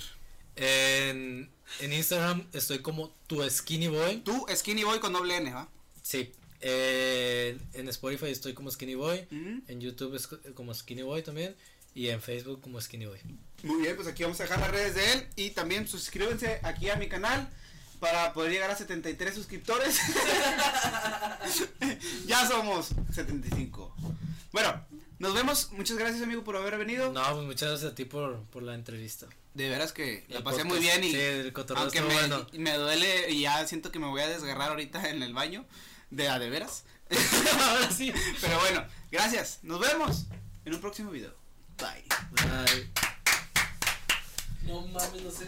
En, 0.57 1.51
en 1.81 1.93
Instagram 1.93 2.47
estoy 2.53 2.81
como 2.81 3.15
tu 3.27 3.49
skinny 3.49 3.89
boy. 3.89 4.19
Tú, 4.23 4.47
Skinny 4.55 4.83
Boy 4.85 4.99
con 4.99 5.13
doble 5.13 5.37
N, 5.37 5.53
¿va? 5.55 5.69
Sí. 6.03 6.33
Eh, 6.63 7.59
en 7.75 7.89
Spotify 7.89 8.27
estoy 8.31 8.55
como 8.55 8.71
Skinny 8.71 8.95
Boy. 8.95 9.27
En 9.69 9.81
YouTube 9.81 10.15
es 10.15 10.27
co- 10.27 10.39
como 10.55 10.73
Skinny 10.75 11.03
Boy 11.03 11.23
también. 11.23 11.55
Y 11.95 12.09
en 12.09 12.23
Facebook 12.23 12.61
como 12.63 12.81
Skinny 12.81 13.07
Boy. 13.07 13.19
Muy 13.65 13.83
bien, 13.83 13.97
pues 13.97 14.09
aquí 14.09 14.23
vamos 14.23 14.41
a 14.41 14.45
dejar 14.45 14.61
las 14.61 14.71
redes 14.71 14.95
de 14.95 15.13
él. 15.13 15.27
Y 15.37 15.51
también 15.51 15.87
suscríbanse 15.87 16.61
aquí 16.63 16.89
a 16.89 16.97
mi 16.97 17.09
canal 17.09 17.49
para 18.01 18.33
poder 18.33 18.51
llegar 18.53 18.71
a 18.71 18.77
73 18.77 19.35
suscriptores. 19.35 20.01
ya 22.27 22.47
somos 22.49 22.91
75. 23.13 23.95
Bueno, 24.53 24.85
nos 25.19 25.35
vemos. 25.35 25.71
Muchas 25.73 25.97
gracias, 25.99 26.23
amigo, 26.23 26.45
por 26.45 26.57
haber 26.57 26.79
venido. 26.79 27.13
No, 27.13 27.23
pues 27.35 27.47
muchas 27.47 27.69
gracias 27.71 27.93
a 27.93 27.95
ti 27.95 28.05
por, 28.05 28.43
por 28.47 28.63
la 28.63 28.75
entrevista. 28.75 29.27
De 29.55 29.69
veras 29.69 29.93
que 29.93 30.25
la 30.29 30.39
El 30.39 30.45
pasé 30.45 30.63
podcast. 30.65 30.67
muy 30.67 30.79
bien 30.81 31.05
y 31.05 31.11
Sí, 31.11 31.17
el 31.21 31.53
cotorreo 31.53 31.83
aunque 31.83 31.99
estuvo 31.99 32.15
me, 32.15 32.21
bueno. 32.29 32.47
me 32.55 32.75
duele 32.75 33.31
y 33.31 33.43
ya 33.43 33.67
siento 33.67 33.93
que 33.93 33.99
me 33.99 34.07
voy 34.07 34.23
a 34.23 34.29
desgarrar 34.29 34.71
ahorita 34.71 35.11
en 35.11 35.23
el 35.23 35.35
baño 35.35 35.67
de 36.13 36.29
a 36.29 36.39
de 36.39 36.51
veras. 36.51 36.85
Ahora 37.61 37.91
sí. 37.91 38.13
Pero 38.41 38.61
bueno, 38.61 38.85
gracias. 39.11 39.59
Nos 39.63 39.81
vemos 39.81 40.27
en 40.65 40.75
un 40.75 40.81
próximo 40.81 41.11
video. 41.11 41.35
Bye. 41.79 42.05
Bye. 42.31 42.91
No 44.65 44.87
mames, 44.89 45.23
no 45.23 45.31
sé. 45.31 45.47